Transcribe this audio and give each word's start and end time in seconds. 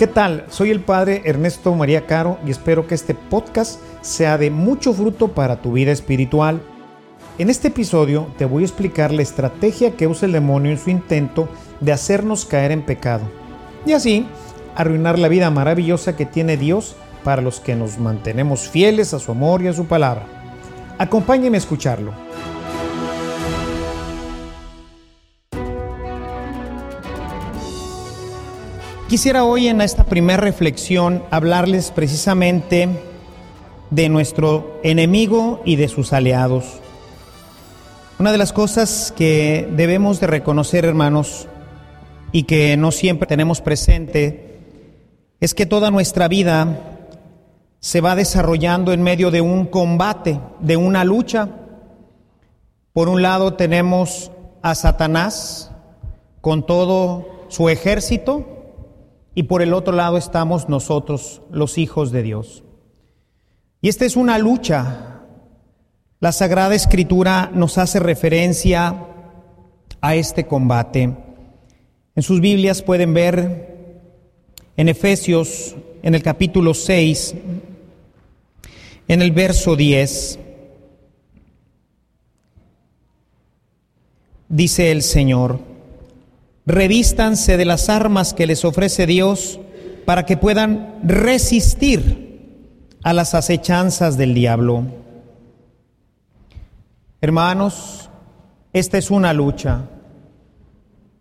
¿Qué 0.00 0.06
tal? 0.06 0.46
Soy 0.48 0.70
el 0.70 0.80
padre 0.80 1.20
Ernesto 1.26 1.74
María 1.74 2.06
Caro 2.06 2.38
y 2.46 2.50
espero 2.50 2.86
que 2.86 2.94
este 2.94 3.14
podcast 3.14 3.82
sea 4.00 4.38
de 4.38 4.50
mucho 4.50 4.94
fruto 4.94 5.28
para 5.28 5.60
tu 5.60 5.72
vida 5.72 5.92
espiritual. 5.92 6.62
En 7.36 7.50
este 7.50 7.68
episodio 7.68 8.28
te 8.38 8.46
voy 8.46 8.62
a 8.62 8.66
explicar 8.66 9.12
la 9.12 9.20
estrategia 9.20 9.98
que 9.98 10.06
usa 10.06 10.24
el 10.24 10.32
demonio 10.32 10.72
en 10.72 10.78
su 10.78 10.88
intento 10.88 11.50
de 11.80 11.92
hacernos 11.92 12.46
caer 12.46 12.72
en 12.72 12.80
pecado 12.80 13.24
y 13.84 13.92
así 13.92 14.26
arruinar 14.74 15.18
la 15.18 15.28
vida 15.28 15.50
maravillosa 15.50 16.16
que 16.16 16.24
tiene 16.24 16.56
Dios 16.56 16.96
para 17.22 17.42
los 17.42 17.60
que 17.60 17.76
nos 17.76 17.98
mantenemos 17.98 18.70
fieles 18.70 19.12
a 19.12 19.18
su 19.18 19.32
amor 19.32 19.60
y 19.60 19.68
a 19.68 19.74
su 19.74 19.84
palabra. 19.84 20.24
Acompáñeme 20.96 21.58
a 21.58 21.60
escucharlo. 21.60 22.14
Quisiera 29.10 29.42
hoy 29.42 29.66
en 29.66 29.80
esta 29.80 30.04
primera 30.04 30.40
reflexión 30.40 31.24
hablarles 31.32 31.90
precisamente 31.90 32.88
de 33.90 34.08
nuestro 34.08 34.78
enemigo 34.84 35.60
y 35.64 35.74
de 35.74 35.88
sus 35.88 36.12
aliados. 36.12 36.78
Una 38.20 38.30
de 38.30 38.38
las 38.38 38.52
cosas 38.52 39.12
que 39.16 39.68
debemos 39.72 40.20
de 40.20 40.28
reconocer, 40.28 40.84
hermanos, 40.84 41.48
y 42.30 42.44
que 42.44 42.76
no 42.76 42.92
siempre 42.92 43.26
tenemos 43.26 43.60
presente, 43.60 44.60
es 45.40 45.54
que 45.54 45.66
toda 45.66 45.90
nuestra 45.90 46.28
vida 46.28 46.78
se 47.80 48.00
va 48.00 48.14
desarrollando 48.14 48.92
en 48.92 49.02
medio 49.02 49.32
de 49.32 49.40
un 49.40 49.66
combate, 49.66 50.38
de 50.60 50.76
una 50.76 51.02
lucha. 51.02 51.48
Por 52.92 53.08
un 53.08 53.22
lado 53.22 53.54
tenemos 53.54 54.30
a 54.62 54.76
Satanás 54.76 55.72
con 56.40 56.64
todo 56.64 57.26
su 57.48 57.68
ejército, 57.68 58.59
y 59.34 59.44
por 59.44 59.62
el 59.62 59.74
otro 59.74 59.94
lado 59.94 60.16
estamos 60.16 60.68
nosotros, 60.68 61.42
los 61.50 61.78
hijos 61.78 62.10
de 62.10 62.22
Dios. 62.22 62.64
Y 63.80 63.88
esta 63.88 64.04
es 64.04 64.16
una 64.16 64.38
lucha. 64.38 65.22
La 66.18 66.32
Sagrada 66.32 66.74
Escritura 66.74 67.50
nos 67.54 67.78
hace 67.78 67.98
referencia 68.00 69.06
a 70.00 70.14
este 70.14 70.46
combate. 70.46 71.16
En 72.14 72.22
sus 72.22 72.40
Biblias 72.40 72.82
pueden 72.82 73.14
ver 73.14 73.70
en 74.76 74.88
Efesios, 74.88 75.76
en 76.02 76.14
el 76.14 76.22
capítulo 76.22 76.74
6, 76.74 77.34
en 79.08 79.22
el 79.22 79.32
verso 79.32 79.76
10, 79.76 80.38
dice 84.48 84.92
el 84.92 85.02
Señor, 85.02 85.69
revístanse 86.70 87.56
de 87.56 87.64
las 87.64 87.88
armas 87.88 88.34
que 88.34 88.46
les 88.46 88.64
ofrece 88.64 89.06
Dios 89.06 89.60
para 90.04 90.26
que 90.26 90.36
puedan 90.36 90.98
resistir 91.02 92.30
a 93.02 93.12
las 93.12 93.34
acechanzas 93.34 94.16
del 94.16 94.34
diablo. 94.34 94.84
Hermanos, 97.20 98.10
esta 98.72 98.98
es 98.98 99.10
una 99.10 99.32
lucha 99.32 99.82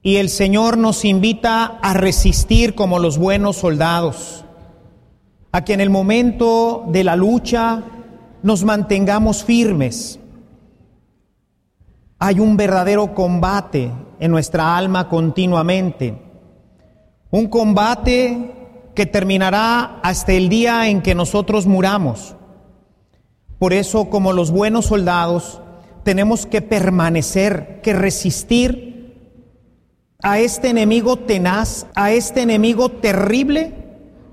y 0.02 0.16
el 0.18 0.30
Señor 0.30 0.78
nos 0.78 1.04
invita 1.04 1.80
a 1.82 1.94
resistir 1.94 2.74
como 2.74 3.00
los 3.00 3.18
buenos 3.18 3.58
soldados, 3.58 4.46
a 5.52 5.64
que 5.66 5.74
en 5.74 5.82
el 5.82 5.90
momento 5.90 6.86
de 6.88 7.04
la 7.04 7.16
lucha 7.16 7.84
nos 8.44 8.64
mantengamos 8.64 9.44
firmes. 9.44 10.20
Hay 12.18 12.40
un 12.40 12.56
verdadero 12.56 13.14
combate 13.14 13.92
en 14.20 14.32
nuestra 14.32 14.78
alma 14.78 15.08
continuamente. 15.08 16.16
Un 17.32 17.48
combate 17.48 18.52
que 18.96 19.06
terminará 19.06 20.00
hasta 20.04 20.34
el 20.34 20.50
día 20.50 20.90
en 20.90 21.02
que 21.02 21.16
nosotros 21.16 21.68
muramos. 21.68 22.36
Por 23.58 23.74
eso, 23.74 24.10
como 24.10 24.34
los 24.34 24.52
buenos 24.52 24.88
soldados, 24.88 25.62
tenemos 26.04 26.46
que 26.46 26.62
permanecer, 26.62 27.82
que 27.82 27.94
resistir 27.94 28.90
a 30.22 30.40
este 30.40 30.70
enemigo 30.70 31.18
tenaz, 31.18 31.88
a 31.96 32.12
este 32.12 32.42
enemigo 32.42 32.90
terrible 32.90 33.74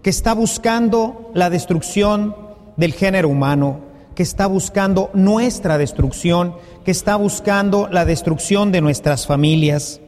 que 0.02 0.10
está 0.10 0.34
buscando 0.34 1.30
la 1.34 1.50
destrucción 1.50 2.34
del 2.76 2.92
género 2.92 3.28
humano, 3.28 3.80
que 4.16 4.22
está 4.22 4.46
buscando 4.46 5.10
nuestra 5.12 5.78
destrucción, 5.78 6.56
que 6.84 6.90
está 6.90 7.14
buscando 7.16 7.86
la 7.92 8.06
destrucción 8.06 8.72
de 8.72 8.80
nuestras 8.80 9.26
familias. 9.26 10.00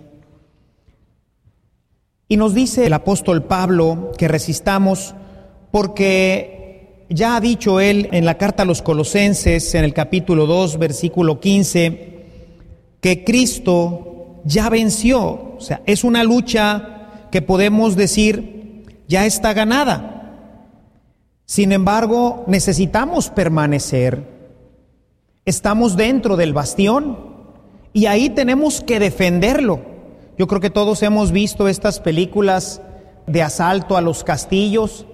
Y 2.27 2.39
nos 2.39 2.55
dice 2.55 2.87
el 2.87 2.95
apóstol 2.95 3.45
Pablo 3.45 4.13
que 4.17 4.27
resistamos 4.27 5.15
porque 5.71 7.07
ya 7.11 7.37
ha 7.37 7.41
dicho 7.41 7.81
él 7.81 8.09
en 8.13 8.25
la 8.25 8.39
carta 8.39 8.63
a 8.63 8.67
los 8.67 8.81
colosenses, 8.81 9.75
en 9.75 9.85
el 9.85 9.93
capítulo 9.93 10.47
2, 10.47 10.79
versículo 10.79 11.39
15, 11.39 12.25
que 13.01 13.25
Cristo 13.25 14.41
ya 14.45 14.71
venció. 14.71 15.21
O 15.59 15.61
sea, 15.61 15.83
es 15.85 16.03
una 16.03 16.25
lucha 16.25 17.29
que 17.31 17.43
podemos 17.43 17.95
decir 17.95 18.85
ya 19.07 19.27
está 19.27 19.53
ganada. 19.53 20.18
Sin 21.49 21.73
embargo, 21.73 22.45
necesitamos 22.47 23.31
permanecer. 23.31 24.23
Estamos 25.47 25.97
dentro 25.97 26.37
del 26.37 26.53
bastión 26.53 27.17
y 27.95 28.05
ahí 28.05 28.29
tenemos 28.29 28.83
que 28.83 29.01
defenderlo. 29.01 29.81
Yo 30.37 30.47
creo 30.47 30.61
que 30.61 30.69
todos 30.69 31.03
hemos 31.03 31.33
visto 31.33 31.67
estas 31.67 32.01
películas 32.01 32.83
de 33.27 33.43
asalto 33.43 33.97
a 33.97 34.03
los 34.03 34.25
castillos, 34.25 35.07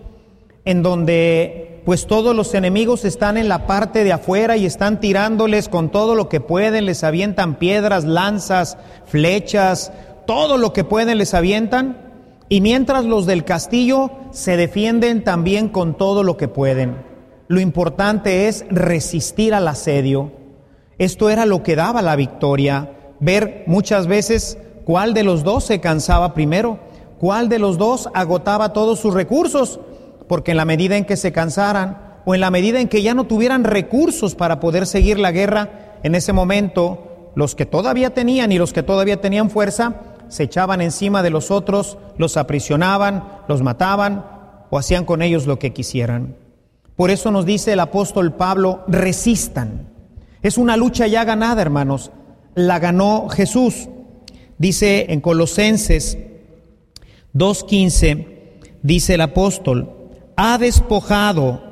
en 0.64 0.82
donde 0.82 1.82
pues 1.84 2.08
todos 2.08 2.34
los 2.34 2.52
enemigos 2.54 3.04
están 3.04 3.36
en 3.36 3.48
la 3.48 3.68
parte 3.68 4.02
de 4.02 4.12
afuera 4.12 4.56
y 4.56 4.66
están 4.66 4.98
tirándoles 4.98 5.68
con 5.68 5.88
todo 5.88 6.16
lo 6.16 6.28
que 6.28 6.40
pueden, 6.40 6.86
les 6.86 7.04
avientan 7.04 7.60
piedras, 7.60 8.02
lanzas, 8.02 8.76
flechas, 9.06 9.92
todo 10.26 10.58
lo 10.58 10.72
que 10.72 10.82
pueden 10.82 11.18
les 11.18 11.32
avientan, 11.32 12.03
y 12.54 12.60
mientras 12.60 13.04
los 13.04 13.26
del 13.26 13.42
castillo 13.42 14.12
se 14.30 14.56
defienden 14.56 15.24
también 15.24 15.68
con 15.68 15.96
todo 15.96 16.22
lo 16.22 16.36
que 16.36 16.46
pueden. 16.46 17.04
Lo 17.48 17.58
importante 17.58 18.46
es 18.46 18.64
resistir 18.70 19.54
al 19.54 19.66
asedio. 19.66 20.30
Esto 20.98 21.30
era 21.30 21.46
lo 21.46 21.64
que 21.64 21.74
daba 21.74 22.00
la 22.00 22.14
victoria, 22.14 22.92
ver 23.18 23.64
muchas 23.66 24.06
veces 24.06 24.56
cuál 24.84 25.14
de 25.14 25.24
los 25.24 25.42
dos 25.42 25.64
se 25.64 25.80
cansaba 25.80 26.32
primero, 26.32 26.78
cuál 27.18 27.48
de 27.48 27.58
los 27.58 27.76
dos 27.76 28.08
agotaba 28.14 28.72
todos 28.72 29.00
sus 29.00 29.14
recursos, 29.14 29.80
porque 30.28 30.52
en 30.52 30.58
la 30.58 30.64
medida 30.64 30.96
en 30.96 31.06
que 31.06 31.16
se 31.16 31.32
cansaran 31.32 32.20
o 32.24 32.36
en 32.36 32.40
la 32.40 32.52
medida 32.52 32.80
en 32.80 32.86
que 32.86 33.02
ya 33.02 33.14
no 33.14 33.24
tuvieran 33.24 33.64
recursos 33.64 34.36
para 34.36 34.60
poder 34.60 34.86
seguir 34.86 35.18
la 35.18 35.32
guerra, 35.32 35.98
en 36.04 36.14
ese 36.14 36.32
momento 36.32 37.32
los 37.34 37.56
que 37.56 37.66
todavía 37.66 38.14
tenían 38.14 38.52
y 38.52 38.58
los 38.58 38.72
que 38.72 38.84
todavía 38.84 39.20
tenían 39.20 39.50
fuerza 39.50 40.13
se 40.34 40.42
echaban 40.42 40.80
encima 40.80 41.22
de 41.22 41.30
los 41.30 41.52
otros, 41.52 41.96
los 42.18 42.36
aprisionaban, 42.36 43.22
los 43.46 43.62
mataban 43.62 44.24
o 44.68 44.76
hacían 44.76 45.04
con 45.04 45.22
ellos 45.22 45.46
lo 45.46 45.60
que 45.60 45.72
quisieran. 45.72 46.34
Por 46.96 47.12
eso 47.12 47.30
nos 47.30 47.46
dice 47.46 47.74
el 47.74 47.78
apóstol 47.78 48.32
Pablo, 48.32 48.82
resistan. 48.88 49.90
Es 50.42 50.58
una 50.58 50.76
lucha 50.76 51.06
ya 51.06 51.22
ganada, 51.22 51.62
hermanos. 51.62 52.10
La 52.56 52.80
ganó 52.80 53.28
Jesús. 53.28 53.88
Dice 54.58 55.06
en 55.10 55.20
Colosenses 55.20 56.18
2.15, 57.36 58.26
dice 58.82 59.14
el 59.14 59.20
apóstol, 59.20 59.88
ha 60.34 60.58
despojado 60.58 61.62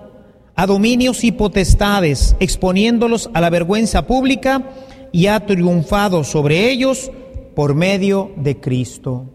a 0.55 0.67
dominios 0.67 1.25
y 1.25 1.33
potestades, 1.33 2.37
exponiéndolos 2.39 3.28
a 3.34 3.41
la 3.41 3.51
vergüenza 3.51 4.06
pública, 4.06 4.71
y 5.11 5.27
ha 5.27 5.47
triunfado 5.47 6.22
sobre 6.22 6.71
ellos 6.71 7.11
por 7.55 7.75
medio 7.75 8.31
de 8.37 8.61
Cristo. 8.61 9.27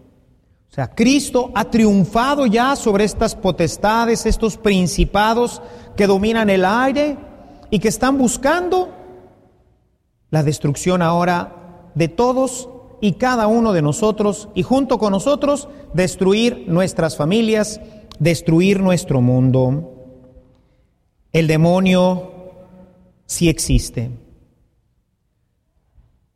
O 0.70 0.74
sea, 0.74 0.94
Cristo 0.94 1.50
ha 1.54 1.64
triunfado 1.64 2.46
ya 2.46 2.76
sobre 2.76 3.04
estas 3.04 3.34
potestades, 3.34 4.26
estos 4.26 4.56
principados 4.56 5.62
que 5.96 6.06
dominan 6.06 6.50
el 6.50 6.64
aire 6.64 7.16
y 7.70 7.78
que 7.78 7.88
están 7.88 8.18
buscando 8.18 8.90
la 10.30 10.42
destrucción 10.42 11.02
ahora 11.02 11.90
de 11.94 12.08
todos 12.08 12.68
y 13.00 13.12
cada 13.12 13.46
uno 13.46 13.72
de 13.72 13.82
nosotros 13.82 14.48
y 14.54 14.62
junto 14.62 14.98
con 14.98 15.12
nosotros 15.12 15.68
destruir 15.94 16.64
nuestras 16.68 17.16
familias, 17.16 17.80
destruir 18.18 18.80
nuestro 18.80 19.20
mundo. 19.20 19.94
El 21.32 21.46
demonio 21.46 22.32
sí 23.26 23.48
existe. 23.48 24.10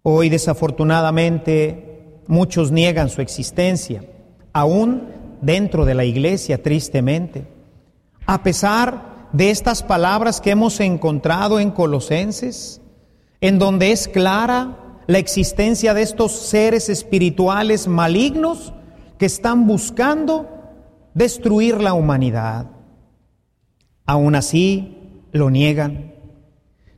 Hoy 0.02 0.28
desafortunadamente 0.28 2.20
muchos 2.26 2.72
niegan 2.72 3.08
su 3.08 3.20
existencia 3.20 4.04
aún 4.52 5.08
dentro 5.40 5.84
de 5.84 5.94
la 5.94 6.04
iglesia, 6.04 6.62
tristemente. 6.62 7.46
A 8.26 8.42
pesar 8.42 9.28
de 9.32 9.50
estas 9.50 9.82
palabras 9.82 10.40
que 10.40 10.50
hemos 10.50 10.80
encontrado 10.80 11.60
en 11.60 11.70
Colosenses, 11.70 12.80
en 13.40 13.58
donde 13.58 13.92
es 13.92 14.08
clara 14.08 15.00
la 15.06 15.18
existencia 15.18 15.94
de 15.94 16.02
estos 16.02 16.32
seres 16.32 16.88
espirituales 16.88 17.86
malignos 17.86 18.72
que 19.18 19.26
están 19.26 19.66
buscando 19.66 20.48
destruir 21.14 21.80
la 21.80 21.94
humanidad. 21.94 22.66
Aún 24.04 24.34
así, 24.34 24.96
lo 25.32 25.50
niegan. 25.50 26.14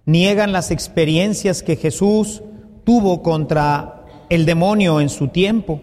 Niegan 0.07 0.53
las 0.53 0.71
experiencias 0.71 1.63
que 1.63 1.77
Jesús 1.77 2.43
tuvo 2.85 3.23
contra 3.23 4.05
el 4.29 4.47
demonio 4.47 5.01
en 5.01 5.09
su 5.09 5.29
tiempo. 5.29 5.81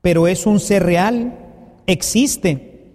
Pero 0.00 0.28
es 0.28 0.46
un 0.46 0.60
ser 0.60 0.84
real, 0.84 1.38
existe 1.86 2.92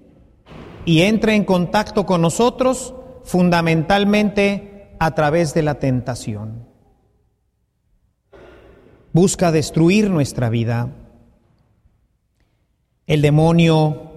y 0.86 1.01
entra 1.01 1.33
en 1.33 1.44
contacto 1.44 2.06
con 2.06 2.21
nosotros 2.21 2.94
fundamentalmente 3.24 4.95
a 5.00 5.15
través 5.15 5.54
de 5.54 5.63
la 5.63 5.75
tentación. 5.75 6.68
Busca 9.12 9.51
destruir 9.51 10.09
nuestra 10.09 10.50
vida. 10.50 10.89
El 13.06 13.21
demonio 13.21 14.12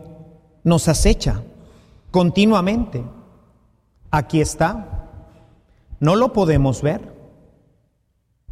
nos 0.64 0.88
acecha 0.88 1.42
continuamente. 2.10 3.04
Aquí 4.10 4.40
está. 4.40 5.08
No 6.00 6.16
lo 6.16 6.32
podemos 6.32 6.82
ver, 6.82 7.15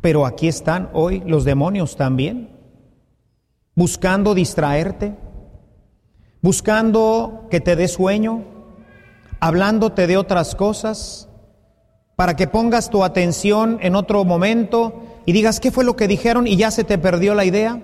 pero 0.05 0.27
aquí 0.27 0.49
están 0.49 0.91
hoy 0.93 1.23
los 1.25 1.45
demonios 1.45 1.97
también, 1.97 2.51
buscando 3.75 4.35
distraerte, 4.35 5.15
buscando 6.43 7.47
que 7.51 7.59
te 7.59 7.75
dé 7.75 7.89
sueño, 7.89 8.45
hablándote 9.41 10.07
de 10.07 10.19
otras 10.19 10.55
cosas, 10.57 11.31
para 12.17 12.37
que 12.37 12.47
pongas 12.47 12.91
tu 12.91 13.03
atención 13.03 13.79
en 13.81 13.97
otro 13.97 14.27
momento 14.27 15.05
y 15.25 15.33
digas, 15.33 15.59
¿qué 15.59 15.71
fue 15.71 15.85
lo 15.85 15.97
que 15.97 16.07
dijeron? 16.07 16.47
y 16.47 16.59
ya 16.59 16.71
se 16.71 16.85
te 16.85 16.99
perdió 16.99 17.35
la 17.35 17.47
idea. 17.47 17.81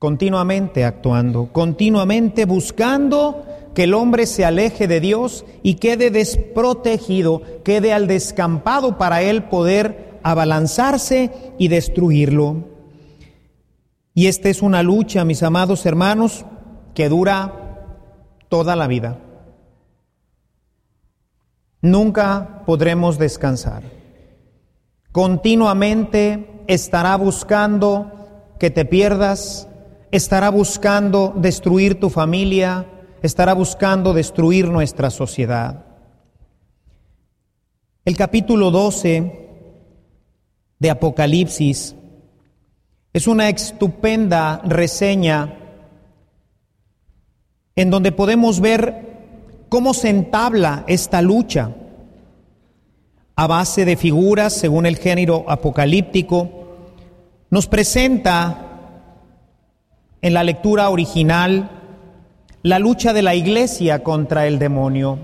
Continuamente 0.00 0.84
actuando, 0.84 1.52
continuamente 1.52 2.46
buscando 2.46 3.46
que 3.74 3.84
el 3.84 3.94
hombre 3.94 4.26
se 4.26 4.44
aleje 4.44 4.86
de 4.86 5.00
Dios 5.00 5.44
y 5.62 5.74
quede 5.74 6.10
desprotegido, 6.10 7.42
quede 7.64 7.92
al 7.92 8.06
descampado 8.06 8.98
para 8.98 9.22
él 9.22 9.44
poder 9.44 10.18
abalanzarse 10.22 11.30
y 11.58 11.68
destruirlo. 11.68 12.64
Y 14.14 14.28
esta 14.28 14.48
es 14.48 14.62
una 14.62 14.82
lucha, 14.82 15.24
mis 15.24 15.42
amados 15.42 15.84
hermanos, 15.86 16.46
que 16.94 17.08
dura 17.08 17.90
toda 18.48 18.76
la 18.76 18.86
vida. 18.86 19.18
Nunca 21.82 22.62
podremos 22.64 23.18
descansar. 23.18 23.82
Continuamente 25.10 26.62
estará 26.66 27.16
buscando 27.16 28.54
que 28.58 28.70
te 28.70 28.84
pierdas, 28.84 29.68
estará 30.12 30.48
buscando 30.48 31.34
destruir 31.36 31.98
tu 31.98 32.08
familia, 32.08 32.86
estará 33.26 33.54
buscando 33.54 34.12
destruir 34.12 34.68
nuestra 34.68 35.08
sociedad. 35.08 35.86
El 38.04 38.18
capítulo 38.18 38.70
12 38.70 39.48
de 40.78 40.90
Apocalipsis 40.90 41.96
es 43.14 43.26
una 43.26 43.48
estupenda 43.48 44.60
reseña 44.66 45.58
en 47.74 47.88
donde 47.88 48.12
podemos 48.12 48.60
ver 48.60 49.64
cómo 49.70 49.94
se 49.94 50.10
entabla 50.10 50.84
esta 50.86 51.22
lucha 51.22 51.74
a 53.36 53.46
base 53.46 53.86
de 53.86 53.96
figuras 53.96 54.52
según 54.52 54.84
el 54.84 54.98
género 54.98 55.46
apocalíptico, 55.48 56.50
nos 57.48 57.68
presenta 57.68 58.90
en 60.20 60.34
la 60.34 60.44
lectura 60.44 60.90
original 60.90 61.83
la 62.64 62.78
lucha 62.78 63.12
de 63.12 63.20
la 63.20 63.34
iglesia 63.34 64.02
contra 64.02 64.46
el 64.46 64.58
demonio. 64.58 65.18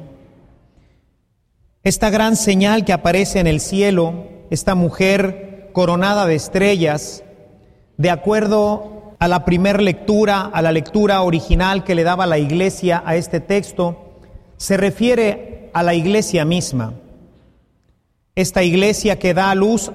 Esta 1.82 2.10
gran 2.10 2.36
señal 2.36 2.84
que 2.84 2.92
aparece 2.92 3.40
en 3.40 3.46
el 3.46 3.60
cielo, 3.60 4.26
esta 4.50 4.74
mujer 4.74 5.70
coronada 5.72 6.26
de 6.26 6.34
estrellas, 6.34 7.24
de 7.96 8.10
acuerdo 8.10 9.14
a 9.18 9.26
la 9.26 9.46
primera 9.46 9.80
lectura, 9.80 10.50
a 10.52 10.60
la 10.60 10.70
lectura 10.70 11.22
original 11.22 11.82
que 11.82 11.94
le 11.94 12.04
daba 12.04 12.26
la 12.26 12.36
iglesia 12.36 13.02
a 13.06 13.16
este 13.16 13.40
texto, 13.40 14.18
se 14.58 14.76
refiere 14.76 15.70
a 15.72 15.82
la 15.82 15.94
iglesia 15.94 16.44
misma, 16.44 16.92
esta 18.34 18.62
iglesia 18.62 19.18
que 19.18 19.32
da 19.32 19.50
a 19.50 19.54
luz 19.54 19.92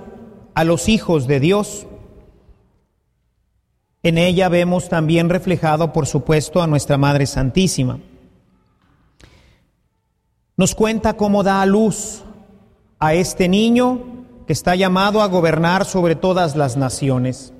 a 0.56 0.64
los 0.64 0.90
hijos 0.90 1.28
de 1.28 1.40
Dios. 1.40 1.86
En 4.06 4.20
ella 4.20 4.50
vemos 4.50 4.88
también 4.88 5.30
reflejado, 5.30 5.92
por 5.92 6.06
supuesto, 6.06 6.62
a 6.62 6.68
nuestra 6.68 6.96
Madre 6.96 7.26
Santísima. 7.26 7.98
Nos 10.58 10.76
cuenta 10.76 11.18
cómo 11.18 11.42
da 11.42 11.64
a 11.64 11.66
luz 11.66 12.22
a 13.00 13.16
este 13.16 13.50
niño 13.50 14.04
que 14.46 14.54
está 14.54 14.76
llamado 14.76 15.24
a 15.24 15.28
gobernar 15.28 15.86
sobre 15.86 16.14
todas 16.16 16.56
las 16.56 16.78
naciones. 16.78 17.52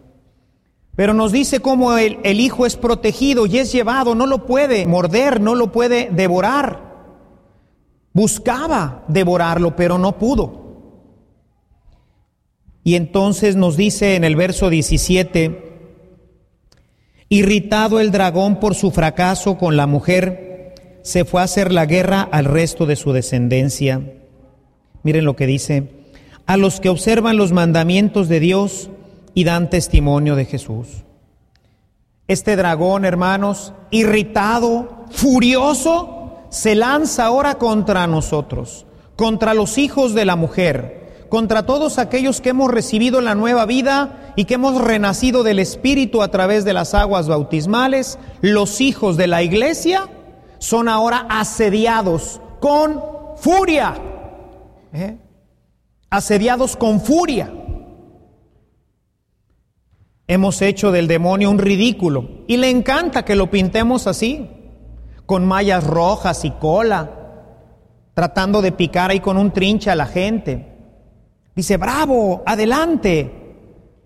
Pero 0.96 1.16
nos 1.16 1.32
dice 1.32 1.62
cómo 1.62 1.98
el, 1.98 2.40
hijo 2.40 2.68
es 2.68 2.76
protegido 2.76 3.48
y 3.48 3.58
es 3.58 3.72
llevado, 3.72 4.14
no 4.14 4.28
lo 4.28 4.46
puede 4.46 4.86
morder, 4.86 5.42
no 5.42 5.56
lo 5.56 5.72
puede 5.72 6.12
devorar. 6.12 7.10
Buscaba 8.14 9.04
devorarlo, 9.08 9.76
pero 9.76 9.98
no 9.98 10.20
pudo. 10.20 10.62
Y 12.84 12.94
entonces 12.94 13.56
nos 13.56 13.76
dice 13.78 14.16
en 14.16 14.24
el 14.24 14.36
verso 14.36 14.70
17, 14.70 15.65
irritado 17.36 18.00
el 18.00 18.12
dragón 18.12 18.62
por 18.62 18.76
su 18.76 18.92
fracaso 18.92 19.58
con 19.58 19.76
la 19.76 19.88
mujer, 19.88 20.74
se 21.02 21.26
fue 21.26 21.42
a 21.42 21.44
hacer 21.44 21.74
la 21.74 21.86
guerra 21.86 22.22
al 22.22 22.46
resto 22.46 22.86
de 22.86 22.96
su 22.96 23.12
descendencia. 23.12 24.02
Miren 25.04 25.26
lo 25.26 25.36
que 25.36 25.46
dice, 25.46 25.90
a 26.46 26.56
los 26.56 26.80
que 26.80 26.88
observan 26.88 27.36
los 27.36 27.52
mandamientos 27.52 28.30
de 28.30 28.40
Dios 28.40 28.90
y 29.34 29.44
dan 29.44 29.70
testimonio 29.70 30.38
de 30.38 30.46
Jesús. 30.46 31.04
Este 32.30 32.56
dragón, 32.56 33.04
hermanos, 33.04 33.74
irritado, 33.92 35.06
furioso, 35.12 36.38
se 36.50 36.74
lanza 36.74 37.26
ahora 37.26 37.56
contra 37.56 38.08
nosotros, 38.08 38.86
contra 39.18 39.54
los 39.54 39.78
hijos 39.78 40.14
de 40.14 40.24
la 40.24 40.38
mujer, 40.38 41.05
contra 41.36 41.66
todos 41.66 42.00
aquellos 42.00 42.40
que 42.40 42.52
hemos 42.52 42.72
recibido 42.72 43.20
la 43.20 43.36
nueva 43.36 43.66
vida 43.66 44.32
y 44.38 44.46
que 44.46 44.54
hemos 44.54 44.82
renacido 44.82 45.44
del 45.44 45.60
Espíritu 45.60 46.22
a 46.22 46.30
través 46.30 46.64
de 46.64 46.72
las 46.72 46.94
aguas 46.94 47.28
bautismales, 47.28 48.18
los 48.40 48.80
hijos 48.80 49.18
de 49.18 49.28
la 49.28 49.44
iglesia 49.44 50.08
son 50.60 50.88
ahora 50.88 51.28
asediados 51.30 52.40
con 52.62 53.04
furia, 53.36 53.96
¿eh? 54.94 55.18
asediados 56.10 56.78
con 56.78 57.02
furia. 57.02 57.52
Hemos 60.30 60.62
hecho 60.62 60.94
del 60.94 61.10
demonio 61.10 61.52
un 61.52 61.60
ridículo 61.60 62.30
y 62.48 62.56
le 62.56 62.70
encanta 62.70 63.26
que 63.26 63.36
lo 63.36 63.52
pintemos 63.52 64.08
así 64.08 64.50
con 65.26 65.46
mallas 65.46 65.84
rojas 65.84 66.46
y 66.46 66.52
cola, 66.52 67.12
tratando 68.14 68.62
de 68.62 68.72
picar 68.72 69.12
ahí 69.12 69.20
con 69.20 69.36
un 69.36 69.52
trinche 69.52 69.92
a 69.92 69.98
la 69.98 70.06
gente. 70.06 70.75
Dice, 71.56 71.78
bravo, 71.78 72.44
adelante, 72.46 73.32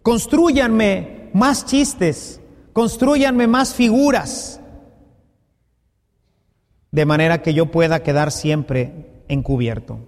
construyanme 0.03 1.31
más 1.33 1.65
chistes, 1.65 2.39
construyanme 2.73 3.47
más 3.47 3.73
figuras, 3.73 4.61
de 6.91 7.05
manera 7.05 7.41
que 7.41 7.53
yo 7.53 7.71
pueda 7.71 8.03
quedar 8.03 8.31
siempre 8.31 9.23
encubierto. 9.27 9.99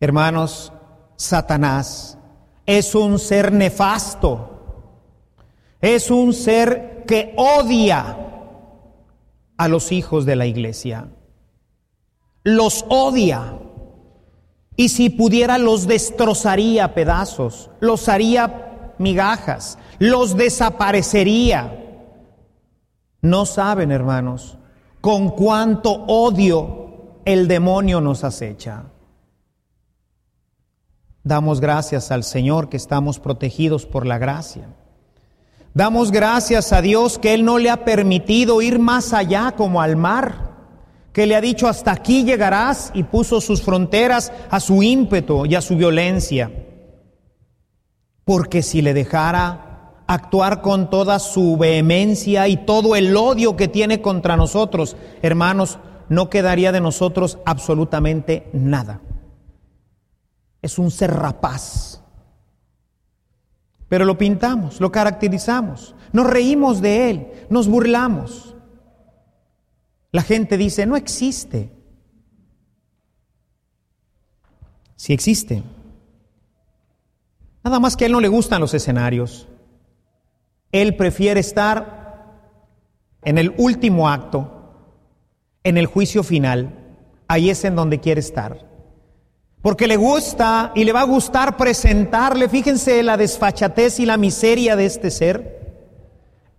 Hermanos, 0.00 0.72
Satanás 1.16 2.18
es 2.66 2.94
un 2.94 3.18
ser 3.18 3.52
nefasto, 3.52 4.90
es 5.80 6.10
un 6.10 6.34
ser 6.34 7.04
que 7.06 7.34
odia 7.36 8.18
a 9.56 9.68
los 9.68 9.92
hijos 9.92 10.24
de 10.26 10.36
la 10.36 10.46
iglesia. 10.46 11.08
Los 12.42 12.84
odia. 12.88 13.58
Y 14.76 14.88
si 14.88 15.10
pudiera 15.10 15.58
los 15.58 15.86
destrozaría 15.86 16.94
pedazos, 16.94 17.70
los 17.80 18.08
haría 18.08 18.92
migajas, 18.98 19.78
los 19.98 20.36
desaparecería. 20.36 21.80
No 23.22 23.46
saben, 23.46 23.92
hermanos, 23.92 24.58
con 25.00 25.30
cuánto 25.30 25.92
odio 25.92 27.20
el 27.24 27.48
demonio 27.48 28.00
nos 28.00 28.24
acecha. 28.24 28.84
Damos 31.22 31.60
gracias 31.60 32.10
al 32.10 32.22
Señor 32.22 32.68
que 32.68 32.76
estamos 32.76 33.18
protegidos 33.18 33.86
por 33.86 34.06
la 34.06 34.18
gracia. 34.18 34.68
Damos 35.72 36.12
gracias 36.12 36.72
a 36.72 36.82
Dios 36.82 37.18
que 37.18 37.34
Él 37.34 37.44
no 37.44 37.58
le 37.58 37.70
ha 37.70 37.84
permitido 37.84 38.60
ir 38.60 38.78
más 38.78 39.12
allá 39.12 39.52
como 39.56 39.80
al 39.80 39.96
mar, 39.96 40.53
que 41.14 41.26
le 41.26 41.36
ha 41.36 41.40
dicho 41.40 41.68
hasta 41.68 41.92
aquí 41.92 42.24
llegarás 42.24 42.90
y 42.92 43.04
puso 43.04 43.40
sus 43.40 43.62
fronteras 43.62 44.32
a 44.50 44.58
su 44.58 44.82
ímpetu 44.82 45.46
y 45.46 45.54
a 45.54 45.60
su 45.60 45.76
violencia. 45.76 46.50
Porque 48.24 48.62
si 48.62 48.82
le 48.82 48.92
dejara, 48.94 50.02
actuar 50.08 50.60
con 50.60 50.90
toda 50.90 51.20
su 51.20 51.56
vehemencia 51.56 52.48
y 52.48 52.56
todo 52.56 52.96
el 52.96 53.16
odio 53.16 53.54
que 53.54 53.68
tiene 53.68 54.02
contra 54.02 54.36
nosotros, 54.36 54.96
hermanos, 55.22 55.78
no 56.08 56.28
quedaría 56.28 56.72
de 56.72 56.80
nosotros 56.80 57.38
absolutamente 57.46 58.50
nada. 58.52 59.00
Es 60.62 60.80
un 60.80 60.90
ser 60.90 61.12
rapaz. 61.14 62.02
Pero 63.86 64.04
lo 64.04 64.18
pintamos, 64.18 64.80
lo 64.80 64.90
caracterizamos, 64.90 65.94
nos 66.12 66.26
reímos 66.26 66.80
de 66.80 67.10
él, 67.10 67.28
nos 67.50 67.68
burlamos. 67.68 68.53
La 70.14 70.22
gente 70.22 70.56
dice, 70.56 70.86
no 70.86 70.94
existe. 70.94 71.72
Si 74.94 75.12
existe. 75.12 75.64
Nada 77.64 77.80
más 77.80 77.96
que 77.96 78.04
a 78.04 78.06
él 78.06 78.12
no 78.12 78.20
le 78.20 78.28
gustan 78.28 78.60
los 78.60 78.74
escenarios. 78.74 79.48
Él 80.70 80.94
prefiere 80.94 81.40
estar 81.40 82.32
en 83.22 83.38
el 83.38 83.56
último 83.58 84.08
acto, 84.08 85.02
en 85.64 85.78
el 85.78 85.86
juicio 85.86 86.22
final. 86.22 86.78
Ahí 87.26 87.50
es 87.50 87.64
en 87.64 87.74
donde 87.74 87.98
quiere 87.98 88.20
estar. 88.20 88.64
Porque 89.62 89.88
le 89.88 89.96
gusta 89.96 90.70
y 90.76 90.84
le 90.84 90.92
va 90.92 91.00
a 91.00 91.06
gustar 91.06 91.56
presentarle, 91.56 92.48
fíjense 92.48 93.02
la 93.02 93.16
desfachatez 93.16 93.98
y 93.98 94.06
la 94.06 94.16
miseria 94.16 94.76
de 94.76 94.86
este 94.86 95.10
ser. 95.10 95.63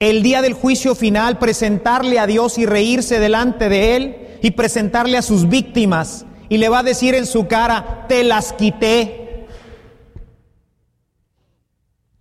El 0.06 0.22
día 0.22 0.44
del 0.44 0.54
juicio 0.54 0.94
final, 0.94 1.40
presentarle 1.40 2.20
a 2.20 2.28
Dios 2.28 2.60
y 2.60 2.68
reírse 2.68 3.20
delante 3.20 3.70
de 3.70 3.96
Él 3.96 4.38
y 4.44 4.52
presentarle 4.52 5.18
a 5.18 5.24
sus 5.24 5.50
víctimas. 5.50 6.28
Y 6.48 6.60
le 6.60 6.70
va 6.70 6.80
a 6.80 6.84
decir 6.84 7.16
en 7.16 7.26
su 7.26 7.48
cara, 7.48 8.06
te 8.08 8.24
las 8.24 8.54
quité 8.54 9.48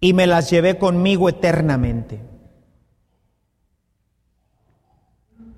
y 0.01 0.15
me 0.15 0.27
las 0.27 0.49
llevé 0.49 0.79
conmigo 0.79 1.29
eternamente. 1.29 2.23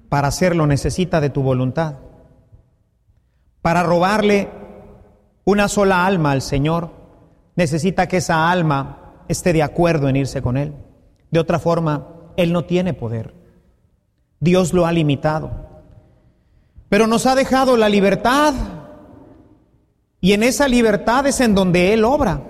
Para 0.08 0.26
hacerlo 0.26 0.66
necesita 0.66 1.20
de 1.20 1.30
tu 1.30 1.44
voluntad. 1.44 1.94
Para 3.62 3.84
robarle 3.84 4.48
una 5.44 5.68
sola 5.68 6.04
alma 6.04 6.32
al 6.32 6.42
Señor, 6.42 6.90
necesita 7.54 8.08
que 8.08 8.16
esa 8.16 8.50
alma 8.50 9.14
esté 9.28 9.52
de 9.52 9.62
acuerdo 9.62 10.08
en 10.08 10.16
irse 10.16 10.42
con 10.42 10.56
Él. 10.56 10.74
De 11.30 11.38
otra 11.38 11.60
forma, 11.60 12.14
Él 12.36 12.52
no 12.52 12.64
tiene 12.64 12.94
poder. 12.94 13.34
Dios 14.40 14.72
lo 14.72 14.86
ha 14.86 14.92
limitado. 14.92 15.50
Pero 16.88 17.06
nos 17.06 17.26
ha 17.26 17.34
dejado 17.34 17.76
la 17.76 17.88
libertad 17.88 18.54
y 20.20 20.32
en 20.32 20.42
esa 20.42 20.68
libertad 20.68 21.26
es 21.26 21.40
en 21.40 21.54
donde 21.54 21.92
Él 21.92 22.04
obra. 22.04 22.42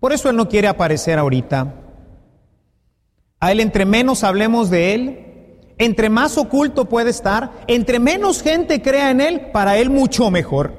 Por 0.00 0.12
eso 0.12 0.30
Él 0.30 0.36
no 0.36 0.48
quiere 0.48 0.68
aparecer 0.68 1.18
ahorita. 1.18 1.74
A 3.40 3.52
Él 3.52 3.60
entre 3.60 3.84
menos 3.84 4.24
hablemos 4.24 4.70
de 4.70 4.94
Él, 4.94 5.74
entre 5.78 6.08
más 6.08 6.38
oculto 6.38 6.88
puede 6.88 7.10
estar, 7.10 7.52
entre 7.66 7.98
menos 7.98 8.42
gente 8.42 8.82
crea 8.82 9.10
en 9.10 9.20
Él, 9.20 9.50
para 9.52 9.78
Él 9.78 9.90
mucho 9.90 10.30
mejor. 10.30 10.74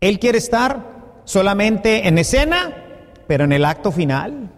Él 0.00 0.18
quiere 0.18 0.38
estar 0.38 1.22
solamente 1.24 2.08
en 2.08 2.18
escena, 2.18 2.81
pero 3.26 3.44
en 3.44 3.52
el 3.52 3.64
acto 3.64 3.92
final, 3.92 4.50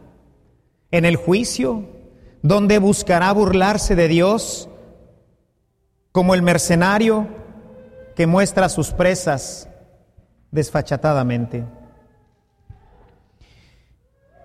en 0.90 1.04
el 1.04 1.16
juicio, 1.16 1.88
donde 2.42 2.78
buscará 2.78 3.32
burlarse 3.32 3.96
de 3.96 4.08
Dios 4.08 4.68
como 6.12 6.34
el 6.34 6.42
mercenario 6.42 7.26
que 8.14 8.26
muestra 8.26 8.68
sus 8.68 8.90
presas 8.90 9.68
desfachatadamente. 10.50 11.64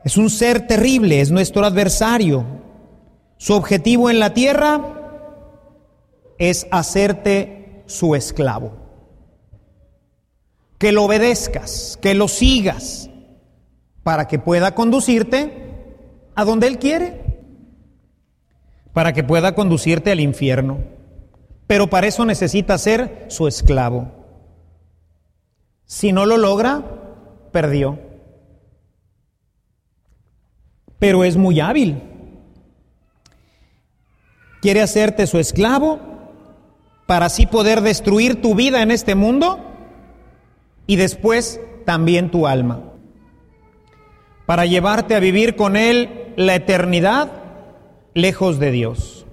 Es 0.03 0.17
un 0.17 0.29
ser 0.29 0.65
terrible, 0.65 1.21
es 1.21 1.29
nuestro 1.29 1.65
adversario. 1.65 2.45
Su 3.37 3.53
objetivo 3.53 4.09
en 4.09 4.19
la 4.19 4.33
tierra 4.33 4.81
es 6.37 6.67
hacerte 6.71 7.83
su 7.85 8.15
esclavo. 8.15 8.71
Que 10.77 10.91
lo 10.91 11.03
obedezcas, 11.03 11.99
que 12.01 12.13
lo 12.13 12.27
sigas, 12.27 13.08
para 14.09 14.27
que 14.27 14.39
pueda 14.39 14.73
conducirte 14.73 15.53
a 16.33 16.43
donde 16.43 16.65
Él 16.65 16.79
quiere, 16.79 17.21
para 18.91 19.13
que 19.13 19.23
pueda 19.23 19.53
conducirte 19.53 20.11
al 20.11 20.19
infierno. 20.19 20.79
Pero 21.67 21.91
para 21.91 22.07
eso 22.07 22.25
necesita 22.25 22.75
ser 22.79 23.27
su 23.27 23.47
esclavo. 23.47 24.09
Si 25.85 26.11
no 26.11 26.25
lo 26.25 26.37
logra, 26.37 26.83
perdió 27.51 28.09
pero 30.97 31.23
es 31.23 31.37
muy 31.37 31.61
hábil. 31.61 32.01
Quiere 34.61 34.81
hacerte 34.81 35.27
su 35.27 35.39
esclavo 35.39 35.99
para 37.05 37.27
así 37.27 37.45
poder 37.45 37.79
destruir 37.79 38.41
tu 38.41 38.53
vida 38.53 38.81
en 38.81 38.91
este 38.91 39.15
mundo 39.15 39.59
y 40.87 40.97
después 40.97 41.61
también 41.85 42.31
tu 42.31 42.47
alma. 42.47 42.88
Para 44.49 44.65
llevarte 44.65 45.13
a 45.13 45.19
vivir 45.19 45.55
con 45.55 45.75
Él 45.75 46.33
la 46.35 46.55
eternidad 46.55 47.31
lejos 48.15 48.57
de 48.57 48.71
Dios, 48.71 49.27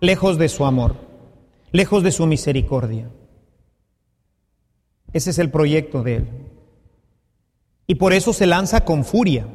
lejos 0.00 0.36
de 0.36 0.48
su 0.48 0.64
amor, 0.64 0.96
lejos 1.70 2.02
de 2.02 2.10
su 2.10 2.26
misericordia. 2.26 3.08
Ese 5.12 5.30
es 5.30 5.38
el 5.38 5.52
proyecto 5.52 6.02
de 6.02 6.16
Él. 6.16 6.28
Y 7.86 7.94
por 7.94 8.12
eso 8.12 8.32
se 8.32 8.46
lanza 8.46 8.80
con 8.80 9.04
furia 9.04 9.46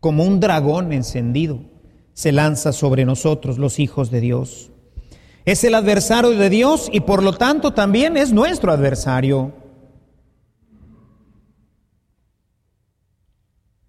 como 0.00 0.24
un 0.24 0.40
dragón 0.40 0.94
encendido, 0.94 1.60
se 2.14 2.32
lanza 2.32 2.72
sobre 2.72 3.04
nosotros, 3.04 3.58
los 3.58 3.78
hijos 3.78 4.10
de 4.10 4.22
Dios. 4.22 4.70
Es 5.44 5.62
el 5.62 5.74
adversario 5.74 6.30
de 6.30 6.48
Dios 6.48 6.88
y 6.90 7.00
por 7.00 7.22
lo 7.22 7.34
tanto 7.34 7.74
también 7.74 8.16
es 8.16 8.32
nuestro 8.32 8.72
adversario. 8.72 9.52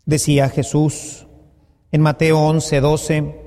Decía 0.07 0.47
Jesús 0.47 1.27
en 1.91 1.99
Mateo 1.99 2.39
11, 2.39 2.79
12, 2.79 3.41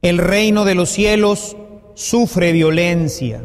el 0.00 0.16
reino 0.16 0.64
de 0.64 0.74
los 0.74 0.88
cielos 0.88 1.54
sufre 1.92 2.52
violencia 2.52 3.44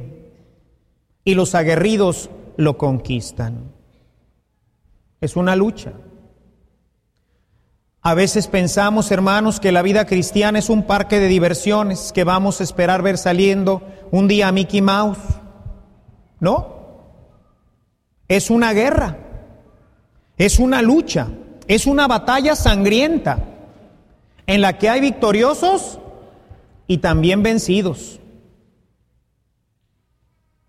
y 1.25 1.35
los 1.35 1.55
aguerridos 1.55 2.29
lo 2.55 2.77
conquistan. 2.77 3.73
Es 5.19 5.35
una 5.35 5.57
lucha. 5.57 5.91
A 8.01 8.13
veces 8.13 8.47
pensamos, 8.47 9.11
hermanos, 9.11 9.59
que 9.59 9.73
la 9.73 9.81
vida 9.81 10.05
cristiana 10.05 10.57
es 10.57 10.69
un 10.69 10.87
parque 10.87 11.19
de 11.19 11.27
diversiones 11.27 12.13
que 12.13 12.23
vamos 12.23 12.61
a 12.61 12.63
esperar 12.63 13.01
ver 13.01 13.17
saliendo 13.17 13.81
un 14.09 14.29
día 14.29 14.47
a 14.47 14.51
Mickey 14.53 14.81
Mouse. 14.81 15.19
No, 16.39 16.81
es 18.29 18.49
una 18.49 18.71
guerra, 18.71 19.17
es 20.37 20.59
una 20.59 20.81
lucha, 20.81 21.27
es 21.75 21.87
una 21.87 22.05
batalla 22.05 22.57
sangrienta 22.57 23.39
en 24.45 24.59
la 24.59 24.77
que 24.77 24.89
hay 24.89 24.99
victoriosos 24.99 25.99
y 26.85 26.97
también 26.97 27.43
vencidos. 27.43 28.19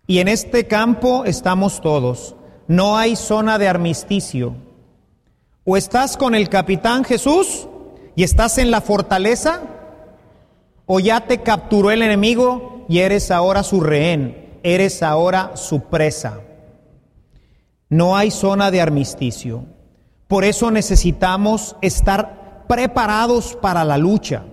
Y 0.07 0.19
en 0.19 0.29
este 0.29 0.65
campo 0.65 1.25
estamos 1.25 1.81
todos. 1.81 2.37
No 2.69 2.97
hay 2.97 3.17
zona 3.17 3.57
de 3.57 3.67
armisticio. 3.67 4.55
O 5.65 5.75
estás 5.75 6.15
con 6.15 6.35
el 6.35 6.47
capitán 6.47 7.03
Jesús 7.03 7.67
y 8.15 8.23
estás 8.23 8.57
en 8.57 8.71
la 8.71 8.79
fortaleza, 8.79 9.61
o 10.85 11.01
ya 11.01 11.27
te 11.27 11.41
capturó 11.41 11.91
el 11.91 12.01
enemigo 12.01 12.85
y 12.87 12.99
eres 12.99 13.29
ahora 13.29 13.63
su 13.63 13.81
rehén, 13.81 14.59
eres 14.63 15.03
ahora 15.03 15.57
su 15.57 15.81
presa. 15.81 16.39
No 17.89 18.15
hay 18.15 18.31
zona 18.31 18.71
de 18.71 18.79
armisticio. 18.79 19.65
Por 20.27 20.43
eso 20.43 20.71
necesitamos 20.71 21.75
estar 21.81 22.65
preparados 22.67 23.55
para 23.61 23.83
la 23.83 23.97
lucha 23.97 24.43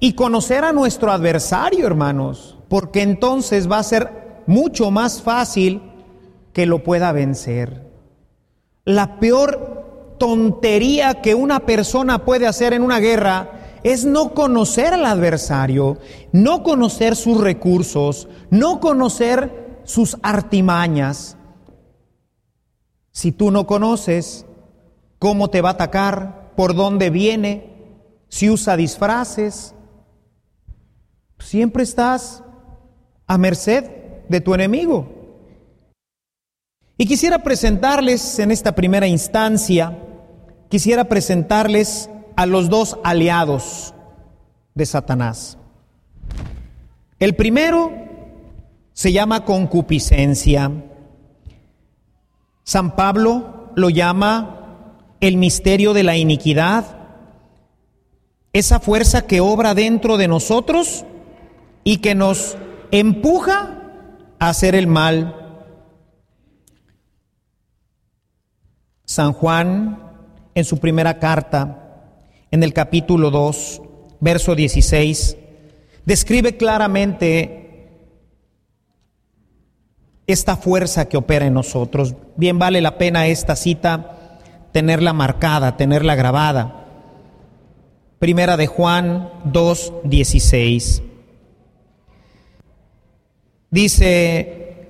y 0.00 0.14
conocer 0.14 0.64
a 0.64 0.72
nuestro 0.72 1.12
adversario, 1.12 1.86
hermanos, 1.86 2.58
porque 2.68 3.02
entonces 3.02 3.70
va 3.70 3.78
a 3.78 3.84
ser 3.84 4.42
mucho 4.46 4.90
más 4.90 5.22
fácil 5.22 5.80
que 6.52 6.66
lo 6.66 6.82
pueda 6.82 7.12
vencer. 7.12 7.90
La 8.84 9.20
peor 9.20 10.16
tontería 10.18 11.22
que 11.22 11.34
una 11.34 11.60
persona 11.60 12.24
puede 12.24 12.46
hacer 12.46 12.72
en 12.72 12.82
una 12.82 12.98
guerra 12.98 13.78
es 13.82 14.04
no 14.04 14.34
conocer 14.34 14.94
al 14.94 15.04
adversario, 15.04 15.98
no 16.32 16.62
conocer 16.62 17.16
sus 17.16 17.40
recursos, 17.40 18.28
no 18.50 18.80
conocer 18.80 19.80
sus 19.84 20.16
artimañas. 20.22 21.36
Si 23.10 23.32
tú 23.32 23.50
no 23.50 23.66
conoces 23.66 24.46
cómo 25.22 25.50
te 25.50 25.60
va 25.60 25.68
a 25.68 25.72
atacar, 25.74 26.50
por 26.56 26.74
dónde 26.74 27.08
viene, 27.08 27.70
si 28.28 28.50
usa 28.50 28.76
disfraces, 28.76 29.72
siempre 31.38 31.84
estás 31.84 32.42
a 33.28 33.38
merced 33.38 33.84
de 34.28 34.40
tu 34.40 34.52
enemigo. 34.52 35.06
Y 36.98 37.06
quisiera 37.06 37.38
presentarles 37.44 38.40
en 38.40 38.50
esta 38.50 38.74
primera 38.74 39.06
instancia, 39.06 39.96
quisiera 40.68 41.04
presentarles 41.04 42.10
a 42.34 42.44
los 42.44 42.68
dos 42.68 42.98
aliados 43.04 43.94
de 44.74 44.86
Satanás. 44.86 45.56
El 47.20 47.36
primero 47.36 47.92
se 48.92 49.12
llama 49.12 49.44
concupiscencia. 49.44 50.72
San 52.64 52.96
Pablo 52.96 53.70
lo 53.76 53.88
llama 53.88 54.58
el 55.22 55.36
misterio 55.36 55.94
de 55.94 56.02
la 56.02 56.16
iniquidad, 56.16 56.96
esa 58.52 58.80
fuerza 58.80 59.22
que 59.22 59.40
obra 59.40 59.72
dentro 59.72 60.16
de 60.16 60.26
nosotros 60.26 61.04
y 61.84 61.98
que 61.98 62.16
nos 62.16 62.58
empuja 62.90 63.78
a 64.40 64.48
hacer 64.48 64.74
el 64.74 64.88
mal. 64.88 65.70
San 69.04 69.32
Juan, 69.32 70.12
en 70.56 70.64
su 70.64 70.78
primera 70.78 71.20
carta, 71.20 72.16
en 72.50 72.64
el 72.64 72.74
capítulo 72.74 73.30
2, 73.30 73.80
verso 74.18 74.56
16, 74.56 75.36
describe 76.04 76.56
claramente 76.56 78.00
esta 80.26 80.56
fuerza 80.56 81.08
que 81.08 81.16
opera 81.16 81.46
en 81.46 81.54
nosotros. 81.54 82.16
Bien 82.36 82.58
vale 82.58 82.80
la 82.80 82.98
pena 82.98 83.28
esta 83.28 83.54
cita 83.54 84.18
tenerla 84.72 85.12
marcada, 85.12 85.76
tenerla 85.76 86.14
grabada. 86.14 86.86
Primera 88.18 88.56
de 88.56 88.66
Juan 88.66 89.30
2, 89.44 89.92
16. 90.04 91.02
Dice 93.70 94.88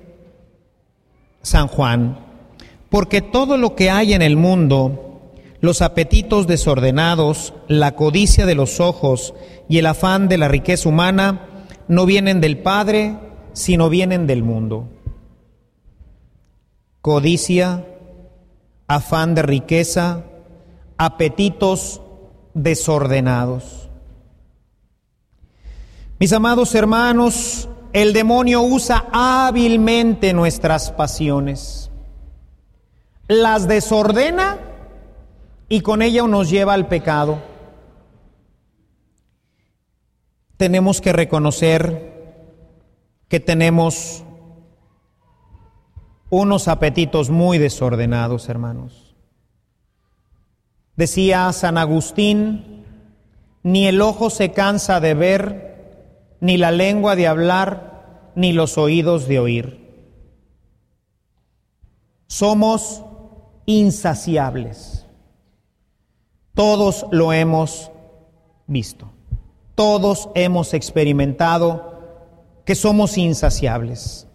San 1.41 1.67
Juan, 1.67 2.19
porque 2.89 3.21
todo 3.21 3.57
lo 3.57 3.75
que 3.75 3.89
hay 3.89 4.13
en 4.13 4.21
el 4.21 4.37
mundo, 4.37 5.31
los 5.61 5.81
apetitos 5.81 6.47
desordenados, 6.47 7.53
la 7.67 7.95
codicia 7.95 8.45
de 8.45 8.55
los 8.55 8.79
ojos 8.79 9.33
y 9.69 9.77
el 9.77 9.85
afán 9.85 10.27
de 10.27 10.37
la 10.37 10.47
riqueza 10.47 10.89
humana, 10.89 11.47
no 11.87 12.05
vienen 12.05 12.41
del 12.41 12.57
Padre, 12.57 13.15
sino 13.53 13.89
vienen 13.89 14.27
del 14.27 14.43
mundo. 14.43 14.89
Codicia, 17.01 17.85
afán 18.95 19.33
de 19.35 19.41
riqueza, 19.41 20.23
apetitos 20.97 22.01
desordenados. 22.53 23.89
Mis 26.19 26.31
amados 26.31 26.75
hermanos, 26.75 27.67
el 27.91 28.13
demonio 28.13 28.61
usa 28.61 29.07
hábilmente 29.11 30.33
nuestras 30.33 30.91
pasiones, 30.91 31.91
las 33.27 33.67
desordena 33.67 34.59
y 35.69 35.81
con 35.81 36.01
ella 36.01 36.27
nos 36.27 36.49
lleva 36.49 36.73
al 36.73 36.87
pecado. 36.87 37.41
Tenemos 40.57 41.01
que 41.01 41.13
reconocer 41.13 42.13
que 43.27 43.39
tenemos 43.39 44.23
unos 46.33 46.67
apetitos 46.67 47.29
muy 47.29 47.59
desordenados, 47.59 48.49
hermanos. 48.49 49.15
Decía 50.95 51.53
San 51.53 51.77
Agustín, 51.77 52.85
ni 53.61 53.85
el 53.85 54.01
ojo 54.01 54.31
se 54.31 54.51
cansa 54.51 54.99
de 54.99 55.13
ver, 55.13 56.35
ni 56.39 56.57
la 56.57 56.71
lengua 56.71 57.15
de 57.15 57.27
hablar, 57.27 58.31
ni 58.33 58.51
los 58.51 58.79
oídos 58.79 59.27
de 59.27 59.37
oír. 59.37 60.07
Somos 62.25 63.03
insaciables. 63.67 65.05
Todos 66.55 67.05
lo 67.11 67.31
hemos 67.31 67.91
visto. 68.65 69.11
Todos 69.75 70.29
hemos 70.33 70.73
experimentado 70.73 71.93
que 72.65 72.73
somos 72.73 73.19
insaciables. 73.19 74.27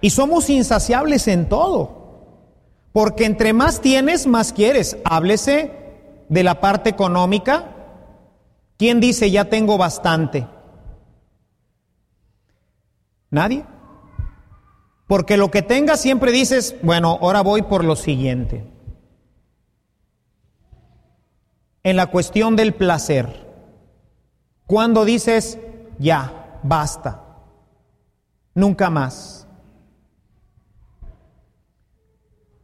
Y 0.00 0.10
somos 0.10 0.50
insaciables 0.50 1.28
en 1.28 1.48
todo. 1.48 2.06
Porque 2.92 3.24
entre 3.24 3.52
más 3.52 3.80
tienes, 3.80 4.26
más 4.26 4.52
quieres. 4.52 4.96
Háblese 5.04 5.70
de 6.28 6.42
la 6.42 6.60
parte 6.60 6.90
económica. 6.90 7.72
¿Quién 8.76 9.00
dice 9.00 9.30
ya 9.30 9.46
tengo 9.46 9.78
bastante? 9.78 10.46
Nadie. 13.30 13.64
Porque 15.06 15.36
lo 15.36 15.50
que 15.50 15.62
tengas 15.62 16.00
siempre 16.00 16.32
dices, 16.32 16.76
bueno, 16.82 17.18
ahora 17.20 17.42
voy 17.42 17.62
por 17.62 17.84
lo 17.84 17.96
siguiente. 17.96 18.64
En 21.82 21.96
la 21.96 22.06
cuestión 22.06 22.56
del 22.56 22.74
placer, 22.74 23.46
cuando 24.66 25.04
dices, 25.04 25.58
ya, 25.98 26.58
basta, 26.64 27.22
nunca 28.54 28.90
más. 28.90 29.45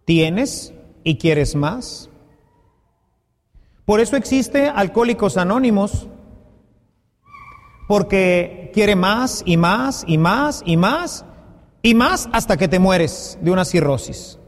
¿Tienes 0.05 0.75
y 1.05 1.17
quieres 1.17 1.55
más? 1.55 2.11
Por 3.85 4.01
eso 4.01 4.17
existe 4.17 4.69
Alcohólicos 4.69 5.37
Anónimos, 5.37 6.09
porque 7.89 8.71
quiere 8.73 8.97
más 8.97 9.43
y 9.45 9.57
más 9.57 10.05
y 10.07 10.19
más 10.19 10.63
y 10.65 10.77
más 10.77 11.25
y 11.83 11.95
más 11.95 12.29
hasta 12.33 12.57
que 12.57 12.69
te 12.69 12.79
mueres 12.79 13.39
de 13.43 13.51
una 13.51 13.65
cirrosis. 13.65 14.39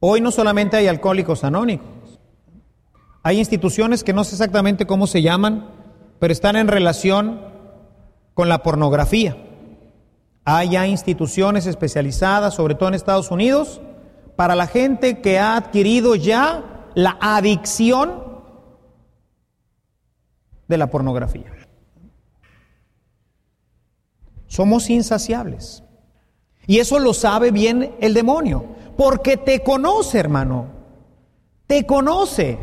Hoy 0.00 0.20
no 0.20 0.30
solamente 0.30 0.76
hay 0.76 0.86
alcohólicos 0.86 1.44
anónimos, 1.44 2.20
hay 3.22 3.38
instituciones 3.38 4.04
que 4.04 4.12
no 4.12 4.24
sé 4.24 4.34
exactamente 4.34 4.86
cómo 4.86 5.06
se 5.06 5.22
llaman, 5.22 5.70
pero 6.18 6.32
están 6.32 6.56
en 6.56 6.68
relación 6.68 7.40
con 8.34 8.48
la 8.48 8.62
pornografía. 8.62 9.36
Hay 10.44 10.70
ya 10.70 10.86
instituciones 10.86 11.66
especializadas, 11.66 12.54
sobre 12.54 12.74
todo 12.74 12.88
en 12.88 12.94
Estados 12.94 13.30
Unidos, 13.30 13.80
para 14.36 14.54
la 14.54 14.66
gente 14.66 15.20
que 15.20 15.38
ha 15.38 15.56
adquirido 15.56 16.14
ya 16.14 16.84
la 16.94 17.16
adicción 17.20 18.24
de 20.68 20.78
la 20.78 20.90
pornografía. 20.90 21.50
Somos 24.46 24.90
insaciables. 24.90 25.82
Y 26.66 26.78
eso 26.78 26.98
lo 26.98 27.12
sabe 27.12 27.50
bien 27.50 27.94
el 28.00 28.14
demonio, 28.14 28.66
porque 28.96 29.36
te 29.36 29.62
conoce, 29.62 30.18
hermano. 30.18 30.68
Te 31.66 31.86
conoce, 31.86 32.58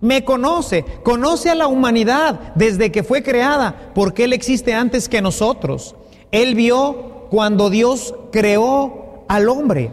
me 0.00 0.24
conoce, 0.24 0.84
conoce 1.02 1.50
a 1.50 1.54
la 1.54 1.66
humanidad 1.66 2.54
desde 2.54 2.90
que 2.90 3.02
fue 3.02 3.22
creada, 3.22 3.92
porque 3.94 4.24
Él 4.24 4.32
existe 4.32 4.74
antes 4.74 5.08
que 5.08 5.22
nosotros. 5.22 5.94
Él 6.32 6.54
vio 6.54 7.15
cuando 7.30 7.70
Dios 7.70 8.14
creó 8.32 9.24
al 9.28 9.48
hombre. 9.48 9.90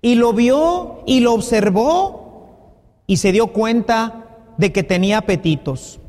Y 0.00 0.16
lo 0.16 0.32
vio 0.32 1.02
y 1.06 1.20
lo 1.20 1.32
observó 1.32 2.72
y 3.06 3.16
se 3.18 3.32
dio 3.32 3.48
cuenta 3.48 4.38
de 4.58 4.72
que 4.72 4.82
tenía 4.82 5.18
apetitos. 5.18 6.00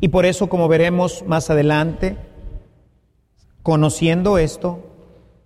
Y 0.00 0.08
por 0.08 0.26
eso, 0.26 0.48
como 0.48 0.68
veremos 0.68 1.24
más 1.26 1.50
adelante, 1.50 2.16
conociendo 3.62 4.38
esto, 4.38 4.80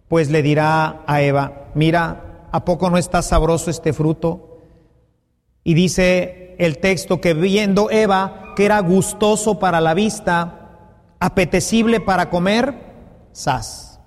pues 0.09 0.31
le 0.31 0.43
dirá 0.43 1.03
a 1.07 1.23
Eva, 1.23 1.71
mira, 1.75 2.49
¿a 2.53 2.65
poco 2.65 2.91
no 2.91 2.99
está 2.99 3.23
sabroso 3.23 3.71
este 3.71 3.93
fruto? 3.93 4.59
Y 5.65 5.75
dice 5.75 6.55
el 6.59 6.79
texto 6.79 7.21
que 7.21 7.35
viendo 7.35 7.91
Eva 7.91 8.53
que 8.55 8.65
era 8.65 8.81
gustoso 8.81 9.59
para 9.59 9.81
la 9.81 9.95
vista, 9.95 10.62
apetecible 11.23 12.01
para 12.01 12.31
comer, 12.31 12.75
sas. 13.31 14.01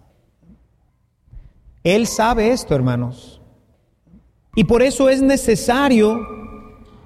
Él 1.81 2.07
sabe 2.07 2.51
esto, 2.51 2.75
hermanos. 2.75 3.41
Y 4.53 4.65
por 4.65 4.81
eso 4.81 5.07
es 5.07 5.21
necesario 5.21 6.19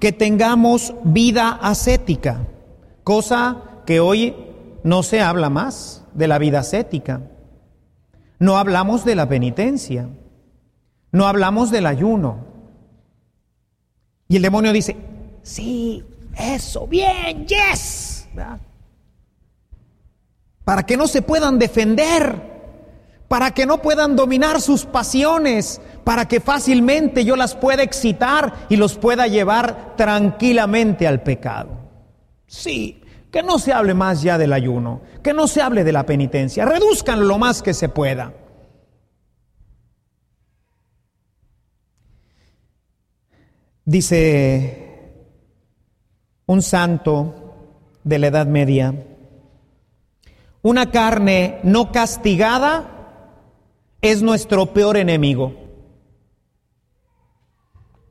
que 0.00 0.10
tengamos 0.10 0.94
vida 1.04 1.50
ascética, 1.62 2.48
cosa 3.04 3.82
que 3.86 4.00
hoy 4.00 4.34
no 4.82 5.04
se 5.04 5.20
habla 5.20 5.48
más 5.48 6.04
de 6.14 6.26
la 6.26 6.38
vida 6.38 6.58
ascética. 6.60 7.20
No 8.40 8.56
hablamos 8.56 9.04
de 9.04 9.14
la 9.14 9.28
penitencia, 9.28 10.08
no 11.12 11.28
hablamos 11.28 11.70
del 11.70 11.86
ayuno. 11.86 12.46
Y 14.26 14.36
el 14.36 14.42
demonio 14.42 14.72
dice, 14.72 14.96
sí, 15.44 16.02
eso, 16.36 16.88
bien, 16.88 17.46
yes. 17.46 18.26
Para 20.64 20.84
que 20.84 20.96
no 20.96 21.06
se 21.06 21.22
puedan 21.22 21.58
defender, 21.58 22.50
para 23.28 23.52
que 23.52 23.64
no 23.64 23.80
puedan 23.80 24.16
dominar 24.16 24.60
sus 24.60 24.84
pasiones, 24.84 25.80
para 26.04 26.26
que 26.26 26.40
fácilmente 26.40 27.24
yo 27.24 27.36
las 27.36 27.54
pueda 27.54 27.82
excitar 27.82 28.66
y 28.68 28.76
los 28.76 28.96
pueda 28.96 29.26
llevar 29.28 29.94
tranquilamente 29.96 31.06
al 31.06 31.22
pecado. 31.22 31.70
Sí, 32.46 32.96
Que 33.30 33.44
no 33.44 33.60
se 33.60 33.72
hable 33.72 33.94
más 33.94 34.22
ya 34.22 34.38
del 34.38 34.52
ayuno, 34.52 35.02
que 35.22 35.32
no 35.32 35.46
se 35.46 35.62
hable 35.62 35.84
de 35.84 35.92
la 35.92 36.04
penitencia, 36.04 36.64
reduzcan 36.64 37.28
lo 37.28 37.38
más 37.38 37.62
que 37.62 37.74
se 37.74 37.88
pueda. 37.88 38.32
Dice 43.84 45.12
un 46.46 46.62
santo 46.62 47.54
de 48.02 48.18
la 48.18 48.26
Edad 48.26 48.46
Media, 48.48 48.94
una 50.62 50.90
carne 50.90 51.58
no 51.62 51.92
castigada 51.92 53.00
es 54.00 54.22
nuestro 54.22 54.66
peor 54.66 54.96
enemigo. 54.96 55.54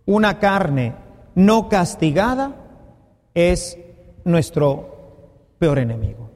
Una 0.06 0.40
carne 0.40 0.96
no 1.36 1.70
castigada 1.70 2.56
es 3.34 3.78
nuestro 4.24 5.54
peor 5.60 5.80
enemigo. 5.80 6.32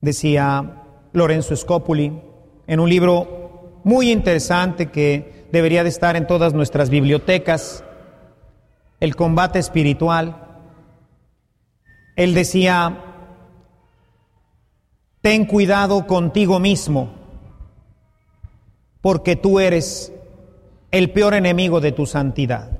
Decía 0.00 0.84
Lorenzo 1.12 1.54
Scopuli 1.54 2.20
en 2.66 2.80
un 2.80 2.88
libro 2.88 3.80
muy 3.84 4.10
interesante 4.10 4.90
que 4.90 5.46
debería 5.52 5.82
de 5.82 5.88
estar 5.88 6.16
en 6.16 6.26
todas 6.26 6.54
nuestras 6.54 6.90
bibliotecas, 6.90 7.84
El 8.98 9.16
combate 9.16 9.58
espiritual. 9.58 10.49
Él 12.20 12.34
decía, 12.34 13.02
ten 15.22 15.46
cuidado 15.46 16.06
contigo 16.06 16.60
mismo, 16.60 17.14
porque 19.00 19.36
tú 19.36 19.58
eres 19.58 20.12
el 20.90 21.12
peor 21.12 21.32
enemigo 21.32 21.80
de 21.80 21.92
tu 21.92 22.04
santidad. 22.04 22.78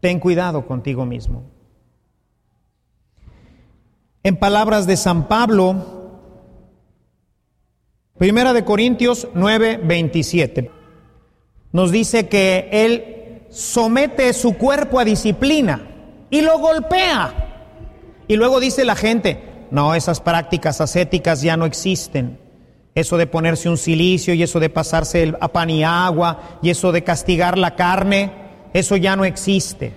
Ten 0.00 0.18
cuidado 0.18 0.66
contigo 0.66 1.06
mismo. 1.06 1.44
En 4.24 4.34
palabras 4.34 4.88
de 4.88 4.96
San 4.96 5.28
Pablo, 5.28 5.76
Primera 8.18 8.54
de 8.54 8.64
Corintios 8.64 9.28
9, 9.34 9.82
27, 9.84 10.72
nos 11.70 11.92
dice 11.92 12.28
que 12.28 12.68
Él 12.72 13.46
somete 13.50 14.32
su 14.32 14.58
cuerpo 14.58 14.98
a 14.98 15.04
disciplina 15.04 16.26
y 16.28 16.40
lo 16.40 16.58
golpea. 16.58 17.44
Y 18.28 18.36
luego 18.36 18.60
dice 18.60 18.84
la 18.84 18.94
gente, 18.94 19.66
no, 19.70 19.94
esas 19.94 20.20
prácticas 20.20 20.80
ascéticas 20.80 21.40
ya 21.40 21.56
no 21.56 21.64
existen. 21.64 22.38
Eso 22.94 23.16
de 23.16 23.26
ponerse 23.26 23.68
un 23.68 23.78
silicio 23.78 24.34
y 24.34 24.42
eso 24.42 24.60
de 24.60 24.70
pasarse 24.70 25.34
a 25.40 25.48
pan 25.48 25.70
y 25.70 25.82
agua 25.82 26.58
y 26.62 26.70
eso 26.70 26.92
de 26.92 27.04
castigar 27.04 27.56
la 27.56 27.74
carne, 27.74 28.32
eso 28.74 28.96
ya 28.96 29.16
no 29.16 29.24
existe. 29.24 29.94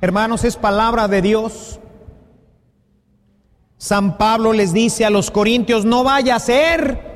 Hermanos, 0.00 0.44
es 0.44 0.56
palabra 0.56 1.08
de 1.08 1.22
Dios. 1.22 1.80
San 3.76 4.16
Pablo 4.18 4.52
les 4.52 4.72
dice 4.72 5.04
a 5.04 5.10
los 5.10 5.30
corintios, 5.30 5.84
no 5.84 6.04
vaya 6.04 6.36
a 6.36 6.40
ser 6.40 7.10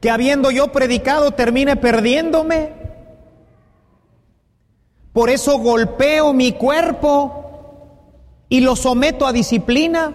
que 0.00 0.10
habiendo 0.10 0.50
yo 0.50 0.70
predicado 0.70 1.32
termine 1.32 1.76
perdiéndome. 1.76 2.72
Por 5.12 5.30
eso 5.30 5.58
golpeo 5.58 6.32
mi 6.32 6.52
cuerpo 6.52 7.37
y 8.48 8.60
lo 8.60 8.76
someto 8.76 9.26
a 9.26 9.32
disciplina. 9.32 10.14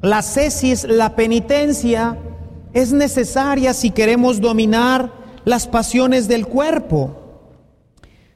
La 0.00 0.22
cesis, 0.22 0.84
la 0.84 1.14
penitencia, 1.14 2.18
es 2.72 2.92
necesaria 2.92 3.74
si 3.74 3.90
queremos 3.90 4.40
dominar 4.40 5.12
las 5.44 5.66
pasiones 5.68 6.28
del 6.28 6.46
cuerpo. 6.46 7.16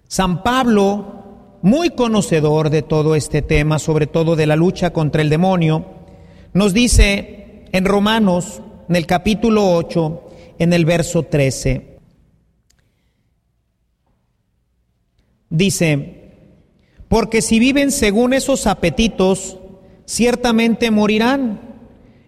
San 0.08 0.42
Pablo, 0.42 1.58
muy 1.62 1.90
conocedor 1.90 2.70
de 2.70 2.82
todo 2.82 3.16
este 3.16 3.42
tema, 3.42 3.78
sobre 3.78 4.06
todo 4.06 4.36
de 4.36 4.46
la 4.46 4.54
lucha 4.54 4.92
contra 4.92 5.22
el 5.22 5.30
demonio, 5.30 5.84
nos 6.52 6.72
dice 6.72 7.64
en 7.72 7.84
Romanos, 7.84 8.62
en 8.88 8.96
el 8.96 9.06
capítulo 9.06 9.72
8, 9.72 10.22
en 10.58 10.72
el 10.72 10.84
verso 10.84 11.24
13, 11.24 11.95
dice, 15.56 16.30
porque 17.08 17.42
si 17.42 17.58
viven 17.58 17.90
según 17.90 18.32
esos 18.32 18.66
apetitos, 18.66 19.58
ciertamente 20.04 20.90
morirán. 20.90 21.60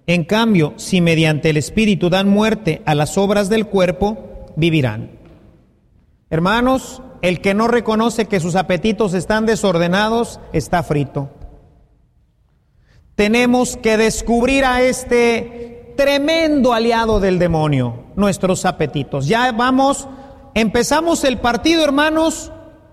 En 0.06 0.24
cambio, 0.24 0.72
si 0.76 1.00
mediante 1.00 1.50
el 1.50 1.56
Espíritu 1.56 2.08
dan 2.08 2.28
muerte 2.28 2.82
a 2.86 2.94
las 2.94 3.18
obras 3.18 3.48
del 3.48 3.66
cuerpo, 3.66 4.46
vivirán. 4.56 5.10
Hermanos, 6.30 7.02
el 7.20 7.40
que 7.40 7.54
no 7.54 7.68
reconoce 7.68 8.26
que 8.26 8.40
sus 8.40 8.54
apetitos 8.54 9.12
están 9.14 9.44
desordenados 9.44 10.40
está 10.52 10.82
frito. 10.82 11.30
Tenemos 13.14 13.76
que 13.76 13.96
descubrir 13.96 14.64
a 14.64 14.80
este 14.82 15.94
tremendo 15.96 16.72
aliado 16.72 17.18
del 17.18 17.38
demonio, 17.38 18.04
nuestros 18.14 18.64
apetitos. 18.64 19.26
Ya 19.26 19.50
vamos, 19.50 20.06
empezamos 20.54 21.24
el 21.24 21.38
partido, 21.38 21.84
hermanos, 21.84 22.52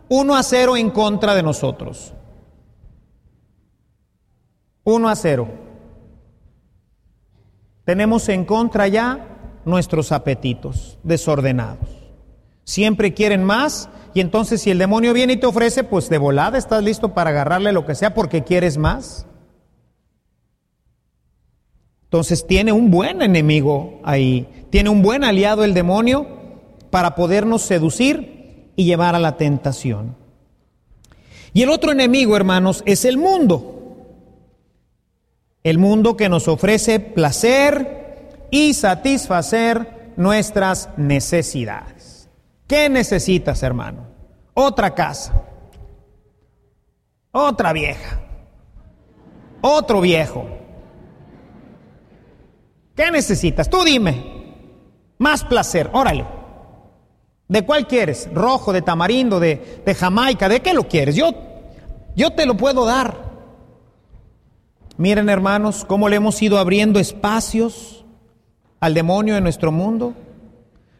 1 0.09 0.35
a 0.35 0.43
0 0.43 0.77
en 0.77 0.89
contra 0.91 1.33
de 1.33 1.43
nosotros. 1.43 2.13
1 4.83 5.09
a 5.09 5.15
0. 5.15 5.47
Tenemos 7.85 8.29
en 8.29 8.45
contra 8.45 8.87
ya 8.87 9.61
nuestros 9.65 10.11
apetitos 10.11 10.99
desordenados. 11.03 11.89
Siempre 12.63 13.13
quieren 13.13 13.43
más 13.43 13.89
y 14.13 14.21
entonces 14.21 14.61
si 14.61 14.71
el 14.71 14.77
demonio 14.77 15.13
viene 15.13 15.33
y 15.33 15.37
te 15.37 15.47
ofrece, 15.47 15.83
pues 15.83 16.09
de 16.09 16.17
volada 16.17 16.57
estás 16.57 16.83
listo 16.83 17.13
para 17.13 17.31
agarrarle 17.31 17.71
lo 17.71 17.85
que 17.85 17.95
sea 17.95 18.13
porque 18.13 18.43
quieres 18.43 18.77
más. 18.77 19.27
Entonces 22.03 22.45
tiene 22.47 22.71
un 22.71 22.91
buen 22.91 23.21
enemigo 23.21 23.99
ahí, 24.03 24.67
tiene 24.69 24.89
un 24.89 25.01
buen 25.01 25.23
aliado 25.23 25.63
el 25.63 25.73
demonio 25.73 26.27
para 26.91 27.15
podernos 27.15 27.63
seducir 27.63 28.34
y 28.75 28.85
llevar 28.85 29.15
a 29.15 29.19
la 29.19 29.37
tentación. 29.37 30.15
Y 31.53 31.63
el 31.63 31.69
otro 31.69 31.91
enemigo, 31.91 32.35
hermanos, 32.35 32.83
es 32.85 33.05
el 33.05 33.17
mundo. 33.17 33.71
El 35.63 35.77
mundo 35.77 36.17
que 36.17 36.29
nos 36.29 36.47
ofrece 36.47 36.99
placer 36.99 38.27
y 38.51 38.73
satisfacer 38.73 40.13
nuestras 40.17 40.89
necesidades. 40.97 42.29
¿Qué 42.67 42.89
necesitas, 42.89 43.63
hermano? 43.63 44.07
Otra 44.53 44.93
casa, 44.93 45.33
otra 47.31 47.73
vieja, 47.73 48.19
otro 49.61 50.01
viejo. 50.01 50.45
¿Qué 52.95 53.11
necesitas? 53.11 53.69
Tú 53.69 53.83
dime. 53.83 54.35
Más 55.17 55.43
placer, 55.43 55.89
órale. 55.93 56.34
¿De 57.47 57.63
cuál 57.63 57.87
quieres? 57.87 58.29
¿Rojo, 58.33 58.73
de 58.73 58.81
tamarindo, 58.81 59.39
de, 59.39 59.81
de 59.85 59.95
Jamaica? 59.95 60.49
¿De 60.49 60.61
qué 60.61 60.73
lo 60.73 60.87
quieres? 60.87 61.15
Yo, 61.15 61.31
yo 62.15 62.31
te 62.31 62.45
lo 62.45 62.57
puedo 62.57 62.85
dar. 62.85 63.25
Miren 64.97 65.29
hermanos, 65.29 65.85
cómo 65.85 66.09
le 66.09 66.15
hemos 66.15 66.41
ido 66.41 66.57
abriendo 66.57 66.99
espacios 66.99 68.05
al 68.79 68.93
demonio 68.93 69.35
en 69.35 69.43
nuestro 69.43 69.71
mundo, 69.71 70.13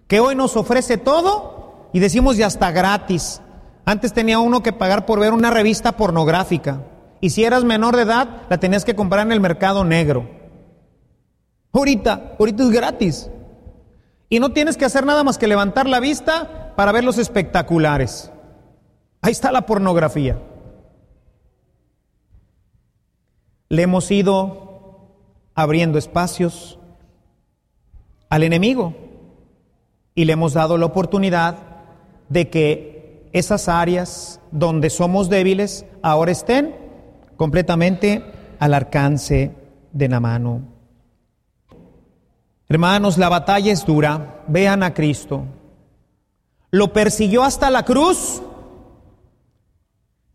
que 0.07 0.19
hoy 0.19 0.35
nos 0.35 0.57
ofrece 0.57 0.97
todo 0.97 1.87
y 1.93 1.99
decimos 1.99 2.35
ya 2.35 2.47
está 2.47 2.71
gratis. 2.71 3.41
Antes 3.85 4.13
tenía 4.13 4.39
uno 4.39 4.63
que 4.63 4.73
pagar 4.73 5.05
por 5.05 5.19
ver 5.19 5.33
una 5.33 5.51
revista 5.51 5.93
pornográfica 5.93 6.81
y 7.21 7.29
si 7.29 7.43
eras 7.43 7.63
menor 7.63 7.95
de 7.95 8.01
edad 8.03 8.41
la 8.49 8.59
tenías 8.59 8.83
que 8.83 8.95
comprar 8.95 9.25
en 9.25 9.31
el 9.31 9.39
mercado 9.39 9.85
negro. 9.85 10.29
Ahorita, 11.71 12.35
ahorita 12.39 12.63
es 12.63 12.69
gratis. 12.69 13.29
Y 14.29 14.39
no 14.39 14.51
tienes 14.51 14.77
que 14.77 14.85
hacer 14.85 15.05
nada 15.05 15.23
más 15.23 15.37
que 15.37 15.47
levantar 15.47 15.87
la 15.87 15.99
vista 15.99 16.73
para 16.75 16.91
ver 16.91 17.03
los 17.03 17.17
espectaculares. 17.17 18.31
Ahí 19.21 19.31
está 19.31 19.51
la 19.51 19.65
pornografía. 19.65 20.37
Le 23.69 23.81
hemos 23.81 24.09
ido 24.11 25.09
abriendo 25.53 25.97
espacios 25.97 26.79
al 28.29 28.43
enemigo 28.43 28.93
y 30.13 30.25
le 30.25 30.33
hemos 30.33 30.53
dado 30.53 30.77
la 30.77 30.85
oportunidad 30.85 31.57
de 32.29 32.49
que 32.49 33.29
esas 33.33 33.67
áreas 33.67 34.39
donde 34.51 34.89
somos 34.89 35.29
débiles 35.29 35.85
ahora 36.01 36.31
estén 36.31 36.75
completamente 37.37 38.23
al 38.59 38.73
alcance 38.73 39.51
de 39.91 40.09
la 40.09 40.19
mano. 40.19 40.74
Hermanos, 42.67 43.17
la 43.17 43.29
batalla 43.29 43.71
es 43.71 43.85
dura. 43.85 44.43
Vean 44.47 44.83
a 44.83 44.93
Cristo. 44.93 45.45
Lo 46.71 46.91
persiguió 46.93 47.43
hasta 47.43 47.69
la 47.69 47.83
cruz. 47.83 48.41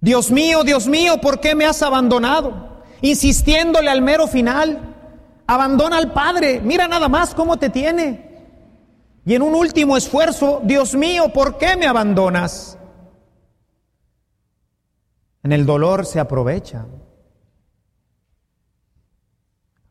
Dios 0.00 0.30
mío, 0.30 0.64
Dios 0.64 0.86
mío, 0.86 1.20
¿por 1.20 1.40
qué 1.40 1.54
me 1.54 1.66
has 1.66 1.82
abandonado? 1.82 2.70
insistiéndole 3.02 3.90
al 3.90 4.02
mero 4.02 4.26
final. 4.26 4.86
Abandona 5.46 5.98
al 5.98 6.12
Padre, 6.12 6.60
mira 6.60 6.86
nada 6.86 7.08
más 7.08 7.34
cómo 7.34 7.58
te 7.58 7.70
tiene. 7.70 8.30
Y 9.24 9.34
en 9.34 9.42
un 9.42 9.54
último 9.54 9.96
esfuerzo, 9.96 10.60
Dios 10.64 10.94
mío, 10.94 11.32
¿por 11.32 11.58
qué 11.58 11.76
me 11.76 11.86
abandonas? 11.86 12.78
En 15.42 15.52
el 15.52 15.66
dolor 15.66 16.06
se 16.06 16.20
aprovecha. 16.20 16.86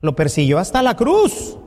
Lo 0.01 0.15
persiguió 0.15 0.59
hasta 0.59 0.81
la 0.81 0.95
cruz. 0.95 1.57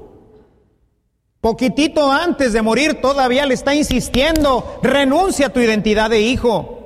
Poquitito 1.42 2.12
antes 2.12 2.52
de 2.52 2.62
morir 2.62 3.00
todavía 3.00 3.46
le 3.46 3.54
está 3.54 3.74
insistiendo, 3.74 4.78
renuncia 4.80 5.48
a 5.48 5.52
tu 5.52 5.58
identidad 5.58 6.08
de 6.08 6.20
hijo. 6.20 6.78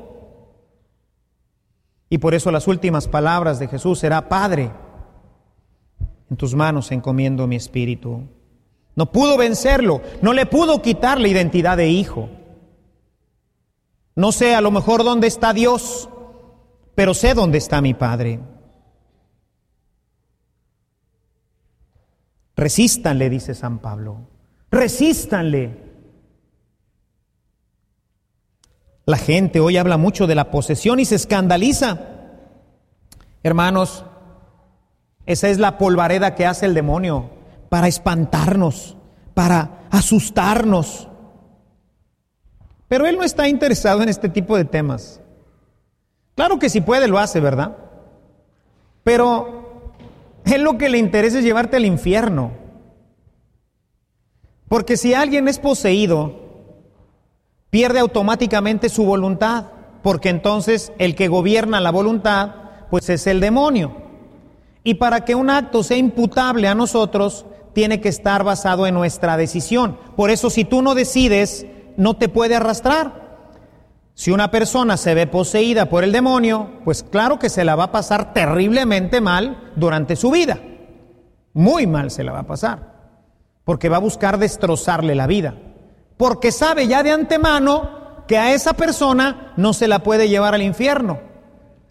Y 2.09 2.17
por 2.17 2.33
eso 2.33 2.51
las 2.51 2.67
últimas 2.67 3.07
palabras 3.07 3.59
de 3.59 3.69
Jesús 3.69 3.99
será, 3.99 4.31
Padre, 4.31 4.73
en 6.31 6.39
tus 6.39 6.55
manos 6.55 6.91
encomiendo 6.91 7.47
mi 7.47 7.57
espíritu. 7.57 8.23
No 8.95 9.13
pudo 9.13 9.37
vencerlo, 9.37 10.01
no 10.23 10.33
le 10.33 10.47
pudo 10.47 10.81
quitar 10.81 11.21
la 11.21 11.29
identidad 11.29 11.77
de 11.77 11.91
hijo. 11.91 12.31
No 14.15 14.33
sé 14.33 14.55
a 14.55 14.63
lo 14.63 14.71
mejor 14.71 15.05
dónde 15.05 15.27
está 15.27 15.53
Dios, 15.53 16.09
pero 16.95 17.13
sé 17.13 17.35
dónde 17.35 17.59
está 17.59 17.83
mi 17.83 17.93
Padre. 17.93 18.41
Resístanle, 22.57 23.29
dice 23.29 23.55
San 23.55 23.81
Pablo. 23.81 24.35
Resístanle. 24.71 25.87
La 29.05 29.17
gente 29.17 29.61
hoy 29.61 29.77
habla 29.77 29.97
mucho 29.97 30.27
de 30.27 30.35
la 30.35 30.51
posesión 30.51 30.99
y 30.99 31.05
se 31.05 31.15
escandaliza. 31.15 32.01
Hermanos, 33.45 34.05
esa 35.27 35.49
es 35.49 35.59
la 35.59 35.79
polvareda 35.79 36.35
que 36.35 36.47
hace 36.47 36.67
el 36.67 36.75
demonio 36.75 37.31
para 37.69 37.87
espantarnos, 37.87 38.97
para 39.35 39.87
asustarnos. 39.91 41.09
Pero 42.89 43.07
él 43.07 43.17
no 43.17 43.23
está 43.23 43.49
interesado 43.49 44.03
en 44.03 44.09
este 44.09 44.29
tipo 44.29 44.57
de 44.57 44.65
temas. 44.65 45.21
Claro 46.35 46.59
que 46.59 46.69
si 46.69 46.81
puede 46.81 47.09
lo 47.09 47.19
hace, 47.19 47.41
¿verdad? 47.41 47.77
Pero 49.05 49.95
él 50.45 50.63
lo 50.63 50.79
que 50.79 50.89
le 50.89 50.99
interesa 50.99 51.39
es 51.39 51.45
llevarte 51.45 51.77
al 51.77 51.87
infierno. 51.87 52.66
Porque 54.69 54.97
si 54.97 55.15
alguien 55.15 55.49
es 55.49 55.59
poseído, 55.59 56.35
pierde 57.71 58.01
automáticamente 58.01 58.89
su 58.89 59.05
voluntad, 59.05 59.67
porque 60.03 60.29
entonces 60.29 60.93
el 60.99 61.15
que 61.15 61.29
gobierna 61.29 61.81
la 61.81 61.91
voluntad, 61.91 62.55
pues 62.91 63.09
es 63.09 63.27
el 63.27 63.41
demonio. 63.41 63.97
Y 64.85 64.95
para 64.95 65.25
que 65.25 65.35
un 65.35 65.51
acto 65.51 65.83
sea 65.83 65.97
imputable 65.97 66.69
a 66.69 66.75
nosotros, 66.75 67.47
tiene 67.73 68.01
que 68.01 68.09
estar 68.09 68.45
basado 68.45 68.87
en 68.87 68.95
nuestra 68.95 69.37
decisión. 69.37 69.99
Por 70.17 70.31
eso 70.31 70.49
si 70.49 70.65
tú 70.65 70.81
no 70.81 70.95
decides, 70.95 71.67
no 71.97 72.15
te 72.15 72.29
puede 72.29 72.55
arrastrar. 72.55 73.27
Si 74.15 74.31
una 74.31 74.51
persona 74.51 74.97
se 74.97 75.15
ve 75.15 75.27
poseída 75.27 75.91
por 75.91 76.03
el 76.03 76.11
demonio, 76.11 76.71
pues 76.85 77.03
claro 77.03 77.39
que 77.39 77.51
se 77.51 77.65
la 77.65 77.77
va 77.77 77.85
a 77.85 77.93
pasar 77.93 78.33
terriblemente 78.33 79.21
mal 79.21 79.73
durante 79.77 80.17
su 80.17 80.31
vida. 80.31 80.59
Muy 81.53 81.87
mal 81.87 82.11
se 82.11 82.25
la 82.25 82.33
va 82.33 82.39
a 82.39 82.47
pasar, 82.47 82.96
porque 83.67 83.91
va 83.91 83.97
a 83.97 84.01
buscar 84.01 84.39
destrozarle 84.39 85.15
la 85.15 85.27
vida 85.27 85.57
porque 86.17 86.51
sabe 86.51 86.87
ya 86.87 87.03
de 87.03 87.13
antemano 87.13 88.25
que 88.27 88.39
a 88.39 88.53
esa 88.53 88.73
persona 88.73 89.53
no 89.57 89.73
se 89.73 89.89
la 89.89 90.01
puede 90.01 90.29
llevar 90.29 90.55
al 90.55 90.63
infierno. 90.63 91.21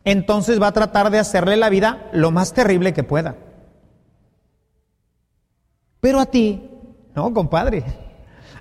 Entonces 0.04 0.62
va 0.62 0.68
a 0.68 0.74
tratar 0.74 1.10
de 1.10 1.20
hacerle 1.20 1.58
la 1.58 1.70
vida 1.70 2.10
lo 2.12 2.32
más 2.32 2.54
terrible 2.54 2.94
que 2.94 3.04
pueda. 3.04 3.36
Pero 6.00 6.20
a 6.20 6.26
ti, 6.26 6.70
no, 7.16 7.34
compadre, 7.34 7.84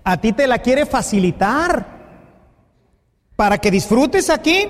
a 0.03 0.17
ti 0.19 0.33
te 0.33 0.47
la 0.47 0.59
quiere 0.59 0.87
facilitar 0.87 1.87
para 3.37 3.59
que 3.59 3.71
disfrutes 3.71 4.31
aquí, 4.31 4.69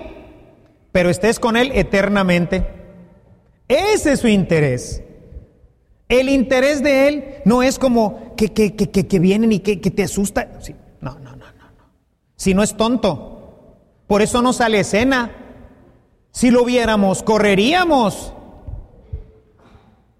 pero 0.91 1.11
estés 1.11 1.39
con 1.39 1.57
Él 1.57 1.71
eternamente. 1.75 2.67
Ese 3.69 4.13
es 4.13 4.21
su 4.21 4.29
interés. 4.29 5.03
El 6.21 6.29
interés 6.29 6.83
de 6.83 7.09
Él 7.09 7.25
no 7.45 7.63
es 7.63 7.79
como 7.79 8.35
que, 8.37 8.53
que, 8.53 8.75
que, 8.75 8.89
que 8.89 9.19
vienen 9.19 9.53
y 9.53 9.61
que, 9.61 9.77
te 9.77 10.03
asusta. 10.03 10.49
No, 11.01 11.19
no, 11.19 11.31
no, 11.31 11.37
no, 11.37 11.71
no. 11.79 11.85
Si 12.37 12.55
no 12.55 12.63
es 12.63 12.77
tonto. 12.77 13.31
Por 14.07 14.23
eso 14.23 14.43
no 14.43 14.53
sale 14.53 14.81
escena. 14.81 15.33
Si 16.31 16.51
lo 16.51 16.65
viéramos, 16.65 17.23
correríamos. 17.23 18.33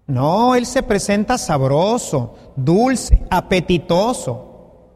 No, 0.07 0.55
Él 0.55 0.65
se 0.65 0.83
presenta 0.83 1.37
sabroso, 1.37 2.35
dulce, 2.55 3.23
apetitoso. 3.29 4.91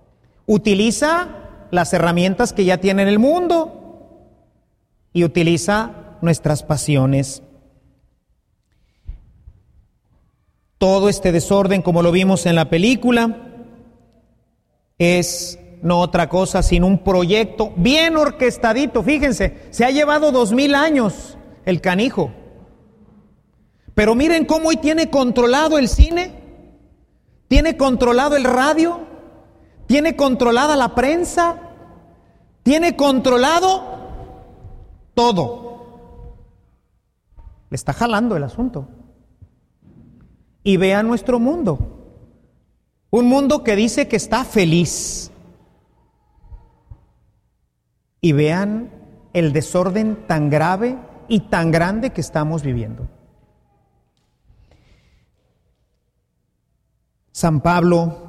Utiliza 0.46 1.68
las 1.72 1.94
herramientas 1.94 2.54
que 2.54 2.66
ya 2.66 2.78
tiene 2.78 3.04
en 3.04 3.08
el 3.08 3.20
mundo 3.20 3.80
y 5.14 5.24
utiliza 5.24 6.18
nuestras 6.22 6.64
pasiones. 6.64 7.44
Todo 10.80 11.10
este 11.10 11.32
desorden, 11.32 11.84
como 11.84 12.02
lo 12.02 12.12
vimos 12.12 12.48
en 12.48 12.56
la 12.56 12.70
película, 12.70 13.50
es 14.98 15.60
no 15.82 16.00
otra 16.00 16.28
cosa 16.28 16.62
sino 16.64 16.88
un 16.88 17.04
proyecto 17.04 17.72
bien 17.76 18.18
orquestadito. 18.18 19.04
Fíjense, 19.04 19.68
se 19.70 19.86
ha 19.86 19.92
llevado 19.92 20.32
dos 20.32 20.52
mil 20.52 20.76
años 20.76 21.38
el 21.66 21.82
canijo. 21.82 22.32
Pero 23.94 24.16
miren 24.16 24.46
cómo 24.46 24.70
hoy 24.70 24.78
tiene 24.78 25.10
controlado 25.10 25.78
el 25.78 25.90
cine, 25.90 26.42
tiene 27.50 27.76
controlado 27.76 28.38
el 28.38 28.46
radio, 28.46 29.02
tiene 29.86 30.16
controlada 30.16 30.78
la 30.78 30.96
prensa, 30.96 31.58
tiene 32.64 32.96
controlado 32.96 33.84
todo. 35.14 36.38
Le 37.70 37.76
está 37.76 37.92
jalando 37.92 38.38
el 38.38 38.44
asunto. 38.44 38.88
Y 40.64 40.78
vean 40.78 41.08
nuestro 41.08 41.40
mundo. 41.40 41.80
Un 43.10 43.28
mundo 43.28 43.64
que 43.64 43.76
dice 43.76 44.08
que 44.08 44.16
está 44.16 44.44
feliz, 44.44 45.32
y 48.22 48.32
vean 48.32 48.92
el 49.34 49.54
desorden 49.54 50.28
tan 50.28 50.50
grave 50.50 50.98
y 51.28 51.42
tan 51.42 51.72
grande 51.72 52.12
que 52.12 52.22
estamos 52.22 52.64
viviendo. 52.64 53.08
San 57.32 57.62
Pablo 57.62 58.28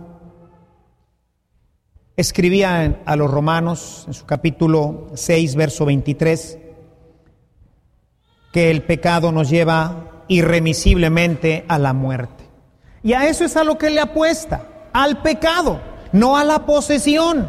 escribía 2.17 3.03
a 3.05 3.17
los 3.17 3.31
romanos 3.31 4.05
en 4.07 4.15
su 4.15 4.27
capítulo 4.27 5.09
6, 5.15 5.57
verso 5.57 5.87
23, 5.87 6.59
que 8.53 8.71
el 8.71 8.85
pecado 8.85 9.33
nos 9.33 9.49
lleva 9.51 10.20
irremisiblemente 10.31 11.65
a 11.67 11.81
la 11.81 11.93
muerte. 11.93 12.45
Y 13.03 13.15
a 13.15 13.27
eso 13.27 13.45
es 13.45 13.57
a 13.57 13.65
lo 13.65 13.79
que 13.79 13.91
le 13.91 14.01
apuesta, 14.01 14.89
al 14.93 15.23
pecado, 15.23 15.81
no 16.13 16.37
a 16.37 16.45
la 16.45 16.67
posesión. 16.67 17.49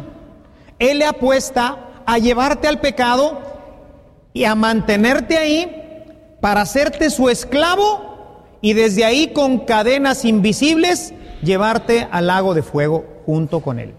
Él 0.80 0.98
le 0.98 1.06
apuesta 1.06 2.02
a 2.04 2.18
llevarte 2.18 2.66
al 2.66 2.80
pecado 2.80 3.40
y 4.32 4.44
a 4.44 4.56
mantenerte 4.56 5.38
ahí 5.38 6.34
para 6.40 6.62
hacerte 6.62 7.10
su 7.10 7.28
esclavo 7.28 8.42
y 8.60 8.72
desde 8.72 9.04
ahí 9.04 9.28
con 9.28 9.60
cadenas 9.60 10.24
invisibles 10.24 11.14
llevarte 11.40 12.08
al 12.10 12.26
lago 12.26 12.52
de 12.52 12.64
fuego 12.64 13.22
junto 13.26 13.60
con 13.60 13.78
él. 13.78 13.94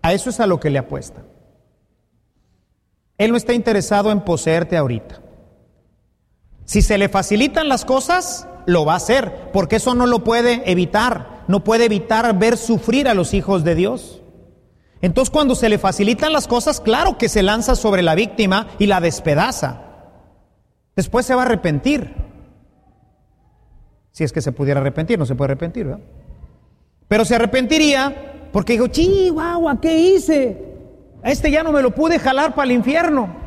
A 0.00 0.12
eso 0.12 0.30
es 0.30 0.38
a 0.38 0.46
lo 0.46 0.60
que 0.60 0.70
le 0.70 0.78
apuesta. 0.78 1.22
Él 3.16 3.32
no 3.32 3.36
está 3.36 3.52
interesado 3.52 4.12
en 4.12 4.20
poseerte 4.20 4.76
ahorita. 4.76 5.22
Si 6.68 6.82
se 6.82 6.98
le 6.98 7.08
facilitan 7.08 7.70
las 7.70 7.86
cosas, 7.86 8.46
lo 8.66 8.84
va 8.84 8.92
a 8.92 8.96
hacer, 8.96 9.50
porque 9.54 9.76
eso 9.76 9.94
no 9.94 10.04
lo 10.04 10.22
puede 10.22 10.70
evitar. 10.70 11.44
No 11.48 11.64
puede 11.64 11.86
evitar 11.86 12.38
ver 12.38 12.58
sufrir 12.58 13.08
a 13.08 13.14
los 13.14 13.32
hijos 13.32 13.64
de 13.64 13.74
Dios. 13.74 14.20
Entonces 15.00 15.30
cuando 15.30 15.54
se 15.54 15.70
le 15.70 15.78
facilitan 15.78 16.30
las 16.30 16.46
cosas, 16.46 16.82
claro 16.82 17.16
que 17.16 17.30
se 17.30 17.42
lanza 17.42 17.74
sobre 17.74 18.02
la 18.02 18.14
víctima 18.14 18.68
y 18.78 18.84
la 18.84 19.00
despedaza. 19.00 19.80
Después 20.94 21.24
se 21.24 21.34
va 21.34 21.40
a 21.40 21.46
arrepentir. 21.46 22.14
Si 24.12 24.22
es 24.22 24.30
que 24.30 24.42
se 24.42 24.52
pudiera 24.52 24.82
arrepentir, 24.82 25.18
no 25.18 25.24
se 25.24 25.36
puede 25.36 25.52
arrepentir, 25.52 25.86
¿verdad? 25.86 26.04
Pero 27.08 27.24
se 27.24 27.34
arrepentiría 27.34 28.50
porque 28.52 28.74
dijo, 28.74 28.88
chihuahua, 28.88 29.80
¿qué 29.80 29.98
hice? 29.98 30.74
A 31.22 31.30
este 31.30 31.50
ya 31.50 31.62
no 31.62 31.72
me 31.72 31.80
lo 31.80 31.94
pude 31.94 32.18
jalar 32.18 32.54
para 32.54 32.66
el 32.66 32.72
infierno. 32.72 33.37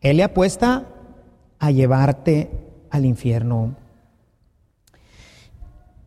Él 0.00 0.18
le 0.18 0.24
apuesta 0.24 0.86
a 1.58 1.70
llevarte 1.70 2.50
al 2.90 3.04
infierno. 3.04 3.74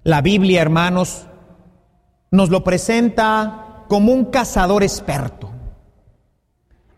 La 0.03 0.21
Biblia, 0.21 0.61
hermanos, 0.61 1.25
nos 2.31 2.49
lo 2.49 2.63
presenta 2.63 3.85
como 3.87 4.13
un 4.13 4.25
cazador 4.25 4.83
experto. 4.83 5.49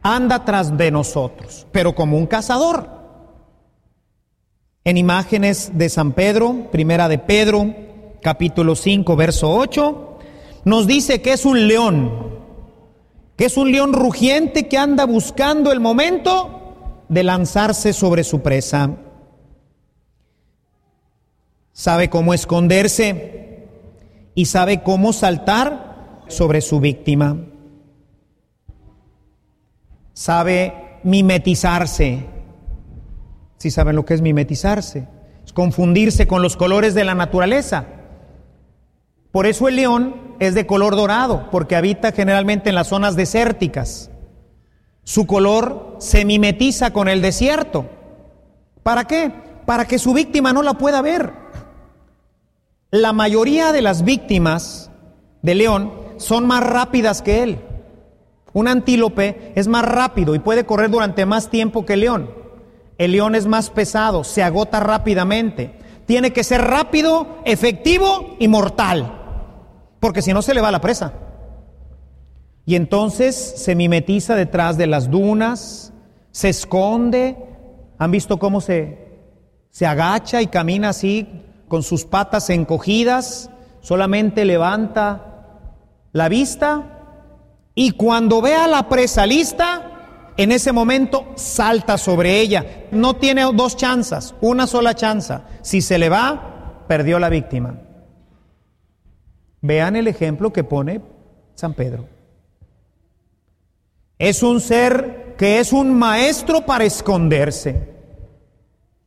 Anda 0.04 0.46
tras 0.46 0.78
de 0.78 0.92
nosotros, 0.92 1.68
pero 1.72 1.96
como 1.96 2.18
un 2.18 2.28
cazador. 2.28 2.90
En 4.84 4.98
imágenes 4.98 5.72
de 5.76 5.90
San 5.90 6.12
Pedro, 6.14 6.70
primera 6.72 7.08
de 7.08 7.20
Pedro, 7.20 7.74
capítulo 8.22 8.76
5, 8.76 9.16
verso 9.16 9.52
8, 9.52 10.18
nos 10.66 10.88
dice 10.88 11.22
que 11.22 11.34
es 11.34 11.46
un 11.46 11.68
león, 11.68 12.40
que 13.36 13.46
es 13.46 13.58
un 13.58 13.72
león 13.72 13.94
rugiente 13.94 14.68
que 14.68 14.78
anda 14.78 15.06
buscando 15.06 15.72
el 15.72 15.80
momento 15.80 16.61
de 17.12 17.24
lanzarse 17.24 17.92
sobre 17.92 18.24
su 18.24 18.42
presa. 18.42 18.92
Sabe 21.74 22.10
cómo 22.10 22.34
esconderse 22.34 23.68
y 24.34 24.46
sabe 24.46 24.82
cómo 24.82 25.12
saltar 25.12 26.22
sobre 26.30 26.62
su 26.62 26.80
víctima. 26.80 27.36
Sabe 30.14 31.00
mimetizarse. 31.04 32.28
Si 33.58 33.72
saben 33.72 33.98
lo 33.98 34.06
que 34.06 34.14
es 34.14 34.22
mimetizarse, 34.22 35.10
es 35.44 35.52
confundirse 35.52 36.28
con 36.28 36.42
los 36.42 36.56
colores 36.56 36.94
de 36.94 37.04
la 37.04 37.14
naturaleza. 37.14 37.88
Por 39.32 39.48
eso 39.48 39.68
el 39.68 39.76
león 39.76 40.16
es 40.40 40.56
de 40.56 40.66
color 40.66 40.96
dorado, 40.96 41.50
porque 41.52 41.76
habita 41.76 42.14
generalmente 42.14 42.70
en 42.70 42.76
las 42.76 42.88
zonas 42.88 43.18
desérticas. 43.18 44.11
Su 45.04 45.26
color 45.26 45.98
se 46.00 46.26
mimetiza 46.26 46.92
con 46.92 47.08
el 47.08 47.22
desierto. 47.22 47.86
¿Para 48.84 49.06
qué? 49.06 49.32
Para 49.66 49.86
que 49.86 50.00
su 50.00 50.14
víctima 50.14 50.54
no 50.54 50.64
la 50.64 50.76
pueda 50.76 51.02
ver. 51.02 51.34
La 52.92 53.14
mayoría 53.14 53.72
de 53.72 53.82
las 53.82 54.04
víctimas 54.04 54.92
de 55.42 55.56
león 55.56 55.94
son 56.18 56.46
más 56.46 56.64
rápidas 56.64 57.22
que 57.22 57.44
él. 57.44 57.60
Un 58.54 58.68
antílope 58.68 59.54
es 59.56 59.68
más 59.68 59.86
rápido 59.86 60.36
y 60.36 60.40
puede 60.40 60.66
correr 60.66 60.90
durante 60.90 61.26
más 61.26 61.50
tiempo 61.50 61.86
que 61.86 61.94
el 61.94 62.02
león. 62.02 62.32
El 62.98 63.14
león 63.14 63.36
es 63.36 63.48
más 63.48 63.70
pesado, 63.70 64.24
se 64.24 64.44
agota 64.44 64.80
rápidamente. 64.80 65.74
Tiene 66.06 66.34
que 66.34 66.44
ser 66.44 66.62
rápido, 66.62 67.40
efectivo 67.46 68.36
y 68.40 68.48
mortal 68.48 69.18
porque 70.02 70.24
si 70.24 70.34
no 70.34 70.42
se 70.42 70.54
le 70.54 70.60
va 70.60 70.72
la 70.72 70.82
presa. 70.82 71.14
Y 72.66 72.76
entonces 72.76 73.36
se 73.36 73.76
mimetiza 73.76 74.36
detrás 74.36 74.78
de 74.78 74.88
las 74.88 75.10
dunas, 75.10 75.94
se 76.32 76.50
esconde. 76.50 77.38
¿Han 77.98 78.12
visto 78.12 78.38
cómo 78.40 78.62
se, 78.62 78.98
se 79.70 79.86
agacha 79.86 80.42
y 80.42 80.48
camina 80.48 80.90
así 80.90 81.28
con 81.68 81.84
sus 81.84 82.06
patas 82.06 82.50
encogidas? 82.50 83.50
Solamente 83.82 84.46
levanta 84.46 85.60
la 86.12 86.30
vista 86.30 87.02
y 87.74 87.92
cuando 87.92 88.42
vea 88.42 88.68
la 88.68 88.90
presa 88.90 89.26
lista, 89.26 90.34
en 90.38 90.52
ese 90.52 90.72
momento 90.72 91.34
salta 91.36 91.98
sobre 91.98 92.40
ella. 92.40 92.88
No 92.92 93.16
tiene 93.16 93.44
dos 93.54 93.76
chanzas, 93.78 94.36
una 94.42 94.68
sola 94.68 94.94
chanza. 94.94 95.46
Si 95.62 95.82
se 95.82 95.98
le 95.98 96.10
va, 96.10 96.86
perdió 96.88 97.20
la 97.20 97.30
víctima. 97.30 97.80
Vean 99.62 99.96
el 99.96 100.08
ejemplo 100.08 100.52
que 100.52 100.64
pone 100.64 101.02
San 101.56 101.74
Pedro. 101.74 102.08
Es 104.22 104.44
un 104.44 104.62
ser 104.62 105.34
que 105.36 105.58
es 105.58 105.74
un 105.74 105.98
maestro 105.98 106.64
para 106.64 106.84
esconderse. 106.84 107.90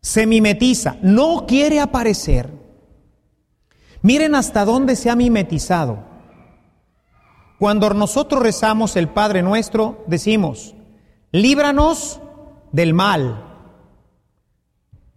Se 0.01 0.27
mimetiza, 0.27 0.97
no 1.03 1.47
quiere 1.47 1.79
aparecer. 1.79 2.51
Miren 4.03 4.35
hasta 4.35 4.65
dónde 4.65 4.97
se 4.97 5.11
ha 5.11 5.15
mimetizado. 5.15 6.01
Cuando 7.61 7.89
nosotros 7.95 8.43
rezamos 8.43 8.97
el 8.97 9.07
Padre 9.07 9.45
nuestro, 9.45 10.03
decimos, 10.09 10.75
líbranos 11.31 12.21
del 12.73 12.93
mal. 12.93 13.71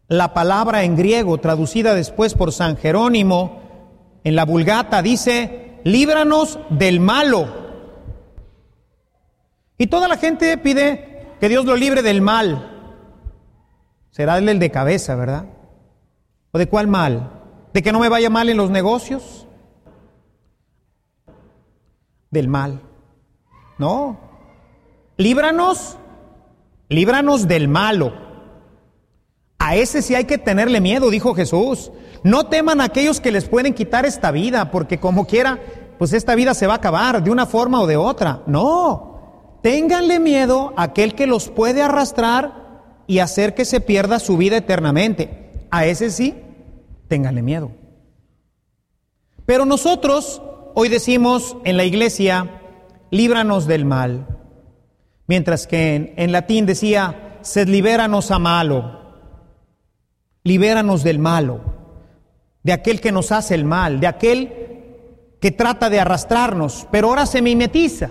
La 0.07 0.31
palabra 0.36 0.83
en 0.83 0.95
griego, 0.95 1.39
traducida 1.39 1.95
después 1.95 2.36
por 2.36 2.51
San 2.51 2.77
Jerónimo, 2.77 3.63
en 4.23 4.36
la 4.36 4.45
Vulgata 4.45 5.01
dice, 5.01 5.79
líbranos 5.86 6.60
del 6.69 6.99
malo. 6.99 7.66
Y 9.78 9.88
toda 9.88 10.08
la 10.08 10.18
gente 10.18 10.58
pide 10.58 11.36
que 11.40 11.50
Dios 11.50 11.66
lo 11.66 11.76
libre 11.76 12.02
del 12.02 12.22
mal. 12.22 12.74
Será 14.12 14.38
el 14.38 14.60
de 14.60 14.72
cabeza, 14.72 15.16
¿verdad? 15.16 15.46
¿O 16.52 16.58
de 16.58 16.68
cuál 16.68 16.88
mal? 16.88 17.32
¿De 17.74 17.84
que 17.84 17.92
no 17.92 18.00
me 18.00 18.10
vaya 18.10 18.30
mal 18.30 18.50
en 18.50 18.58
los 18.58 18.72
negocios? 18.72 19.48
Del 22.32 22.48
mal. 22.48 22.82
No. 23.78 24.18
Líbranos, 25.18 25.98
líbranos 26.90 27.48
del 27.48 27.68
malo. 27.68 28.13
A 29.60 29.76
ese 29.76 30.02
sí 30.02 30.16
hay 30.16 30.26
que 30.26 30.38
tenerle 30.38 30.82
miedo, 30.82 31.10
dijo 31.10 31.36
Jesús. 31.36 31.92
No 32.24 32.48
teman 32.48 32.82
a 32.82 32.86
aquellos 32.86 33.22
que 33.22 33.32
les 33.32 33.48
pueden 33.48 33.74
quitar 33.74 34.06
esta 34.06 34.32
vida, 34.32 34.72
porque 34.72 35.00
como 35.00 35.28
quiera, 35.28 35.60
pues 36.00 36.13
esta 36.13 36.36
vida 36.36 36.54
se 36.54 36.68
va 36.68 36.74
a 36.74 36.78
acabar 36.78 37.24
de 37.24 37.30
una 37.30 37.46
forma 37.46 37.82
o 37.82 37.88
de 37.88 37.98
otra. 37.98 38.42
No, 38.48 39.16
ténganle 39.62 40.20
miedo 40.20 40.74
a 40.78 40.84
aquel 40.84 41.15
que 41.15 41.28
los 41.28 41.50
puede 41.50 41.82
arrastrar 41.82 43.04
y 43.08 43.20
hacer 43.20 43.56
que 43.56 43.65
se 43.65 43.82
pierda 43.82 44.20
su 44.20 44.38
vida 44.38 44.58
eternamente. 44.58 45.52
A 45.72 45.86
ese 45.86 46.10
sí, 46.12 46.36
ténganle 47.08 47.41
miedo. 47.41 47.72
Pero 49.46 49.65
nosotros 49.65 50.41
hoy 50.76 50.89
decimos 50.89 51.58
en 51.63 51.78
la 51.78 51.86
iglesia, 51.86 52.62
líbranos 53.12 53.67
del 53.67 53.86
mal. 53.86 54.28
Mientras 55.28 55.67
que 55.67 56.13
en, 56.15 56.32
latín 56.32 56.65
decía, 56.65 57.39
sed 57.41 57.67
libéranos 57.67 58.32
a 58.32 58.39
malo. 58.39 59.02
Libéranos 60.43 61.04
del 61.04 61.20
malo 61.20 61.78
de 62.67 62.74
aquel 62.74 63.00
que 63.00 63.13
nos 63.13 63.32
hace 63.32 63.56
el 63.56 63.63
mal, 63.63 64.02
de 64.02 64.08
aquel 64.08 64.52
que 65.39 65.52
trata 65.52 65.89
de 65.89 66.02
arrastrarnos, 66.02 66.86
pero 66.91 67.08
ahora 67.08 67.26
se 67.26 67.41
mimetiza. 67.41 68.10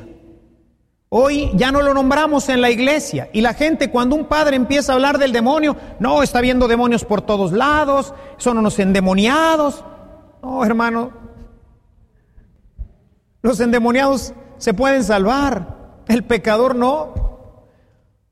Hoy 1.09 1.53
ya 1.55 1.71
no 1.71 1.83
lo 1.83 1.95
nombramos 1.95 2.49
en 2.49 2.61
la 2.61 2.71
iglesia 2.71 3.31
y 3.33 3.41
la 3.41 3.55
gente 3.55 3.91
cuando 3.91 4.17
un 4.17 4.25
padre 4.25 4.57
empieza 4.57 4.93
a 4.93 4.97
hablar 4.97 5.19
del 5.19 5.33
demonio, 5.33 5.77
no, 6.01 6.23
está 6.23 6.41
viendo 6.41 6.67
demonios 6.67 7.05
por 7.05 7.23
todos 7.23 7.53
lados, 7.53 8.13
son 8.39 8.59
unos 8.59 8.79
endemoniados. 8.79 9.85
No, 10.43 10.65
hermano, 10.65 11.13
los 13.41 13.61
endemoniados 13.61 14.35
se 14.59 14.75
pueden 14.75 15.05
salvar, 15.05 16.03
el 16.09 16.25
pecador 16.25 16.75
no. 16.75 17.27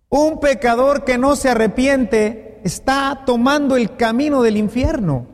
Un 0.08 0.40
pecador 0.40 1.04
que 1.04 1.16
no 1.16 1.36
se 1.36 1.50
arrepiente 1.50 2.60
está 2.64 3.22
tomando 3.24 3.76
el 3.76 3.96
camino 3.96 4.42
del 4.42 4.56
infierno. 4.56 5.26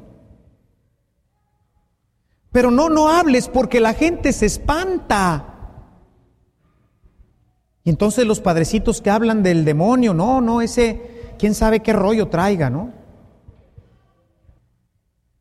Pero 2.53 2.71
no, 2.71 2.91
no 2.91 3.09
hables 3.09 3.49
porque 3.49 3.81
la 3.81 3.95
gente 3.95 4.33
se 4.33 4.47
espanta. 4.47 5.50
Y 7.85 7.91
entonces 7.91 8.27
los 8.27 8.41
padrecitos 8.41 9.01
que 9.01 9.11
hablan 9.11 9.43
del 9.43 9.65
demonio, 9.65 10.15
no, 10.15 10.41
no, 10.41 10.61
ese, 10.61 11.35
quién 11.39 11.55
sabe 11.55 11.81
qué 11.81 11.93
rollo 11.93 12.29
traiga, 12.29 12.71
¿no? 12.71 12.93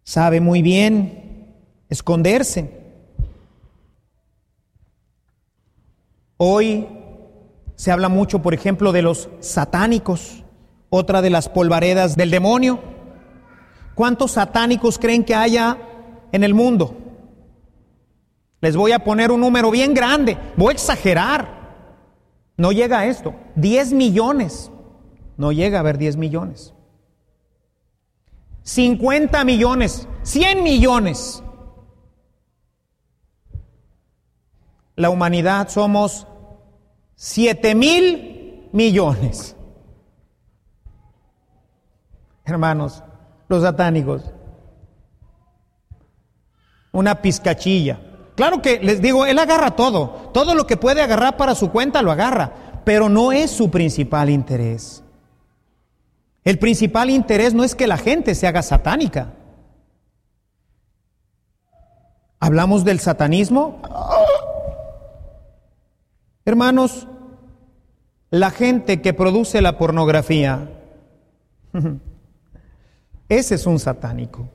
Sabe 0.04 0.42
muy 0.42 0.62
bien 0.62 1.56
esconderse. 1.90 2.78
Hoy 6.38 6.88
se 7.76 7.92
habla 7.92 8.10
mucho, 8.10 8.42
por 8.42 8.54
ejemplo, 8.54 8.92
de 8.92 9.02
los 9.02 9.30
satánicos, 9.42 10.44
otra 10.90 11.22
de 11.22 11.30
las 11.30 11.50
polvaredas 11.50 12.16
del 12.16 12.32
demonio. 12.32 12.80
¿Cuántos 13.94 14.32
satánicos 14.32 14.98
creen 14.98 15.26
que 15.26 15.36
haya 15.36 15.78
en 16.32 16.44
el 16.44 16.54
mundo. 16.54 16.96
Les 18.62 18.76
voy 18.76 18.92
a 18.92 19.00
poner 19.00 19.32
un 19.32 19.42
número 19.42 19.72
bien 19.72 19.94
grande, 19.94 20.38
voy 20.58 20.70
a 20.70 20.74
exagerar. 20.74 21.59
No 22.60 22.74
llega 22.74 23.00
a 23.00 23.06
esto, 23.06 23.34
10 23.56 23.94
millones. 23.94 24.70
No 25.38 25.54
llega 25.54 25.78
a 25.78 25.80
haber 25.80 25.98
10 25.98 26.18
millones. 26.18 26.74
50 28.64 29.46
millones, 29.46 30.08
100 30.24 30.62
millones. 30.62 31.42
La 34.98 35.10
humanidad 35.10 35.70
somos 35.70 36.28
7 37.16 37.74
mil 37.76 38.70
millones. 38.74 39.56
Hermanos, 42.44 43.02
los 43.48 43.64
satánicos 43.64 44.34
una 46.92 47.22
pizcachilla. 47.22 48.02
Claro 48.40 48.62
que 48.62 48.80
les 48.80 49.02
digo, 49.02 49.26
él 49.26 49.38
agarra 49.38 49.76
todo, 49.76 50.32
todo 50.34 50.56
lo 50.56 50.66
que 50.66 50.78
puede 50.78 51.02
agarrar 51.02 51.36
para 51.36 51.56
su 51.56 51.72
cuenta 51.72 52.02
lo 52.02 52.10
agarra, 52.10 52.82
pero 52.86 53.10
no 53.10 53.34
es 53.34 53.52
su 53.52 53.70
principal 53.70 54.30
interés. 54.30 55.04
El 56.46 56.58
principal 56.58 57.10
interés 57.10 57.54
no 57.54 57.66
es 57.66 57.76
que 57.76 57.86
la 57.86 57.98
gente 57.98 58.36
se 58.36 58.48
haga 58.48 58.62
satánica. 58.62 59.34
¿Hablamos 62.40 62.86
del 62.86 63.02
satanismo? 63.02 63.82
Hermanos, 66.46 67.10
la 68.30 68.52
gente 68.52 69.02
que 69.02 69.14
produce 69.14 69.62
la 69.62 69.78
pornografía, 69.78 70.70
ese 73.28 73.56
es 73.56 73.66
un 73.66 73.80
satánico. 73.80 74.48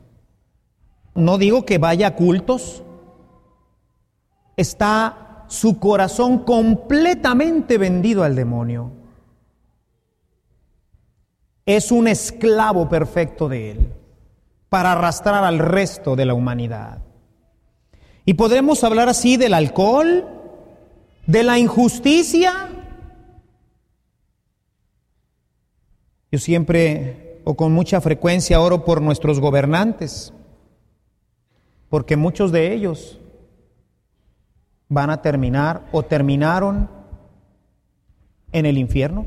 no 1.14 1.36
digo 1.36 1.66
que 1.66 1.76
vaya 1.76 2.06
a 2.06 2.14
cultos, 2.14 2.82
está 4.56 5.44
su 5.48 5.78
corazón 5.78 6.40
completamente 6.40 7.78
vendido 7.78 8.22
al 8.24 8.34
demonio. 8.34 8.90
Es 11.66 11.90
un 11.90 12.08
esclavo 12.08 12.88
perfecto 12.88 13.48
de 13.48 13.70
él 13.72 13.92
para 14.68 14.92
arrastrar 14.92 15.44
al 15.44 15.58
resto 15.58 16.16
de 16.16 16.26
la 16.26 16.34
humanidad. 16.34 16.98
Y 18.24 18.34
podemos 18.34 18.84
hablar 18.84 19.08
así 19.08 19.36
del 19.36 19.54
alcohol, 19.54 20.26
de 21.26 21.42
la 21.42 21.58
injusticia. 21.58 22.70
Yo 26.32 26.38
siempre 26.38 27.40
o 27.44 27.54
con 27.54 27.72
mucha 27.72 28.00
frecuencia 28.00 28.60
oro 28.60 28.84
por 28.84 29.02
nuestros 29.02 29.38
gobernantes, 29.38 30.32
porque 31.90 32.16
muchos 32.16 32.50
de 32.50 32.72
ellos 32.72 33.20
van 34.88 35.10
a 35.10 35.22
terminar 35.22 35.82
o 35.92 36.02
terminaron 36.02 36.88
en 38.52 38.66
el 38.66 38.78
infierno. 38.78 39.26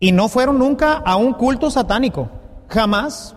Y 0.00 0.12
no 0.12 0.28
fueron 0.28 0.58
nunca 0.58 0.94
a 0.94 1.16
un 1.16 1.32
culto 1.34 1.70
satánico, 1.70 2.30
jamás. 2.68 3.34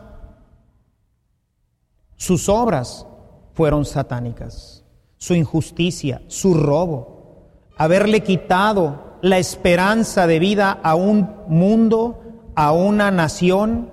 Sus 2.18 2.50
obras 2.50 3.08
fueron 3.54 3.86
satánicas, 3.86 4.86
su 5.18 5.34
injusticia, 5.34 6.22
su 6.28 6.54
robo, 6.54 7.50
haberle 7.78 8.22
quitado 8.22 9.18
la 9.22 9.38
esperanza 9.38 10.28
de 10.28 10.40
vida 10.40 10.80
a 10.84 10.96
un 10.96 11.30
mundo, 11.48 12.22
a 12.56 12.72
una 12.74 13.10
nación. 13.10 13.92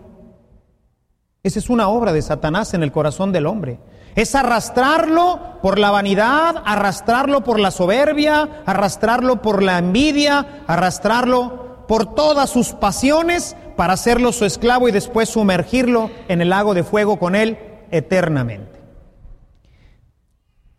Esa 1.43 1.59
es 1.59 1.71
una 1.71 1.89
obra 1.89 2.13
de 2.13 2.23
Satanás 2.23 2.75
en 2.75 2.83
el 2.83 2.93
corazón 2.93 3.33
del 3.33 3.47
hombre. 3.47 3.79
Es 4.19 4.35
arrastrarlo 4.35 5.61
por 5.63 5.79
la 5.79 5.93
vanidad, 5.93 6.57
arrastrarlo 6.65 7.45
por 7.45 7.61
la 7.61 7.71
soberbia, 7.71 8.63
arrastrarlo 8.67 9.41
por 9.41 9.63
la 9.63 9.79
envidia, 9.79 10.65
arrastrarlo 10.67 11.87
por 11.87 12.17
todas 12.17 12.51
sus 12.51 12.73
pasiones 12.73 13.55
para 13.77 13.93
hacerlo 13.93 14.33
su 14.33 14.45
esclavo 14.45 14.89
y 14.89 14.93
después 14.93 15.29
sumergirlo 15.29 16.11
en 16.27 16.41
el 16.41 16.49
lago 16.49 16.75
de 16.75 16.83
fuego 16.83 17.21
con 17.21 17.37
él 17.37 17.59
eternamente. 17.93 18.81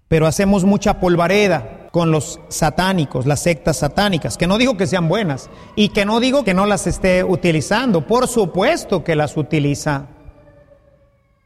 Pero 0.09 0.27
hacemos 0.27 0.65
mucha 0.65 0.99
polvareda 0.99 1.87
con 1.91 2.11
los 2.11 2.41
satánicos, 2.49 3.25
las 3.25 3.39
sectas 3.39 3.77
satánicas, 3.77 4.37
que 4.37 4.47
no 4.47 4.57
digo 4.57 4.75
que 4.75 4.85
sean 4.85 5.07
buenas 5.07 5.49
y 5.77 5.89
que 5.89 6.03
no 6.03 6.19
digo 6.19 6.43
que 6.43 6.53
no 6.53 6.65
las 6.65 6.87
esté 6.87 7.23
utilizando, 7.23 8.05
por 8.05 8.27
supuesto 8.27 9.05
que 9.05 9.15
las 9.15 9.37
utiliza, 9.37 10.07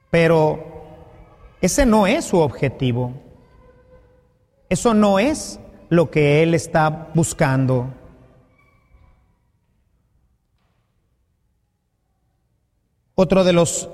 pero 0.10 0.73
ese 1.64 1.86
no 1.86 2.08
es 2.08 2.26
su 2.26 2.40
objetivo. 2.40 3.14
Eso 4.68 4.94
no 4.94 5.18
es 5.18 5.62
lo 5.88 6.12
que 6.12 6.44
Él 6.44 6.54
está 6.54 7.10
buscando. 7.14 7.88
Otro 13.16 13.46
de 13.46 13.54
los 13.54 13.90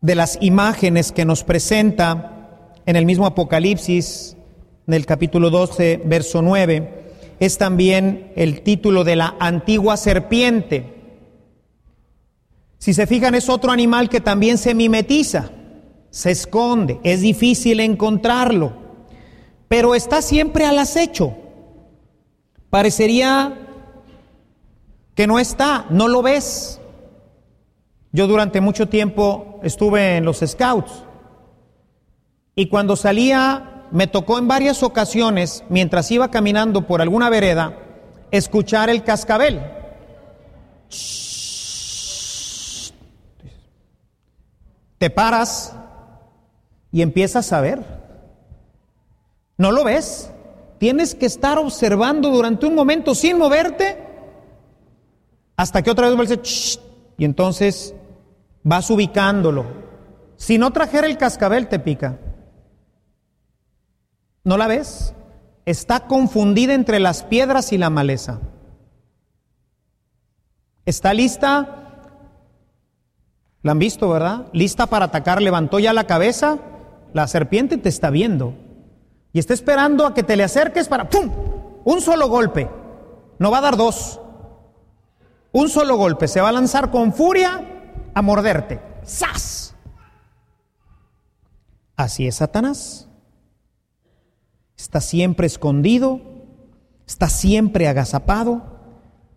de 0.00 0.14
las 0.14 0.38
imágenes 0.40 1.10
que 1.10 1.24
nos 1.24 1.42
presenta 1.42 2.70
en 2.86 2.94
el 2.94 3.04
mismo 3.04 3.26
Apocalipsis, 3.26 4.36
en 4.86 4.94
el 4.94 5.04
capítulo 5.04 5.50
12, 5.50 6.00
verso 6.04 6.42
9, 6.42 7.02
es 7.40 7.58
también 7.58 8.32
el 8.36 8.62
título 8.62 9.02
de 9.02 9.16
la 9.16 9.34
antigua 9.40 9.96
serpiente. 9.96 11.01
Si 12.82 12.94
se 12.94 13.06
fijan, 13.06 13.36
es 13.36 13.48
otro 13.48 13.70
animal 13.70 14.08
que 14.08 14.20
también 14.20 14.58
se 14.58 14.74
mimetiza, 14.74 15.50
se 16.10 16.32
esconde, 16.32 16.98
es 17.04 17.20
difícil 17.20 17.78
encontrarlo, 17.78 18.72
pero 19.68 19.94
está 19.94 20.20
siempre 20.20 20.66
al 20.66 20.80
acecho. 20.80 21.32
Parecería 22.70 23.56
que 25.14 25.28
no 25.28 25.38
está, 25.38 25.86
no 25.90 26.08
lo 26.08 26.22
ves. 26.22 26.80
Yo 28.10 28.26
durante 28.26 28.60
mucho 28.60 28.88
tiempo 28.88 29.60
estuve 29.62 30.16
en 30.16 30.24
los 30.24 30.40
scouts 30.44 31.04
y 32.56 32.66
cuando 32.66 32.96
salía 32.96 33.86
me 33.92 34.08
tocó 34.08 34.40
en 34.40 34.48
varias 34.48 34.82
ocasiones, 34.82 35.62
mientras 35.68 36.10
iba 36.10 36.32
caminando 36.32 36.84
por 36.88 37.00
alguna 37.00 37.30
vereda, 37.30 37.78
escuchar 38.32 38.90
el 38.90 39.04
cascabel. 39.04 39.60
Te 45.02 45.10
paras 45.10 45.74
y 46.92 47.02
empiezas 47.02 47.52
a 47.52 47.60
ver. 47.60 47.84
¿No 49.58 49.72
lo 49.72 49.82
ves? 49.82 50.30
Tienes 50.78 51.16
que 51.16 51.26
estar 51.26 51.58
observando 51.58 52.30
durante 52.30 52.66
un 52.66 52.76
momento 52.76 53.16
sin 53.16 53.36
moverte 53.36 53.98
hasta 55.56 55.82
que 55.82 55.90
otra 55.90 56.06
vez 56.06 56.16
vuelve 56.16 56.40
y 57.18 57.24
entonces 57.24 57.96
vas 58.62 58.88
ubicándolo. 58.90 59.66
Si 60.36 60.56
no 60.56 60.72
trajera 60.72 61.08
el 61.08 61.18
cascabel 61.18 61.66
te 61.66 61.80
pica. 61.80 62.20
¿No 64.44 64.56
la 64.56 64.68
ves? 64.68 65.14
Está 65.66 66.06
confundida 66.06 66.74
entre 66.74 67.00
las 67.00 67.24
piedras 67.24 67.72
y 67.72 67.78
la 67.78 67.90
maleza. 67.90 68.38
Está 70.86 71.12
lista 71.12 71.81
la 73.62 73.72
han 73.72 73.78
visto, 73.78 74.08
¿verdad? 74.08 74.46
Lista 74.52 74.86
para 74.86 75.06
atacar, 75.06 75.40
levantó 75.40 75.78
ya 75.78 75.92
la 75.92 76.06
cabeza, 76.06 76.58
la 77.12 77.26
serpiente 77.28 77.76
te 77.78 77.88
está 77.88 78.10
viendo 78.10 78.54
y 79.32 79.38
está 79.38 79.54
esperando 79.54 80.06
a 80.06 80.14
que 80.14 80.22
te 80.22 80.36
le 80.36 80.44
acerques 80.44 80.88
para 80.88 81.08
¡pum! 81.08 81.30
Un 81.84 82.00
solo 82.00 82.28
golpe. 82.28 82.68
No 83.38 83.50
va 83.50 83.58
a 83.58 83.62
dar 83.62 83.76
dos. 83.76 84.20
Un 85.52 85.68
solo 85.68 85.96
golpe. 85.96 86.28
Se 86.28 86.40
va 86.40 86.50
a 86.50 86.52
lanzar 86.52 86.90
con 86.90 87.12
furia 87.12 87.60
a 88.14 88.22
morderte. 88.22 88.80
¡Sas! 89.02 89.74
Así 91.96 92.26
es 92.26 92.36
Satanás. 92.36 93.08
Está 94.76 95.00
siempre 95.00 95.46
escondido, 95.46 96.20
está 97.06 97.28
siempre 97.28 97.86
agazapado, 97.86 98.62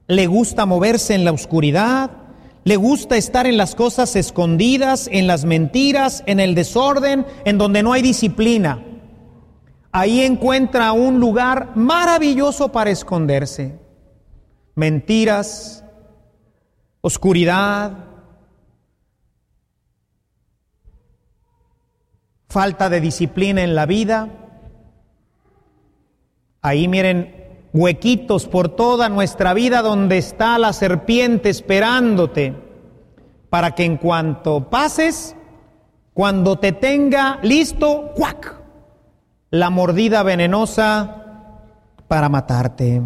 le 0.08 0.26
gusta 0.28 0.66
moverse 0.66 1.14
en 1.14 1.26
la 1.26 1.32
oscuridad, 1.32 2.10
le 2.66 2.78
gusta 2.78 3.16
estar 3.16 3.46
en 3.46 3.58
las 3.58 3.76
cosas 3.76 4.16
escondidas, 4.16 5.08
en 5.12 5.28
las 5.28 5.46
mentiras, 5.46 6.24
en 6.26 6.40
el 6.40 6.56
desorden, 6.56 7.28
en 7.46 7.60
donde 7.60 7.84
no 7.84 7.94
hay 7.94 8.02
disciplina. 8.02 8.84
Ahí 9.92 10.22
encuentra 10.22 10.92
un 10.92 11.20
lugar 11.20 11.76
maravilloso 11.76 12.72
para 12.72 12.90
esconderse. 12.90 13.80
Mentiras, 14.74 15.86
oscuridad, 17.02 17.94
falta 22.50 22.90
de 22.90 23.00
disciplina 23.00 23.64
en 23.64 23.76
la 23.76 23.86
vida. 23.86 24.30
Ahí 26.64 26.88
miren 26.88 27.35
huequitos 27.76 28.48
por 28.48 28.70
toda 28.70 29.10
nuestra 29.10 29.54
vida 29.54 29.82
donde 29.82 30.18
está 30.18 30.58
la 30.58 30.72
serpiente 30.72 31.50
esperándote 31.50 32.56
para 33.50 33.76
que 33.76 33.84
en 33.84 33.98
cuanto 33.98 34.70
pases, 34.70 35.36
cuando 36.14 36.58
te 36.58 36.72
tenga 36.72 37.38
listo, 37.44 38.14
¡cuac! 38.16 38.62
La 39.50 39.70
mordida 39.70 40.24
venenosa 40.24 41.24
para 42.08 42.30
matarte. 42.30 43.02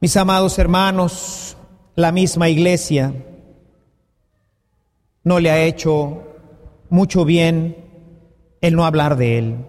Mis 0.00 0.16
amados 0.18 0.58
hermanos, 0.58 1.56
la 1.96 2.12
misma 2.12 2.50
iglesia 2.50 3.14
no 5.24 5.40
le 5.40 5.50
ha 5.50 5.62
hecho 5.62 6.24
mucho 6.90 7.24
bien 7.24 7.76
el 8.60 8.76
no 8.76 8.84
hablar 8.84 9.16
de 9.16 9.38
él. 9.38 9.66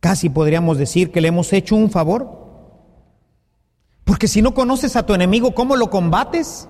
Casi 0.00 0.28
podríamos 0.28 0.78
decir 0.78 1.10
que 1.10 1.20
le 1.20 1.28
hemos 1.28 1.52
hecho 1.52 1.76
un 1.76 1.90
favor. 1.90 2.46
Porque 4.04 4.28
si 4.28 4.40
no 4.40 4.54
conoces 4.54 4.96
a 4.96 5.04
tu 5.04 5.14
enemigo, 5.14 5.54
¿cómo 5.54 5.76
lo 5.76 5.90
combates? 5.90 6.68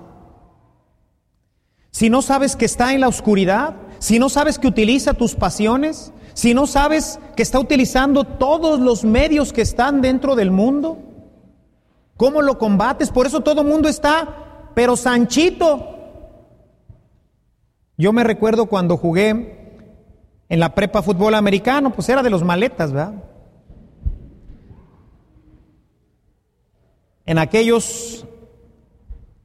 Si 1.91 2.09
no 2.09 2.21
sabes 2.21 2.55
que 2.55 2.65
está 2.65 2.93
en 2.93 3.01
la 3.01 3.07
oscuridad, 3.07 3.75
si 3.99 4.19
no 4.19 4.29
sabes 4.29 4.59
que 4.59 4.67
utiliza 4.67 5.13
tus 5.13 5.35
pasiones, 5.35 6.13
si 6.33 6.53
no 6.53 6.67
sabes 6.67 7.19
que 7.35 7.43
está 7.43 7.59
utilizando 7.59 8.23
todos 8.23 8.79
los 8.79 9.03
medios 9.03 9.53
que 9.53 9.61
están 9.61 10.01
dentro 10.01 10.35
del 10.35 10.51
mundo, 10.51 10.99
¿cómo 12.15 12.41
lo 12.41 12.57
combates? 12.57 13.09
Por 13.09 13.25
eso 13.25 13.41
todo 13.41 13.61
el 13.61 13.67
mundo 13.67 13.89
está, 13.89 14.71
pero 14.75 14.95
Sanchito. 14.95 15.95
Yo 17.97 18.13
me 18.13 18.23
recuerdo 18.23 18.67
cuando 18.67 18.97
jugué 18.97 19.56
en 20.49 20.59
la 20.59 20.73
prepa 20.73 21.01
fútbol 21.01 21.35
americano, 21.35 21.91
pues 21.91 22.07
era 22.09 22.23
de 22.23 22.29
los 22.29 22.43
maletas, 22.43 22.91
¿verdad? 22.91 23.23
En 27.25 27.37
aquellos 27.37 28.25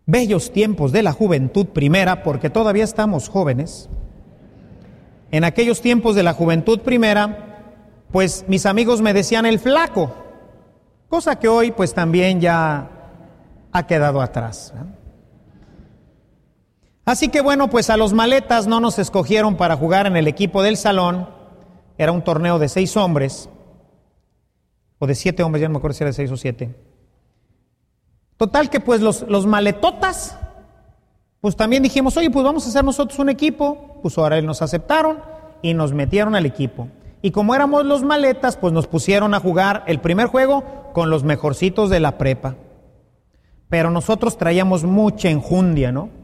bellos 0.07 0.53
tiempos 0.53 0.92
de 0.92 1.03
la 1.03 1.12
juventud 1.12 1.66
primera, 1.66 2.22
porque 2.22 2.50
todavía 2.50 2.84
estamos 2.84 3.28
jóvenes, 3.28 3.88
en 5.32 5.44
aquellos 5.44 5.80
tiempos 5.80 6.14
de 6.14 6.22
la 6.22 6.34
juventud 6.34 6.80
primera, 6.80 7.74
pues 8.12 8.44
mis 8.48 8.66
amigos 8.66 9.00
me 9.00 9.14
decían 9.14 9.46
el 9.46 9.59
flaco, 9.59 10.14
cosa 11.09 11.38
que 11.38 11.48
hoy 11.48 11.72
pues 11.72 11.94
también 11.94 12.40
ya 12.40 12.90
ha 13.72 13.86
quedado 13.86 14.20
atrás. 14.20 14.72
Así 17.05 17.28
que 17.28 17.40
bueno, 17.40 17.68
pues 17.68 17.90
a 17.90 17.96
los 17.96 18.12
maletas 18.12 18.66
no 18.66 18.78
nos 18.78 18.98
escogieron 18.98 19.57
para 19.57 19.76
jugar 19.76 20.07
en 20.07 20.16
el 20.16 20.28
equipo 20.28 20.62
del 20.62 20.76
salón, 20.76 21.28
era 21.98 22.12
un 22.12 22.22
torneo 22.22 22.59
de 22.59 22.68
seis 22.68 22.96
hombres, 22.96 23.48
o 24.98 25.07
de 25.07 25.16
siete 25.16 25.42
hombres, 25.42 25.62
ya 25.62 25.68
no 25.68 25.72
me 25.72 25.78
acuerdo 25.78 25.96
si 25.96 26.05
era 26.05 26.11
de 26.11 26.14
seis 26.14 26.30
o 26.30 26.36
siete. 26.36 26.74
Total 28.36 28.70
que 28.70 28.78
pues 28.78 29.00
los, 29.00 29.22
los 29.28 29.46
maletotas, 29.46 30.38
pues 31.40 31.57
también 31.57 31.82
dijimos, 31.82 32.16
oye, 32.16 32.30
pues 32.30 32.44
vamos 32.44 32.64
a 32.66 32.68
hacer 32.68 32.84
nosotros 32.84 33.18
un 33.18 33.28
equipo, 33.28 33.98
pues 34.00 34.16
ahora 34.16 34.40
nos 34.40 34.62
aceptaron 34.62 35.18
y 35.61 35.74
nos 35.74 35.92
metieron 35.92 36.36
al 36.36 36.46
equipo. 36.46 36.88
Y 37.20 37.32
como 37.32 37.55
éramos 37.55 37.84
los 37.84 38.05
maletas, 38.05 38.57
pues 38.57 38.72
nos 38.72 38.86
pusieron 38.86 39.34
a 39.34 39.40
jugar 39.40 39.82
el 39.86 40.00
primer 40.00 40.28
juego 40.28 40.90
con 40.92 41.11
los 41.11 41.24
mejorcitos 41.24 41.90
de 41.90 42.00
la 42.00 42.16
prepa. 42.16 42.57
Pero 43.68 43.90
nosotros 43.90 44.38
traíamos 44.38 44.84
mucha 44.84 45.30
enjundia, 45.30 45.90
¿no? 45.90 46.21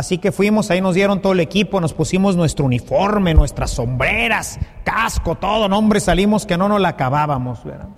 Así 0.00 0.16
que 0.16 0.32
fuimos, 0.32 0.70
ahí 0.70 0.80
nos 0.80 0.94
dieron 0.94 1.20
todo 1.20 1.34
el 1.34 1.40
equipo, 1.40 1.78
nos 1.78 1.92
pusimos 1.92 2.34
nuestro 2.34 2.64
uniforme, 2.64 3.34
nuestras 3.34 3.72
sombreras, 3.72 4.58
casco, 4.82 5.34
todo, 5.34 5.68
no 5.68 5.76
hombre, 5.76 6.00
salimos 6.00 6.46
que 6.46 6.56
no 6.56 6.70
nos 6.70 6.80
la 6.80 6.88
acabábamos, 6.88 7.62
¿verdad? 7.62 7.90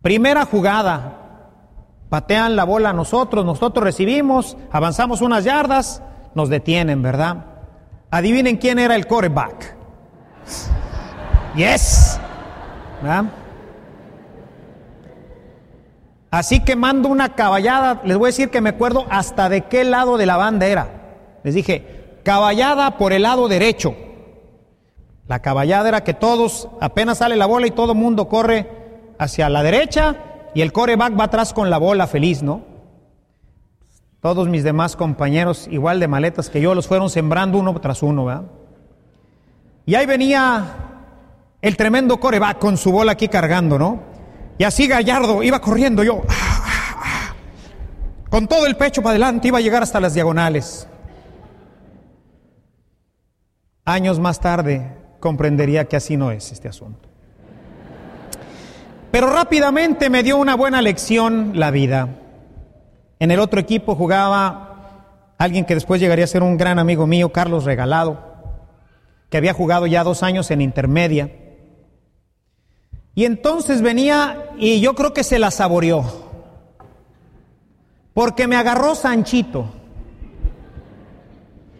Primera 0.00 0.46
jugada, 0.46 1.50
patean 2.08 2.56
la 2.56 2.64
bola 2.64 2.88
a 2.88 2.92
nosotros, 2.94 3.44
nosotros 3.44 3.84
recibimos, 3.84 4.56
avanzamos 4.72 5.20
unas 5.20 5.44
yardas, 5.44 6.02
nos 6.34 6.48
detienen, 6.48 7.02
¿verdad? 7.02 7.44
Adivinen 8.10 8.56
quién 8.56 8.78
era 8.78 8.94
el 8.94 9.06
quarterback. 9.06 9.76
Yes. 11.56 12.18
¿verdad? 13.02 13.24
Así 16.30 16.60
que 16.60 16.76
mando 16.76 17.08
una 17.08 17.34
caballada, 17.34 18.02
les 18.04 18.16
voy 18.16 18.26
a 18.26 18.32
decir 18.32 18.50
que 18.50 18.60
me 18.60 18.70
acuerdo 18.70 19.04
hasta 19.10 19.48
de 19.48 19.62
qué 19.62 19.84
lado 19.84 20.16
de 20.16 20.26
la 20.26 20.36
banda 20.36 20.66
era. 20.66 20.88
Les 21.42 21.54
dije, 21.54 22.20
caballada 22.22 22.98
por 22.98 23.12
el 23.12 23.22
lado 23.22 23.48
derecho. 23.48 23.96
La 25.26 25.40
caballada 25.40 25.88
era 25.88 26.04
que 26.04 26.14
todos, 26.14 26.68
apenas 26.80 27.18
sale 27.18 27.36
la 27.36 27.46
bola 27.46 27.66
y 27.66 27.72
todo 27.72 27.94
mundo 27.94 28.28
corre 28.28 28.68
hacia 29.18 29.48
la 29.48 29.62
derecha 29.62 30.16
y 30.54 30.60
el 30.60 30.72
coreback 30.72 31.18
va 31.18 31.24
atrás 31.24 31.52
con 31.52 31.68
la 31.68 31.78
bola 31.78 32.06
feliz, 32.06 32.42
¿no? 32.42 32.62
Todos 34.20 34.48
mis 34.48 34.64
demás 34.64 34.96
compañeros, 34.96 35.66
igual 35.70 35.98
de 35.98 36.06
maletas 36.06 36.50
que 36.50 36.60
yo, 36.60 36.74
los 36.74 36.86
fueron 36.86 37.10
sembrando 37.10 37.58
uno 37.58 37.78
tras 37.80 38.02
uno, 38.02 38.26
¿verdad? 38.26 38.44
Y 39.86 39.94
ahí 39.94 40.06
venía 40.06 40.64
el 41.62 41.76
tremendo 41.76 42.18
coreback 42.20 42.58
con 42.58 42.76
su 42.76 42.92
bola 42.92 43.12
aquí 43.12 43.28
cargando, 43.28 43.78
¿no? 43.78 44.09
Y 44.60 44.64
así 44.64 44.86
Gallardo 44.86 45.42
iba 45.42 45.58
corriendo 45.58 46.04
yo, 46.04 46.20
con 48.28 48.46
todo 48.46 48.66
el 48.66 48.76
pecho 48.76 49.00
para 49.00 49.12
adelante, 49.12 49.48
iba 49.48 49.56
a 49.56 49.62
llegar 49.62 49.82
hasta 49.82 50.00
las 50.00 50.12
diagonales. 50.12 50.86
Años 53.86 54.18
más 54.18 54.38
tarde 54.38 54.98
comprendería 55.18 55.86
que 55.86 55.96
así 55.96 56.18
no 56.18 56.30
es 56.30 56.52
este 56.52 56.68
asunto. 56.68 57.08
Pero 59.10 59.32
rápidamente 59.32 60.10
me 60.10 60.22
dio 60.22 60.36
una 60.36 60.56
buena 60.56 60.82
lección 60.82 61.52
la 61.54 61.70
vida. 61.70 62.10
En 63.18 63.30
el 63.30 63.40
otro 63.40 63.60
equipo 63.60 63.94
jugaba 63.94 65.36
alguien 65.38 65.64
que 65.64 65.72
después 65.72 66.02
llegaría 66.02 66.26
a 66.26 66.28
ser 66.28 66.42
un 66.42 66.58
gran 66.58 66.78
amigo 66.78 67.06
mío, 67.06 67.32
Carlos 67.32 67.64
Regalado, 67.64 68.22
que 69.30 69.38
había 69.38 69.54
jugado 69.54 69.86
ya 69.86 70.04
dos 70.04 70.22
años 70.22 70.50
en 70.50 70.60
intermedia. 70.60 71.30
Y 73.20 73.26
entonces 73.26 73.82
venía 73.82 74.50
y 74.56 74.80
yo 74.80 74.94
creo 74.94 75.12
que 75.12 75.24
se 75.24 75.38
la 75.38 75.50
saboreó. 75.50 76.02
Porque 78.14 78.46
me 78.46 78.56
agarró 78.56 78.94
Sanchito. 78.94 79.66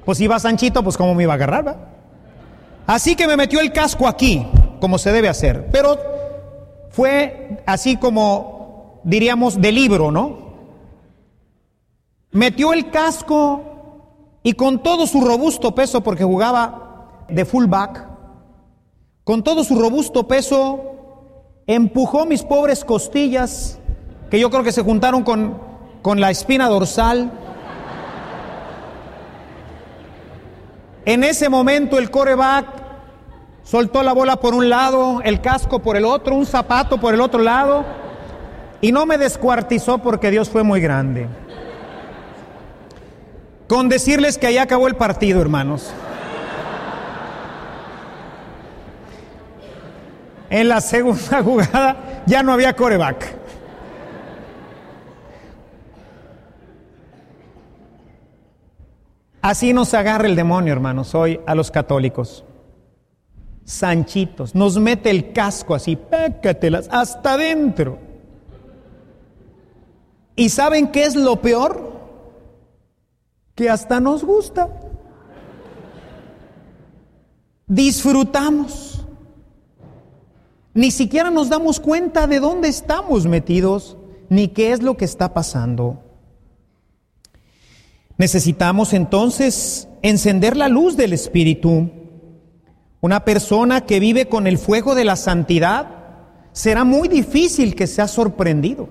Pues 0.05 0.21
iba 0.21 0.39
Sanchito, 0.39 0.85
pues 0.85 0.99
cómo 0.99 1.15
me 1.15 1.23
iba 1.23 1.33
a 1.33 1.37
agarrar, 1.37 1.67
¿va? 1.67 1.77
Así 2.87 3.17
que 3.17 3.27
me 3.27 3.39
metió 3.39 3.59
el 3.61 3.73
casco 3.73 4.07
aquí, 4.07 4.47
como 4.83 4.99
se 4.99 5.13
debe 5.13 5.31
hacer. 5.31 5.71
Pero 5.73 5.99
fue 6.91 7.63
así 7.65 7.97
como, 7.97 9.01
diríamos, 9.05 9.63
de 9.63 9.73
libro, 9.73 10.11
¿no? 10.11 10.57
Metió 12.33 12.75
el 12.75 12.91
casco 12.91 13.63
y 14.43 14.53
con 14.53 14.83
todo 14.83 15.07
su 15.07 15.23
robusto 15.23 15.75
peso, 15.75 16.03
porque 16.03 16.23
jugaba 16.23 17.25
de 17.31 17.47
fullback, 17.47 18.07
con 19.25 19.43
todo 19.43 19.65
su 19.65 19.81
robusto 19.81 20.29
peso, 20.29 20.90
empujó 21.75 22.27
mis 22.27 22.43
pobres 22.43 22.85
costillas, 22.85 23.79
que 24.29 24.41
yo 24.41 24.51
creo 24.51 24.65
que 24.65 24.73
se 24.73 24.83
juntaron 24.83 25.23
con, 25.23 25.57
con 26.03 26.21
la 26.21 26.31
espina 26.31 26.69
dorsal. 26.69 27.31
En 31.05 31.23
ese 31.23 31.49
momento 31.49 31.99
el 31.99 32.11
coreback 32.11 32.67
soltó 33.63 34.03
la 34.03 34.13
bola 34.13 34.37
por 34.37 34.53
un 34.53 34.69
lado, 34.69 35.21
el 35.23 35.41
casco 35.41 35.79
por 35.79 35.97
el 35.97 36.05
otro, 36.05 36.35
un 36.35 36.45
zapato 36.45 36.99
por 36.99 37.15
el 37.15 37.21
otro 37.21 37.41
lado, 37.41 37.85
y 38.81 38.91
no 38.91 39.07
me 39.07 39.17
descuartizó 39.17 39.99
porque 39.99 40.33
Dios 40.33 40.51
fue 40.51 40.65
muy 40.65 40.81
grande. 40.81 41.29
Con 43.69 43.89
decirles 43.89 44.39
que 44.39 44.49
ahí 44.49 44.59
acabó 44.59 44.89
el 44.89 44.97
partido, 44.97 45.41
hermanos. 45.41 45.93
En 50.51 50.69
la 50.69 50.81
segunda 50.81 51.43
jugada 51.45 52.23
ya 52.27 52.43
no 52.43 52.53
había 52.53 52.75
coreback. 52.75 53.41
Así 59.41 59.73
nos 59.73 59.95
agarra 59.95 60.27
el 60.27 60.37
demonio, 60.37 60.73
hermanos, 60.73 61.15
hoy 61.15 61.41
a 61.47 61.55
los 61.55 61.71
católicos. 61.71 62.45
Sanchitos, 63.65 64.55
nos 64.55 64.79
mete 64.79 65.09
el 65.11 65.33
casco 65.33 65.75
así, 65.75 65.97
pécatelas, 65.97 66.89
hasta 66.91 67.35
adentro. 67.35 67.99
¿Y 70.37 70.49
saben 70.49 70.89
qué 70.89 71.05
es 71.05 71.15
lo 71.15 71.41
peor? 71.41 71.91
Que 73.55 73.71
hasta 73.71 74.01
nos 74.01 74.25
gusta. 74.25 74.69
Disfrutamos. 77.67 79.00
Ni 80.73 80.91
siquiera 80.91 81.31
nos 81.31 81.49
damos 81.49 81.81
cuenta 81.81 82.27
de 82.27 82.39
dónde 82.39 82.69
estamos 82.69 83.27
metidos, 83.27 83.97
ni 84.29 84.49
qué 84.49 84.73
es 84.73 84.83
lo 84.83 84.97
que 84.97 85.05
está 85.05 85.35
pasando. 85.35 86.03
Necesitamos 88.17 88.93
entonces 88.93 89.89
encender 90.03 90.57
la 90.57 90.69
luz 90.69 90.97
del 90.97 91.13
Espíritu. 91.13 91.91
Una 93.01 93.25
persona 93.25 93.87
que 93.87 93.99
vive 93.99 94.29
con 94.29 94.47
el 94.47 94.59
fuego 94.59 94.95
de 94.95 95.05
la 95.05 95.17
santidad 95.17 95.89
será 96.53 96.85
muy 96.85 97.09
difícil 97.09 97.75
que 97.75 97.87
sea 97.87 98.07
sorprendido, 98.07 98.89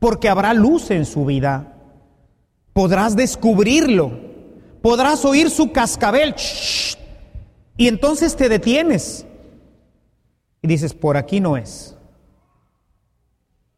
porque 0.00 0.28
habrá 0.28 0.54
luz 0.54 0.90
en 0.90 1.04
su 1.04 1.24
vida. 1.24 1.76
Podrás 2.72 3.14
descubrirlo, 3.14 4.18
podrás 4.82 5.24
oír 5.24 5.50
su 5.50 5.70
cascabel, 5.70 6.34
y 7.76 7.88
entonces 7.88 8.34
te 8.34 8.48
detienes 8.48 9.26
y 10.64 10.66
dices, 10.66 10.94
por 10.94 11.18
aquí 11.18 11.40
no 11.40 11.58
es. 11.58 11.94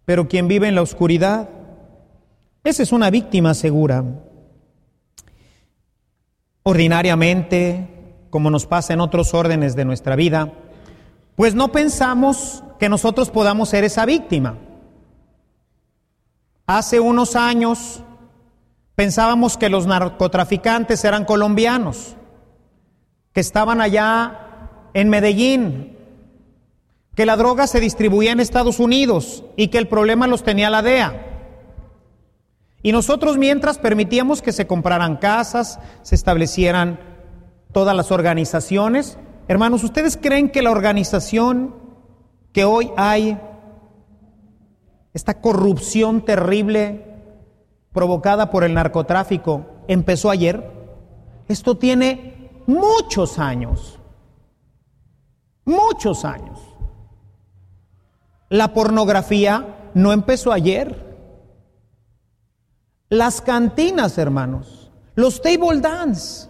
Pero 0.05 0.29
quien 0.29 0.47
vive 0.47 0.69
en 0.69 0.77
la 0.77 0.83
oscuridad, 0.83 1.49
esa 2.63 2.85
es 2.85 2.93
una 2.93 3.11
víctima 3.11 3.55
segura. 3.55 4.05
Ordinariamente, 6.63 7.89
como 8.31 8.51
nos 8.51 8.67
pasa 8.67 8.93
en 8.93 9.01
otros 9.01 9.35
órdenes 9.35 9.75
de 9.75 9.85
nuestra 9.85 10.15
vida, 10.15 10.53
pues 11.35 11.57
no 11.57 11.73
pensamos 11.73 12.63
que 12.79 12.89
nosotros 12.89 13.31
podamos 13.31 13.69
ser 13.69 13.83
esa 13.83 14.07
víctima. 14.07 14.57
Hace 16.69 17.01
unos 17.01 17.35
años 17.35 18.05
pensábamos 18.95 19.57
que 19.57 19.71
los 19.71 19.89
narcotraficantes 19.89 21.05
eran 21.05 21.25
colombianos, 21.25 22.15
que 23.33 23.41
estaban 23.41 23.81
allá 23.81 24.69
en 24.95 25.09
Medellín, 25.09 25.96
que 27.17 27.27
la 27.27 27.37
droga 27.37 27.67
se 27.67 27.81
distribuía 27.81 28.31
en 28.31 28.39
Estados 28.39 28.79
Unidos 28.79 29.43
y 29.57 29.69
que 29.69 29.79
el 29.79 29.89
problema 29.89 30.29
los 30.29 30.45
tenía 30.45 30.71
la 30.71 30.83
DEA. 30.83 31.23
Y 32.83 32.93
nosotros 32.93 33.37
mientras 33.37 33.79
permitíamos 33.79 34.43
que 34.43 34.53
se 34.53 34.69
compraran 34.69 35.17
casas, 35.17 35.81
se 36.03 36.15
establecieran 36.15 37.01
todas 37.73 37.97
las 37.97 38.13
organizaciones. 38.13 39.19
Hermanos, 39.49 39.83
¿ustedes 39.83 40.17
creen 40.17 40.51
que 40.51 40.63
la 40.63 40.71
organización 40.71 41.75
que 42.53 42.65
hoy 42.65 42.91
hay, 42.97 43.39
esta 45.13 45.41
corrupción 45.41 46.25
terrible, 46.25 47.07
provocada 47.97 48.51
por 48.51 48.63
el 48.63 48.75
narcotráfico 48.75 49.65
empezó 49.89 50.29
ayer. 50.29 50.71
Esto 51.49 51.79
tiene 51.79 52.51
muchos 52.67 53.39
años. 53.39 53.99
Muchos 55.65 56.27
años. 56.27 56.66
La 58.49 58.73
pornografía 58.73 59.91
no 59.95 60.13
empezó 60.13 60.53
ayer. 60.53 61.05
Las 63.09 63.41
cantinas, 63.41 64.19
hermanos, 64.19 64.91
los 65.15 65.41
table 65.41 65.81
dance, 65.81 66.49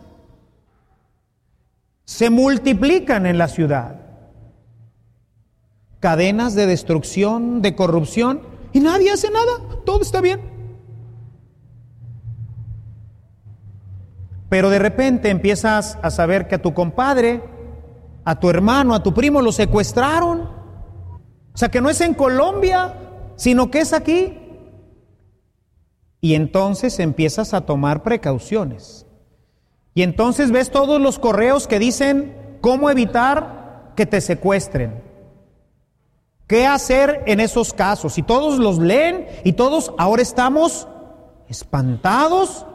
se 2.04 2.30
multiplican 2.30 3.26
en 3.26 3.38
la 3.38 3.48
ciudad. 3.48 4.00
Cadenas 6.00 6.54
de 6.54 6.66
destrucción, 6.66 7.62
de 7.62 7.74
corrupción, 7.74 8.42
y 8.72 8.80
nadie 8.80 9.10
hace 9.10 9.30
nada, 9.30 9.82
todo 9.84 10.02
está 10.02 10.20
bien. 10.20 10.40
Pero 14.48 14.70
de 14.70 14.78
repente 14.78 15.30
empiezas 15.30 15.98
a 16.02 16.10
saber 16.10 16.46
que 16.46 16.54
a 16.54 16.62
tu 16.62 16.72
compadre, 16.72 17.42
a 18.24 18.38
tu 18.38 18.48
hermano, 18.48 18.94
a 18.94 19.02
tu 19.02 19.12
primo 19.12 19.42
lo 19.42 19.50
secuestraron. 19.52 20.55
O 21.56 21.58
sea, 21.58 21.70
que 21.70 21.80
no 21.80 21.88
es 21.88 22.02
en 22.02 22.12
Colombia, 22.12 22.92
sino 23.36 23.70
que 23.70 23.78
es 23.78 23.94
aquí. 23.94 24.38
Y 26.20 26.34
entonces 26.34 26.98
empiezas 26.98 27.54
a 27.54 27.62
tomar 27.62 28.02
precauciones. 28.02 29.06
Y 29.94 30.02
entonces 30.02 30.50
ves 30.50 30.70
todos 30.70 31.00
los 31.00 31.18
correos 31.18 31.66
que 31.66 31.78
dicen 31.78 32.58
cómo 32.60 32.90
evitar 32.90 33.94
que 33.96 34.04
te 34.04 34.20
secuestren. 34.20 35.02
¿Qué 36.46 36.66
hacer 36.66 37.22
en 37.24 37.40
esos 37.40 37.72
casos? 37.72 38.18
Y 38.18 38.22
todos 38.22 38.58
los 38.58 38.78
leen 38.78 39.26
y 39.42 39.54
todos 39.54 39.94
ahora 39.96 40.20
estamos 40.20 40.86
espantados 41.48 42.66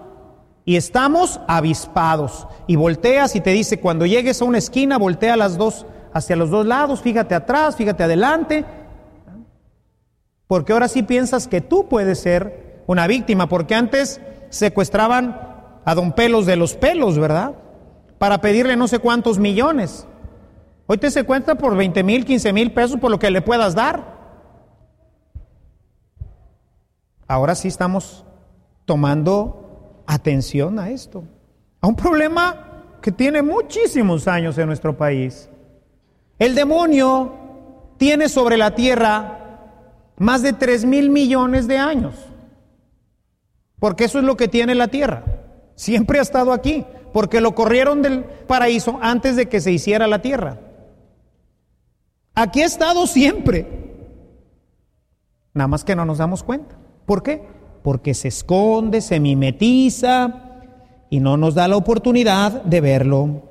y 0.65 0.75
estamos 0.75 1.39
avispados. 1.47 2.47
Y 2.65 2.77
volteas 2.77 3.35
y 3.35 3.41
te 3.41 3.51
dice, 3.51 3.79
cuando 3.79 4.07
llegues 4.07 4.41
a 4.41 4.45
una 4.45 4.57
esquina, 4.57 4.97
voltea 4.97 5.37
las 5.37 5.55
dos, 5.55 5.85
hacia 6.13 6.35
los 6.35 6.49
dos 6.49 6.65
lados, 6.65 7.01
fíjate 7.01 7.35
atrás, 7.35 7.75
fíjate 7.75 8.03
adelante. 8.03 8.65
Porque 10.47 10.73
ahora 10.73 10.87
sí 10.87 11.03
piensas 11.03 11.47
que 11.47 11.61
tú 11.61 11.87
puedes 11.87 12.19
ser 12.19 12.83
una 12.87 13.07
víctima, 13.07 13.47
porque 13.47 13.75
antes 13.75 14.19
secuestraban 14.49 15.39
a 15.85 15.95
don 15.95 16.13
Pelos 16.13 16.45
de 16.45 16.55
los 16.55 16.75
Pelos, 16.75 17.17
¿verdad? 17.17 17.53
Para 18.17 18.41
pedirle 18.41 18.75
no 18.75 18.87
sé 18.87 18.99
cuántos 18.99 19.39
millones. 19.39 20.07
Hoy 20.87 20.97
te 20.97 21.09
se 21.09 21.23
cuenta 21.23 21.55
por 21.55 21.75
20 21.75 22.03
mil, 22.03 22.25
15 22.25 22.53
mil 22.53 22.73
pesos 22.73 22.99
por 22.99 23.11
lo 23.11 23.17
que 23.17 23.31
le 23.31 23.41
puedas 23.41 23.75
dar. 23.75 24.19
Ahora 27.27 27.55
sí 27.55 27.69
estamos 27.69 28.25
tomando 28.85 30.03
atención 30.05 30.79
a 30.79 30.89
esto. 30.89 31.23
A 31.79 31.87
un 31.87 31.95
problema 31.95 32.97
que 33.01 33.11
tiene 33.11 33.41
muchísimos 33.41 34.27
años 34.27 34.57
en 34.57 34.67
nuestro 34.67 34.97
país. 34.97 35.49
El 36.41 36.55
demonio 36.55 37.33
tiene 37.97 38.27
sobre 38.27 38.57
la 38.57 38.73
tierra 38.73 39.59
más 40.17 40.41
de 40.41 40.53
3 40.53 40.85
mil 40.85 41.11
millones 41.11 41.67
de 41.67 41.77
años. 41.77 42.15
Porque 43.79 44.05
eso 44.05 44.17
es 44.17 44.25
lo 44.25 44.35
que 44.37 44.47
tiene 44.47 44.73
la 44.73 44.87
tierra. 44.87 45.23
Siempre 45.75 46.17
ha 46.17 46.23
estado 46.23 46.51
aquí, 46.51 46.83
porque 47.13 47.41
lo 47.41 47.53
corrieron 47.53 48.01
del 48.01 48.23
paraíso 48.23 48.97
antes 49.03 49.35
de 49.35 49.49
que 49.49 49.61
se 49.61 49.71
hiciera 49.71 50.07
la 50.07 50.23
tierra. 50.23 50.57
Aquí 52.33 52.63
ha 52.63 52.65
estado 52.65 53.05
siempre. 53.05 53.67
Nada 55.53 55.67
más 55.67 55.83
que 55.83 55.95
no 55.95 56.05
nos 56.05 56.17
damos 56.17 56.41
cuenta. 56.41 56.75
¿Por 57.05 57.21
qué? 57.21 57.43
Porque 57.83 58.15
se 58.15 58.29
esconde, 58.29 59.01
se 59.01 59.19
mimetiza 59.19 60.41
y 61.07 61.19
no 61.19 61.37
nos 61.37 61.53
da 61.53 61.67
la 61.67 61.77
oportunidad 61.77 62.63
de 62.63 62.81
verlo. 62.81 63.50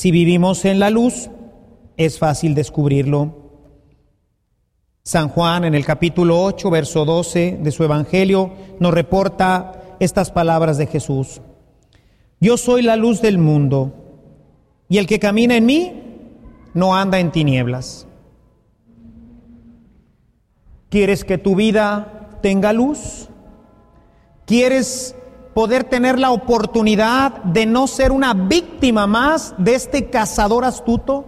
Si 0.00 0.12
vivimos 0.12 0.64
en 0.64 0.78
la 0.78 0.88
luz, 0.88 1.28
es 1.98 2.18
fácil 2.18 2.54
descubrirlo. 2.54 3.34
San 5.02 5.28
Juan 5.28 5.66
en 5.66 5.74
el 5.74 5.84
capítulo 5.84 6.42
8, 6.42 6.70
verso 6.70 7.04
12 7.04 7.58
de 7.62 7.70
su 7.70 7.84
Evangelio 7.84 8.50
nos 8.78 8.94
reporta 8.94 9.96
estas 10.00 10.30
palabras 10.30 10.78
de 10.78 10.86
Jesús. 10.86 11.42
Yo 12.40 12.56
soy 12.56 12.80
la 12.80 12.96
luz 12.96 13.20
del 13.20 13.36
mundo 13.36 13.92
y 14.88 14.96
el 14.96 15.06
que 15.06 15.18
camina 15.18 15.54
en 15.58 15.66
mí 15.66 15.92
no 16.72 16.96
anda 16.96 17.20
en 17.20 17.30
tinieblas. 17.30 18.06
¿Quieres 20.88 21.26
que 21.26 21.36
tu 21.36 21.56
vida 21.56 22.38
tenga 22.40 22.72
luz? 22.72 23.28
¿Quieres 24.46 25.14
poder 25.60 25.84
tener 25.84 26.18
la 26.18 26.30
oportunidad 26.30 27.42
de 27.44 27.66
no 27.66 27.86
ser 27.86 28.12
una 28.12 28.32
víctima 28.32 29.06
más 29.06 29.54
de 29.58 29.74
este 29.74 30.08
cazador 30.08 30.64
astuto? 30.64 31.26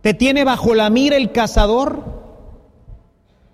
¿Te 0.00 0.14
tiene 0.14 0.44
bajo 0.44 0.74
la 0.74 0.88
mira 0.88 1.16
el 1.16 1.30
cazador? 1.30 2.22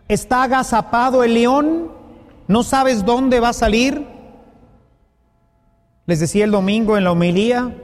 está 0.08 0.44
agazapado 0.44 1.22
el 1.22 1.34
león, 1.34 1.92
no 2.48 2.62
sabes 2.62 3.04
dónde 3.04 3.40
va 3.40 3.50
a 3.50 3.52
salir. 3.52 4.06
Les 6.06 6.20
decía 6.20 6.44
el 6.44 6.50
domingo 6.50 6.96
en 6.96 7.04
la 7.04 7.12
homilía, 7.12 7.76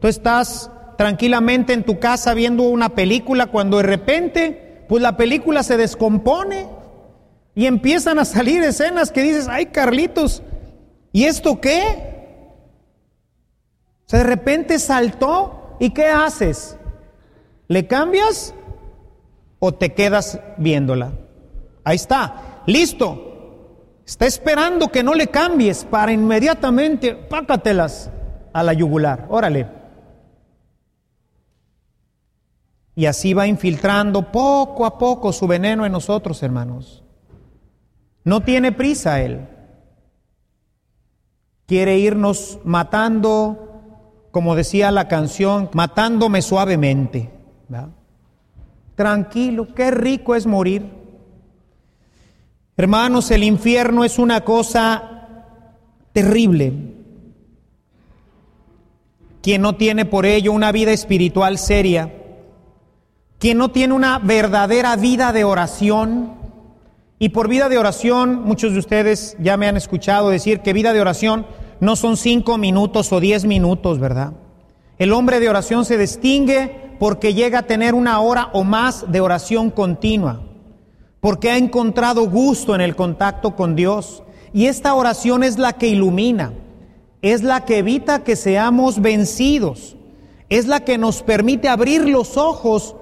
tú 0.00 0.08
estás 0.08 0.70
tranquilamente 0.96 1.74
en 1.74 1.84
tu 1.84 1.98
casa 1.98 2.32
viendo 2.34 2.62
una 2.62 2.88
película 2.88 3.46
cuando 3.46 3.76
de 3.76 3.82
repente, 3.82 4.84
pues 4.88 5.02
la 5.02 5.16
película 5.16 5.62
se 5.62 5.76
descompone 5.76 6.66
y 7.54 7.66
empiezan 7.66 8.18
a 8.18 8.24
salir 8.24 8.62
escenas 8.62 9.12
que 9.12 9.22
dices, 9.22 9.46
ay 9.48 9.66
Carlitos, 9.66 10.42
¿y 11.12 11.24
esto 11.24 11.60
qué? 11.60 12.08
O 14.06 14.10
sea, 14.10 14.20
de 14.20 14.24
repente 14.24 14.78
saltó 14.78 15.76
y 15.78 15.90
¿qué 15.90 16.06
haces? 16.06 16.76
¿Le 17.68 17.86
cambias 17.86 18.54
o 19.58 19.74
te 19.74 19.92
quedas 19.92 20.40
viéndola? 20.56 21.12
Ahí 21.84 21.96
está, 21.96 22.62
listo. 22.66 23.24
Está 24.06 24.24
esperando 24.24 24.88
que 24.88 25.02
no 25.02 25.14
le 25.14 25.26
cambies 25.26 25.84
para 25.84 26.12
inmediatamente 26.12 27.14
pácatelas 27.14 28.10
a 28.54 28.62
la 28.62 28.72
yugular. 28.72 29.26
Órale. 29.28 29.68
Y 32.94 33.04
así 33.06 33.34
va 33.34 33.46
infiltrando 33.46 34.32
poco 34.32 34.86
a 34.86 34.98
poco 34.98 35.32
su 35.32 35.46
veneno 35.46 35.84
en 35.84 35.92
nosotros, 35.92 36.42
hermanos. 36.42 37.04
No 38.24 38.40
tiene 38.40 38.72
prisa 38.72 39.20
él. 39.20 39.46
Quiere 41.68 41.98
irnos 41.98 42.60
matando, 42.64 43.82
como 44.30 44.54
decía 44.54 44.90
la 44.90 45.06
canción, 45.06 45.68
matándome 45.74 46.40
suavemente. 46.40 47.30
Tranquilo, 48.94 49.74
qué 49.74 49.90
rico 49.90 50.34
es 50.34 50.46
morir. 50.46 50.90
Hermanos, 52.74 53.30
el 53.30 53.44
infierno 53.44 54.02
es 54.02 54.18
una 54.18 54.46
cosa 54.46 55.50
terrible. 56.14 56.72
Quien 59.42 59.60
no 59.60 59.76
tiene 59.76 60.06
por 60.06 60.24
ello 60.24 60.52
una 60.52 60.72
vida 60.72 60.92
espiritual 60.92 61.58
seria, 61.58 62.14
quien 63.38 63.58
no 63.58 63.72
tiene 63.72 63.92
una 63.92 64.18
verdadera 64.20 64.96
vida 64.96 65.34
de 65.34 65.44
oración, 65.44 66.37
y 67.18 67.30
por 67.30 67.48
vida 67.48 67.68
de 67.68 67.78
oración, 67.78 68.42
muchos 68.44 68.72
de 68.72 68.78
ustedes 68.78 69.36
ya 69.40 69.56
me 69.56 69.66
han 69.66 69.76
escuchado 69.76 70.30
decir 70.30 70.60
que 70.60 70.72
vida 70.72 70.92
de 70.92 71.00
oración 71.00 71.46
no 71.80 71.96
son 71.96 72.16
cinco 72.16 72.58
minutos 72.58 73.12
o 73.12 73.20
diez 73.20 73.44
minutos, 73.44 73.98
¿verdad? 73.98 74.32
El 74.98 75.12
hombre 75.12 75.40
de 75.40 75.48
oración 75.48 75.84
se 75.84 75.98
distingue 75.98 76.94
porque 76.98 77.34
llega 77.34 77.60
a 77.60 77.66
tener 77.66 77.94
una 77.94 78.20
hora 78.20 78.50
o 78.52 78.64
más 78.64 79.10
de 79.10 79.20
oración 79.20 79.70
continua 79.70 80.42
porque 81.20 81.50
ha 81.50 81.56
encontrado 81.56 82.28
gusto 82.28 82.74
en 82.74 82.80
el 82.80 82.94
contacto 82.96 83.56
con 83.56 83.74
Dios. 83.74 84.22
Y 84.52 84.66
esta 84.66 84.94
oración 84.94 85.42
es 85.42 85.58
la 85.58 85.74
que 85.74 85.88
ilumina, 85.88 86.52
es 87.22 87.42
la 87.42 87.64
que 87.64 87.78
evita 87.78 88.24
que 88.24 88.36
seamos 88.36 89.00
vencidos, 89.00 89.96
es 90.48 90.66
la 90.66 90.80
que 90.80 90.96
nos 90.96 91.22
permite 91.22 91.68
abrir 91.68 92.08
los 92.08 92.36
ojos 92.36 92.96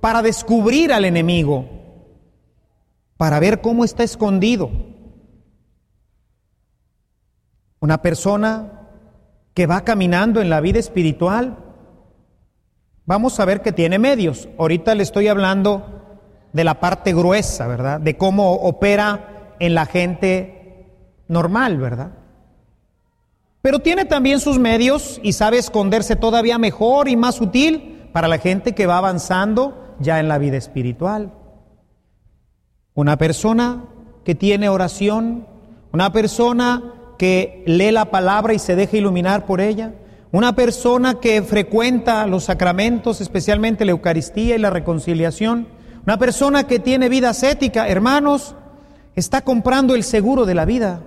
para 0.00 0.22
descubrir 0.22 0.92
al 0.92 1.04
enemigo, 1.04 1.66
para 3.22 3.38
ver 3.38 3.60
cómo 3.60 3.84
está 3.84 4.02
escondido. 4.02 4.68
Una 7.78 8.02
persona 8.02 8.88
que 9.54 9.68
va 9.68 9.82
caminando 9.82 10.40
en 10.40 10.50
la 10.50 10.60
vida 10.60 10.80
espiritual, 10.80 11.56
vamos 13.06 13.38
a 13.38 13.44
ver 13.44 13.62
que 13.62 13.70
tiene 13.70 14.00
medios. 14.00 14.48
Ahorita 14.58 14.96
le 14.96 15.04
estoy 15.04 15.28
hablando 15.28 16.18
de 16.52 16.64
la 16.64 16.80
parte 16.80 17.14
gruesa, 17.14 17.68
¿verdad? 17.68 18.00
De 18.00 18.16
cómo 18.16 18.54
opera 18.54 19.54
en 19.60 19.76
la 19.76 19.86
gente 19.86 20.88
normal, 21.28 21.78
¿verdad? 21.78 22.10
Pero 23.60 23.78
tiene 23.78 24.04
también 24.04 24.40
sus 24.40 24.58
medios 24.58 25.20
y 25.22 25.34
sabe 25.34 25.58
esconderse 25.58 26.16
todavía 26.16 26.58
mejor 26.58 27.08
y 27.08 27.14
más 27.14 27.40
útil 27.40 28.08
para 28.12 28.26
la 28.26 28.38
gente 28.38 28.74
que 28.74 28.86
va 28.86 28.98
avanzando 28.98 29.94
ya 30.00 30.18
en 30.18 30.26
la 30.26 30.38
vida 30.38 30.56
espiritual. 30.56 31.30
Una 32.94 33.16
persona 33.16 33.84
que 34.24 34.34
tiene 34.34 34.68
oración, 34.68 35.46
una 35.92 36.12
persona 36.12 36.82
que 37.18 37.62
lee 37.66 37.92
la 37.92 38.10
palabra 38.10 38.54
y 38.54 38.58
se 38.58 38.76
deja 38.76 38.96
iluminar 38.96 39.46
por 39.46 39.60
ella, 39.60 39.94
una 40.32 40.54
persona 40.54 41.20
que 41.20 41.42
frecuenta 41.42 42.26
los 42.26 42.44
sacramentos, 42.44 43.20
especialmente 43.20 43.84
la 43.84 43.92
Eucaristía 43.92 44.56
y 44.56 44.58
la 44.58 44.70
reconciliación, 44.70 45.68
una 46.04 46.18
persona 46.18 46.66
que 46.66 46.78
tiene 46.78 47.08
vida 47.08 47.30
ascética, 47.30 47.86
hermanos, 47.86 48.54
está 49.14 49.42
comprando 49.42 49.94
el 49.94 50.04
seguro 50.04 50.46
de 50.46 50.54
la 50.54 50.64
vida. 50.64 51.02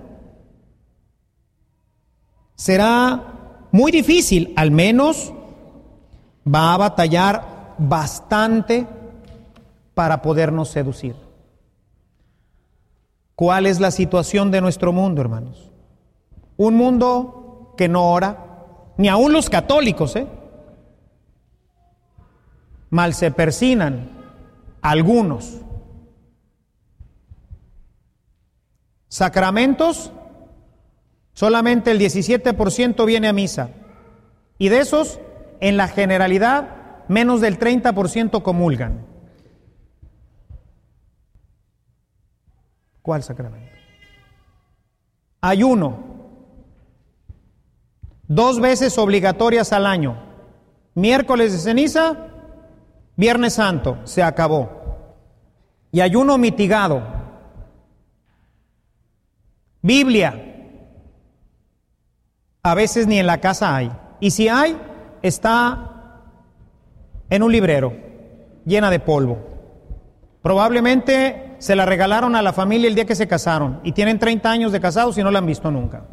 Será 2.54 3.66
muy 3.72 3.92
difícil, 3.92 4.54
al 4.56 4.70
menos 4.70 5.32
va 6.46 6.72
a 6.72 6.78
batallar 6.78 7.74
bastante 7.78 8.86
para 9.92 10.22
podernos 10.22 10.68
seducir. 10.68 11.25
¿Cuál 13.36 13.66
es 13.66 13.80
la 13.80 13.90
situación 13.90 14.50
de 14.50 14.62
nuestro 14.62 14.94
mundo, 14.94 15.20
hermanos? 15.20 15.70
Un 16.56 16.74
mundo 16.74 17.74
que 17.76 17.86
no 17.86 18.10
ora, 18.10 18.94
ni 18.96 19.08
aun 19.08 19.34
los 19.34 19.50
católicos, 19.50 20.16
¿eh? 20.16 20.26
Mal 22.88 23.12
se 23.12 23.30
persinan 23.30 24.08
algunos. 24.80 25.60
Sacramentos, 29.08 30.12
solamente 31.34 31.90
el 31.90 32.00
17% 32.00 33.04
viene 33.04 33.28
a 33.28 33.34
misa. 33.34 33.68
Y 34.56 34.70
de 34.70 34.80
esos, 34.80 35.20
en 35.60 35.76
la 35.76 35.88
generalidad, 35.88 37.04
menos 37.08 37.42
del 37.42 37.58
30% 37.58 38.42
comulgan. 38.42 39.04
¿Cuál 43.06 43.22
sacramento? 43.22 43.70
Ayuno. 45.40 45.96
Dos 48.26 48.60
veces 48.60 48.98
obligatorias 48.98 49.72
al 49.72 49.86
año. 49.86 50.16
Miércoles 50.96 51.52
de 51.52 51.58
ceniza, 51.58 52.16
Viernes 53.14 53.52
Santo, 53.52 53.98
se 54.02 54.24
acabó. 54.24 54.70
Y 55.92 56.00
ayuno 56.00 56.36
mitigado. 56.36 57.00
Biblia. 59.82 60.42
A 62.64 62.74
veces 62.74 63.06
ni 63.06 63.20
en 63.20 63.28
la 63.28 63.38
casa 63.40 63.76
hay. 63.76 63.92
Y 64.18 64.32
si 64.32 64.48
hay, 64.48 64.76
está 65.22 66.22
en 67.30 67.44
un 67.44 67.52
librero, 67.52 67.96
llena 68.64 68.90
de 68.90 68.98
polvo. 68.98 69.38
Probablemente 70.42 71.45
se 71.58 71.76
la 71.76 71.86
regalaron 71.86 72.36
a 72.36 72.42
la 72.42 72.52
familia 72.52 72.88
el 72.88 72.94
día 72.94 73.06
que 73.06 73.14
se 73.14 73.28
casaron 73.28 73.80
y 73.84 73.92
tienen 73.92 74.18
30 74.18 74.50
años 74.50 74.72
de 74.72 74.80
casados 74.80 75.16
y 75.18 75.22
no 75.22 75.30
la 75.30 75.38
han 75.38 75.46
visto 75.46 75.70
nunca. 75.70 76.06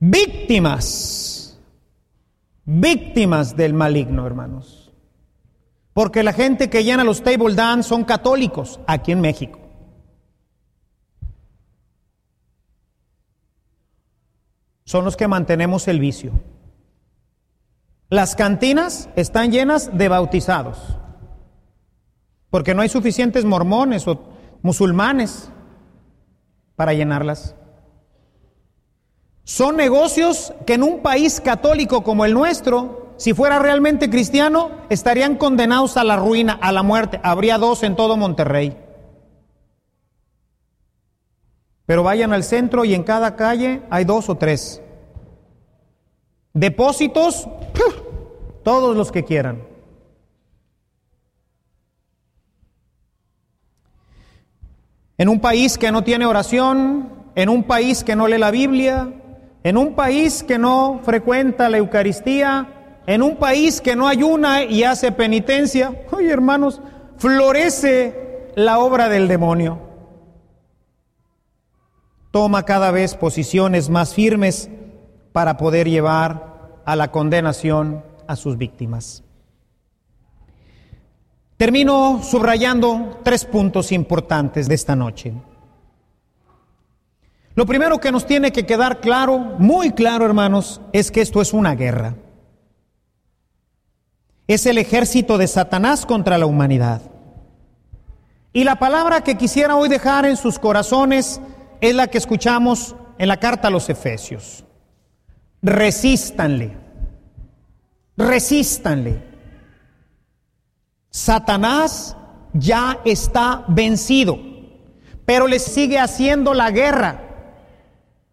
Víctimas, 0.00 1.58
víctimas 2.64 3.56
del 3.56 3.74
maligno, 3.74 4.26
hermanos. 4.26 4.92
Porque 5.92 6.22
la 6.22 6.32
gente 6.32 6.70
que 6.70 6.84
llena 6.84 7.02
los 7.02 7.22
table 7.22 7.54
dance 7.54 7.88
son 7.88 8.04
católicos 8.04 8.78
aquí 8.86 9.10
en 9.10 9.20
México. 9.20 9.58
Son 14.84 15.04
los 15.04 15.16
que 15.16 15.28
mantenemos 15.28 15.88
el 15.88 15.98
vicio. 15.98 16.32
Las 18.08 18.36
cantinas 18.36 19.10
están 19.16 19.50
llenas 19.50 19.98
de 19.98 20.08
bautizados 20.08 20.78
porque 22.50 22.74
no 22.74 22.82
hay 22.82 22.88
suficientes 22.88 23.44
mormones 23.44 24.06
o 24.08 24.18
musulmanes 24.62 25.50
para 26.76 26.92
llenarlas. 26.94 27.54
Son 29.44 29.76
negocios 29.76 30.52
que 30.66 30.74
en 30.74 30.82
un 30.82 31.00
país 31.00 31.40
católico 31.40 32.02
como 32.02 32.24
el 32.24 32.34
nuestro, 32.34 33.14
si 33.16 33.32
fuera 33.32 33.58
realmente 33.58 34.10
cristiano, 34.10 34.70
estarían 34.90 35.36
condenados 35.36 35.96
a 35.96 36.04
la 36.04 36.16
ruina, 36.16 36.58
a 36.60 36.70
la 36.70 36.82
muerte. 36.82 37.18
Habría 37.22 37.58
dos 37.58 37.82
en 37.82 37.96
todo 37.96 38.16
Monterrey. 38.16 38.76
Pero 41.86 42.02
vayan 42.02 42.34
al 42.34 42.44
centro 42.44 42.84
y 42.84 42.94
en 42.94 43.02
cada 43.02 43.34
calle 43.36 43.82
hay 43.88 44.04
dos 44.04 44.28
o 44.28 44.36
tres. 44.36 44.82
Depósitos, 46.52 47.48
todos 48.62 48.94
los 48.94 49.10
que 49.10 49.24
quieran. 49.24 49.62
En 55.18 55.28
un 55.28 55.40
país 55.40 55.76
que 55.76 55.90
no 55.90 56.04
tiene 56.04 56.26
oración, 56.26 57.10
en 57.34 57.48
un 57.48 57.64
país 57.64 58.04
que 58.04 58.14
no 58.14 58.28
lee 58.28 58.38
la 58.38 58.52
Biblia, 58.52 59.12
en 59.64 59.76
un 59.76 59.94
país 59.94 60.44
que 60.44 60.58
no 60.58 61.00
frecuenta 61.02 61.68
la 61.68 61.78
Eucaristía, 61.78 63.02
en 63.06 63.22
un 63.22 63.36
país 63.36 63.80
que 63.80 63.96
no 63.96 64.06
ayuna 64.06 64.62
y 64.62 64.84
hace 64.84 65.10
penitencia, 65.10 65.92
oye 66.12 66.30
hermanos, 66.30 66.80
florece 67.16 68.52
la 68.54 68.78
obra 68.78 69.08
del 69.08 69.26
demonio. 69.26 69.80
Toma 72.30 72.64
cada 72.64 72.92
vez 72.92 73.16
posiciones 73.16 73.90
más 73.90 74.14
firmes 74.14 74.70
para 75.32 75.56
poder 75.56 75.88
llevar 75.88 76.80
a 76.84 76.94
la 76.94 77.10
condenación 77.10 78.04
a 78.28 78.36
sus 78.36 78.56
víctimas. 78.56 79.24
Termino 81.58 82.22
subrayando 82.22 83.18
tres 83.24 83.44
puntos 83.44 83.90
importantes 83.90 84.68
de 84.68 84.76
esta 84.76 84.94
noche. 84.94 85.34
Lo 87.56 87.66
primero 87.66 87.98
que 87.98 88.12
nos 88.12 88.26
tiene 88.26 88.52
que 88.52 88.64
quedar 88.64 89.00
claro, 89.00 89.38
muy 89.58 89.90
claro 89.90 90.24
hermanos, 90.24 90.80
es 90.92 91.10
que 91.10 91.20
esto 91.20 91.42
es 91.42 91.52
una 91.52 91.74
guerra. 91.74 92.14
Es 94.46 94.66
el 94.66 94.78
ejército 94.78 95.36
de 95.36 95.48
Satanás 95.48 96.06
contra 96.06 96.38
la 96.38 96.46
humanidad. 96.46 97.02
Y 98.52 98.62
la 98.62 98.76
palabra 98.76 99.22
que 99.22 99.36
quisiera 99.36 99.74
hoy 99.74 99.88
dejar 99.88 100.26
en 100.26 100.36
sus 100.36 100.60
corazones 100.60 101.40
es 101.80 101.94
la 101.96 102.06
que 102.06 102.18
escuchamos 102.18 102.94
en 103.18 103.26
la 103.26 103.38
carta 103.38 103.66
a 103.66 103.72
los 103.72 103.90
Efesios. 103.90 104.64
Resístanle. 105.60 106.76
Resístanle. 108.16 109.27
Satanás 111.18 112.16
ya 112.52 113.00
está 113.04 113.64
vencido, 113.66 114.38
pero 115.26 115.48
le 115.48 115.58
sigue 115.58 115.98
haciendo 115.98 116.54
la 116.54 116.70
guerra 116.70 117.22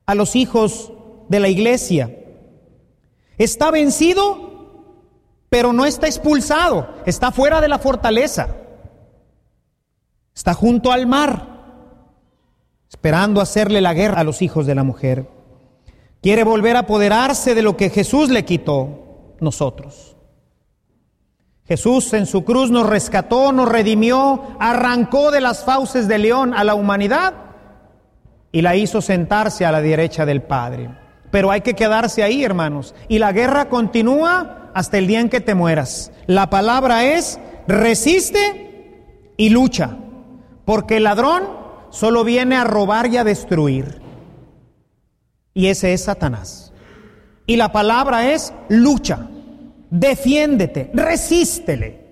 a 0.06 0.14
los 0.14 0.36
hijos 0.36 0.94
de 1.28 1.40
la 1.40 1.48
iglesia. 1.48 2.16
Está 3.40 3.72
vencido, 3.72 5.02
pero 5.50 5.74
no 5.74 5.88
está 5.88 6.06
expulsado, 6.06 6.88
está 7.08 7.32
fuera 7.32 7.60
de 7.60 7.70
la 7.70 7.80
fortaleza. 7.80 8.56
Está 10.36 10.54
junto 10.54 10.92
al 10.92 11.08
mar, 11.08 12.04
esperando 12.88 13.42
hacerle 13.42 13.82
la 13.82 13.96
guerra 13.96 14.22
a 14.22 14.24
los 14.24 14.44
hijos 14.44 14.68
de 14.68 14.76
la 14.76 14.84
mujer. 14.84 15.28
Quiere 16.22 16.44
volver 16.44 16.76
a 16.76 16.82
apoderarse 16.82 17.56
de 17.56 17.64
lo 17.64 17.78
que 17.78 17.90
Jesús 17.90 18.30
le 18.30 18.46
quitó 18.46 19.36
nosotros. 19.40 20.15
Jesús 21.68 22.14
en 22.14 22.28
su 22.28 22.44
cruz 22.44 22.70
nos 22.70 22.88
rescató, 22.88 23.52
nos 23.52 23.68
redimió, 23.68 24.56
arrancó 24.60 25.32
de 25.32 25.42
las 25.42 25.64
fauces 25.64 26.08
de 26.08 26.20
león 26.20 26.54
a 26.54 26.64
la 26.64 26.76
humanidad 26.76 27.34
y 28.52 28.62
la 28.62 28.76
hizo 28.76 29.02
sentarse 29.02 29.66
a 29.66 29.72
la 29.72 29.82
derecha 29.82 30.26
del 30.28 30.44
Padre. 30.44 30.92
Pero 31.32 31.50
hay 31.50 31.62
que 31.62 31.74
quedarse 31.74 32.22
ahí, 32.22 32.44
hermanos. 32.44 32.94
Y 33.08 33.18
la 33.18 33.32
guerra 33.32 33.68
continúa 33.68 34.70
hasta 34.76 35.00
el 35.00 35.08
día 35.08 35.20
en 35.20 35.30
que 35.30 35.42
te 35.42 35.56
mueras. 35.56 36.12
La 36.28 36.52
palabra 36.52 37.04
es, 37.04 37.40
resiste 37.68 39.34
y 39.36 39.50
lucha. 39.50 39.98
Porque 40.66 40.98
el 40.98 41.04
ladrón 41.04 41.50
solo 41.90 42.24
viene 42.24 42.56
a 42.56 42.64
robar 42.64 43.08
y 43.08 43.18
a 43.18 43.24
destruir. 43.24 44.02
Y 45.54 45.68
ese 45.68 45.94
es 45.94 46.04
Satanás. 46.04 46.72
Y 47.48 47.56
la 47.56 47.72
palabra 47.72 48.32
es 48.32 48.54
lucha 48.70 49.30
defiéndete, 49.90 50.92
resístele. 50.94 52.06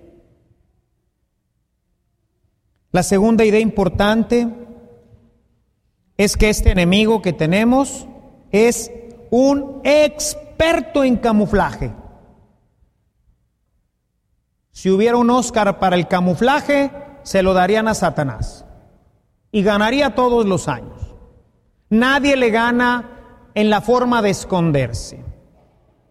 La 2.92 3.02
segunda 3.02 3.44
idea 3.44 3.60
importante 3.60 4.48
es 6.16 6.36
que 6.36 6.48
este 6.48 6.70
enemigo 6.70 7.22
que 7.22 7.32
tenemos 7.32 8.06
es 8.52 8.92
un 9.30 9.80
experto 9.82 11.02
en 11.02 11.16
camuflaje. 11.16 11.92
Si 14.70 14.90
hubiera 14.90 15.16
un 15.16 15.30
Oscar 15.30 15.78
para 15.78 15.96
el 15.96 16.06
camuflaje, 16.06 16.90
se 17.22 17.42
lo 17.42 17.54
darían 17.54 17.88
a 17.88 17.94
Satanás 17.94 18.64
y 19.50 19.62
ganaría 19.62 20.14
todos 20.14 20.46
los 20.46 20.68
años. 20.68 21.14
Nadie 21.90 22.36
le 22.36 22.50
gana 22.50 23.10
en 23.54 23.70
la 23.70 23.80
forma 23.80 24.20
de 24.20 24.30
esconderse. 24.30 25.24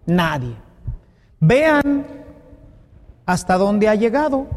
Nadie. 0.06 0.63
Vean 1.46 2.08
hasta 3.26 3.58
dónde 3.58 3.90
ha 3.90 3.96
llegado. 3.96 4.48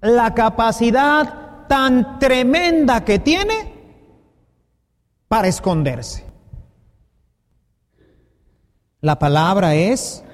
la 0.00 0.32
capacidad 0.32 1.66
tan 1.66 2.20
tremenda 2.20 3.04
que 3.04 3.18
tiene 3.18 3.74
para 5.26 5.48
esconderse. 5.48 6.24
La 9.00 9.18
palabra 9.18 9.74
es, 9.74 10.24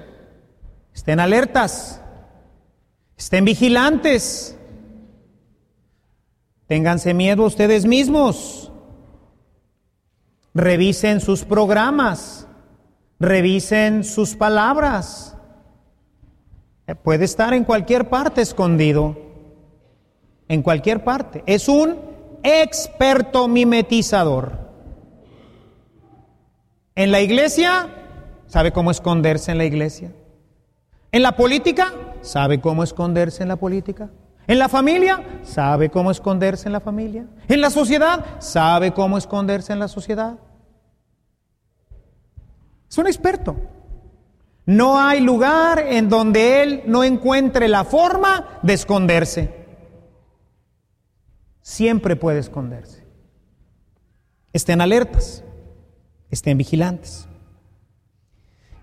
estén 0.93 1.19
alertas, 1.19 1.99
estén 3.17 3.43
vigilantes, 3.43 4.55
ténganse 6.67 7.13
miedo 7.15 7.43
ustedes 7.43 7.85
mismos, 7.85 8.71
revisen 10.53 11.19
sus 11.19 11.43
programas, 11.43 12.44
revisen 13.19 14.03
sus 14.03 14.35
palabras. 14.35 15.35
Puede 17.03 17.25
estar 17.25 17.53
en 17.53 17.63
cualquier 17.63 18.09
parte 18.09 18.41
escondido, 18.41 19.17
en 20.47 20.61
cualquier 20.61 21.03
parte. 21.03 21.43
Es 21.45 21.67
un 21.67 21.97
experto 22.43 23.47
mimetizador. 23.47 24.65
En 26.93 27.11
la 27.11 27.21
iglesia, 27.21 27.89
sabe 28.47 28.71
cómo 28.71 28.91
esconderse 28.91 29.51
en 29.51 29.57
la 29.57 29.65
iglesia. 29.65 30.11
En 31.11 31.23
la 31.23 31.35
política, 31.35 31.91
sabe 32.21 32.61
cómo 32.61 32.83
esconderse 32.83 33.41
en 33.41 33.49
la 33.49 33.55
política. 33.55 34.09
En 34.47 34.59
la 34.59 34.69
familia, 34.69 35.23
sabe 35.43 35.89
cómo 35.89 36.11
esconderse 36.11 36.67
en 36.67 36.73
la 36.73 36.79
familia. 36.79 37.25
En 37.47 37.61
la 37.61 37.71
sociedad, 37.71 38.23
sabe 38.39 38.93
cómo 38.93 39.17
esconderse 39.17 39.73
en 39.73 39.79
la 39.79 39.87
sociedad. 39.87 40.37
Es 42.89 42.97
un 42.97 43.07
experto. 43.07 43.55
No 44.65 44.99
hay 44.99 45.19
lugar 45.21 45.79
en 45.79 46.09
donde 46.09 46.63
él 46.63 46.83
no 46.87 47.03
encuentre 47.03 47.67
la 47.67 47.83
forma 47.83 48.59
de 48.63 48.73
esconderse. 48.73 49.65
Siempre 51.61 52.15
puede 52.15 52.39
esconderse. 52.39 53.05
Estén 54.53 54.81
alertas, 54.81 55.43
estén 56.31 56.57
vigilantes. 56.57 57.27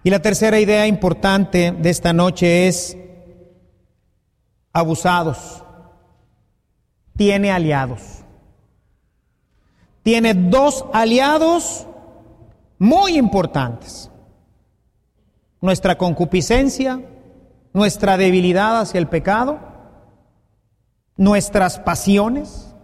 Y 0.05 0.11
la 0.11 0.21
tercera 0.21 0.61
idea 0.61 0.87
importante 0.87 1.73
de 1.73 1.91
esta 1.91 2.13
noche 2.13 2.69
es 2.69 2.97
abusados. 4.73 5.65
Tiene 7.17 7.51
aliados. 7.51 8.25
Tiene 10.03 10.35
dos 10.35 10.85
aliados 10.93 11.87
muy 12.83 13.17
importantes. 13.17 14.11
Nuestra 15.61 15.97
concupiscencia, 15.97 17.01
nuestra 17.73 18.17
debilidad 18.17 18.81
hacia 18.81 18.99
el 18.99 19.07
pecado, 19.07 19.61
nuestras 21.17 21.79
pasiones 21.79 22.75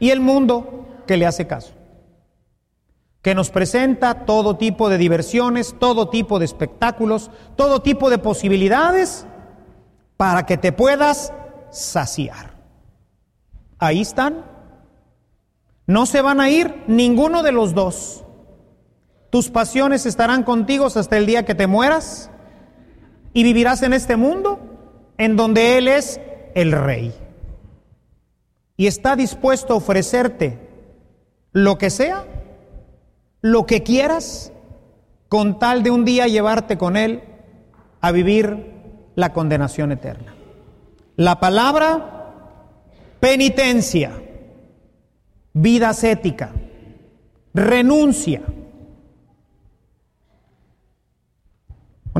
y 0.00 0.10
el 0.10 0.18
mundo 0.18 0.88
que 1.06 1.16
le 1.16 1.26
hace 1.26 1.46
caso, 1.46 1.74
que 3.22 3.36
nos 3.36 3.50
presenta 3.50 4.26
todo 4.26 4.56
tipo 4.56 4.88
de 4.88 4.98
diversiones, 4.98 5.76
todo 5.78 6.08
tipo 6.08 6.40
de 6.40 6.46
espectáculos, 6.46 7.30
todo 7.54 7.82
tipo 7.82 8.10
de 8.10 8.18
posibilidades 8.18 9.28
para 10.16 10.44
que 10.44 10.56
te 10.56 10.72
puedas 10.72 11.32
saciar. 11.70 12.54
Ahí 13.78 14.00
están. 14.00 14.44
No 15.86 16.04
se 16.04 16.20
van 16.20 16.40
a 16.40 16.50
ir 16.50 16.82
ninguno 16.88 17.44
de 17.44 17.52
los 17.52 17.74
dos. 17.74 18.24
Tus 19.30 19.48
pasiones 19.48 20.06
estarán 20.06 20.42
contigo 20.42 20.86
hasta 20.86 21.16
el 21.16 21.26
día 21.26 21.44
que 21.44 21.54
te 21.54 21.68
mueras 21.68 22.30
y 23.32 23.44
vivirás 23.44 23.82
en 23.82 23.92
este 23.92 24.16
mundo 24.16 24.58
en 25.18 25.36
donde 25.36 25.78
Él 25.78 25.86
es 25.86 26.20
el 26.54 26.72
rey. 26.72 27.14
Y 28.76 28.88
está 28.88 29.14
dispuesto 29.14 29.74
a 29.74 29.76
ofrecerte 29.76 30.58
lo 31.52 31.78
que 31.78 31.90
sea, 31.90 32.24
lo 33.40 33.66
que 33.66 33.82
quieras, 33.82 34.52
con 35.28 35.60
tal 35.60 35.84
de 35.84 35.90
un 35.90 36.04
día 36.04 36.26
llevarte 36.26 36.76
con 36.76 36.96
Él 36.96 37.22
a 38.00 38.10
vivir 38.10 38.72
la 39.14 39.32
condenación 39.32 39.92
eterna. 39.92 40.34
La 41.16 41.38
palabra 41.38 42.32
penitencia, 43.20 44.10
vida 45.52 45.90
ascética, 45.90 46.52
renuncia, 47.52 48.42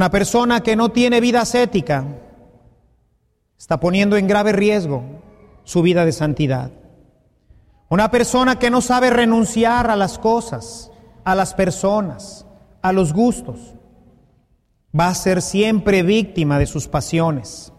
Una 0.00 0.10
persona 0.10 0.62
que 0.62 0.76
no 0.76 0.88
tiene 0.88 1.20
vida 1.20 1.42
ascética 1.42 2.06
está 3.58 3.80
poniendo 3.80 4.16
en 4.16 4.26
grave 4.26 4.52
riesgo 4.52 5.02
su 5.64 5.82
vida 5.82 6.06
de 6.06 6.12
santidad. 6.12 6.70
Una 7.90 8.10
persona 8.10 8.58
que 8.58 8.70
no 8.70 8.80
sabe 8.80 9.10
renunciar 9.10 9.90
a 9.90 9.96
las 9.96 10.18
cosas, 10.18 10.90
a 11.22 11.34
las 11.34 11.52
personas, 11.52 12.46
a 12.80 12.94
los 12.94 13.12
gustos, 13.12 13.74
va 14.98 15.08
a 15.08 15.14
ser 15.14 15.42
siempre 15.42 16.02
víctima 16.02 16.58
de 16.58 16.64
sus 16.64 16.88
pasiones. 16.88 17.70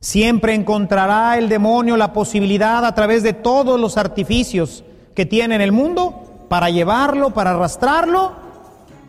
Siempre 0.00 0.54
encontrará 0.54 1.38
el 1.38 1.48
demonio 1.48 1.96
la 1.96 2.12
posibilidad 2.12 2.84
a 2.84 2.94
través 2.94 3.22
de 3.22 3.32
todos 3.32 3.80
los 3.80 3.96
artificios 3.96 4.84
que 5.14 5.24
tiene 5.24 5.54
en 5.54 5.62
el 5.62 5.72
mundo 5.72 6.46
para 6.50 6.68
llevarlo, 6.68 7.30
para 7.30 7.52
arrastrarlo 7.52 8.39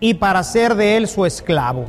y 0.02 0.16
para 0.16 0.40
hacer 0.40 0.76
de 0.76 0.98
él 0.98 1.08
su 1.08 1.26
esclavo. 1.26 1.86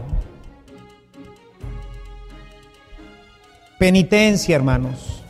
Penitencia, 3.79 4.55
hermanos, 4.55 5.25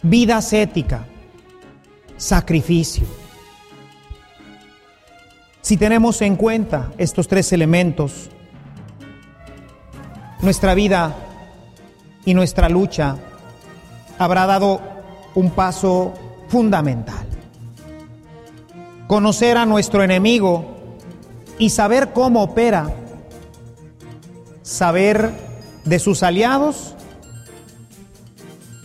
vida 0.00 0.38
ascética, 0.38 1.04
sacrificio. 2.16 3.04
Si 5.60 5.76
tenemos 5.76 6.22
en 6.22 6.36
cuenta 6.36 6.92
estos 6.96 7.26
tres 7.26 7.52
elementos, 7.52 8.30
nuestra 10.40 10.72
vida 10.74 11.14
y 12.24 12.32
nuestra 12.32 12.68
lucha 12.68 13.16
habrá 14.18 14.46
dado 14.46 14.80
un 15.34 15.50
paso 15.50 16.14
fundamental. 16.48 17.26
Conocer 19.08 19.56
a 19.56 19.66
nuestro 19.66 20.02
enemigo 20.02 20.73
y 21.58 21.70
saber 21.70 22.12
cómo 22.12 22.42
opera, 22.42 22.90
saber 24.62 25.30
de 25.84 25.98
sus 25.98 26.22
aliados, 26.22 26.94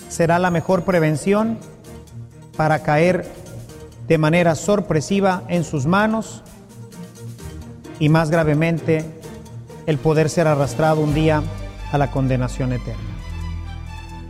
será 0.08 0.40
la 0.40 0.52
mejor 0.52 0.84
prevención 0.84 1.58
para 2.56 2.84
caer 2.84 3.26
de 4.08 4.18
manera 4.18 4.56
sorpresiva 4.56 5.44
en 5.48 5.64
sus 5.64 5.86
manos 5.86 6.44
y 8.00 8.10
más 8.10 8.30
gravemente 8.30 9.06
el 9.86 9.98
poder 9.98 10.30
ser 10.30 10.48
arrastrado 10.48 11.02
un 11.02 11.14
día 11.14 11.42
a 11.92 11.98
la 11.98 12.12
condenación 12.12 12.74
eterna. 12.74 13.02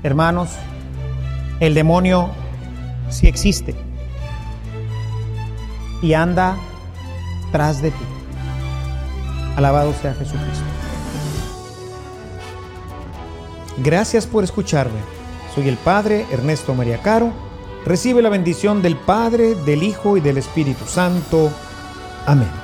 Hermanos, 0.04 0.52
el 1.60 1.74
demonio 1.74 2.30
sí 3.10 3.28
existe 3.28 3.76
y 6.02 6.14
anda 6.14 6.56
tras 7.52 7.82
de 7.82 7.92
ti. 7.92 8.19
Alabado 9.60 9.94
sea 9.94 10.14
Jesucristo. 10.14 10.64
Gracias 13.84 14.26
por 14.26 14.46
escucharme. 14.46 15.00
Soy 15.54 15.68
el 15.68 15.76
Padre 15.76 16.26
Ernesto 16.32 16.74
María 16.74 17.02
Caro. 17.02 17.34
Recibe 17.86 18.22
la 18.22 18.30
bendición 18.30 18.82
del 18.82 18.96
Padre, 18.96 19.56
del 19.56 19.84
Hijo 19.84 20.16
y 20.16 20.22
del 20.22 20.38
Espíritu 20.38 20.86
Santo. 20.86 21.52
Amén. 22.26 22.59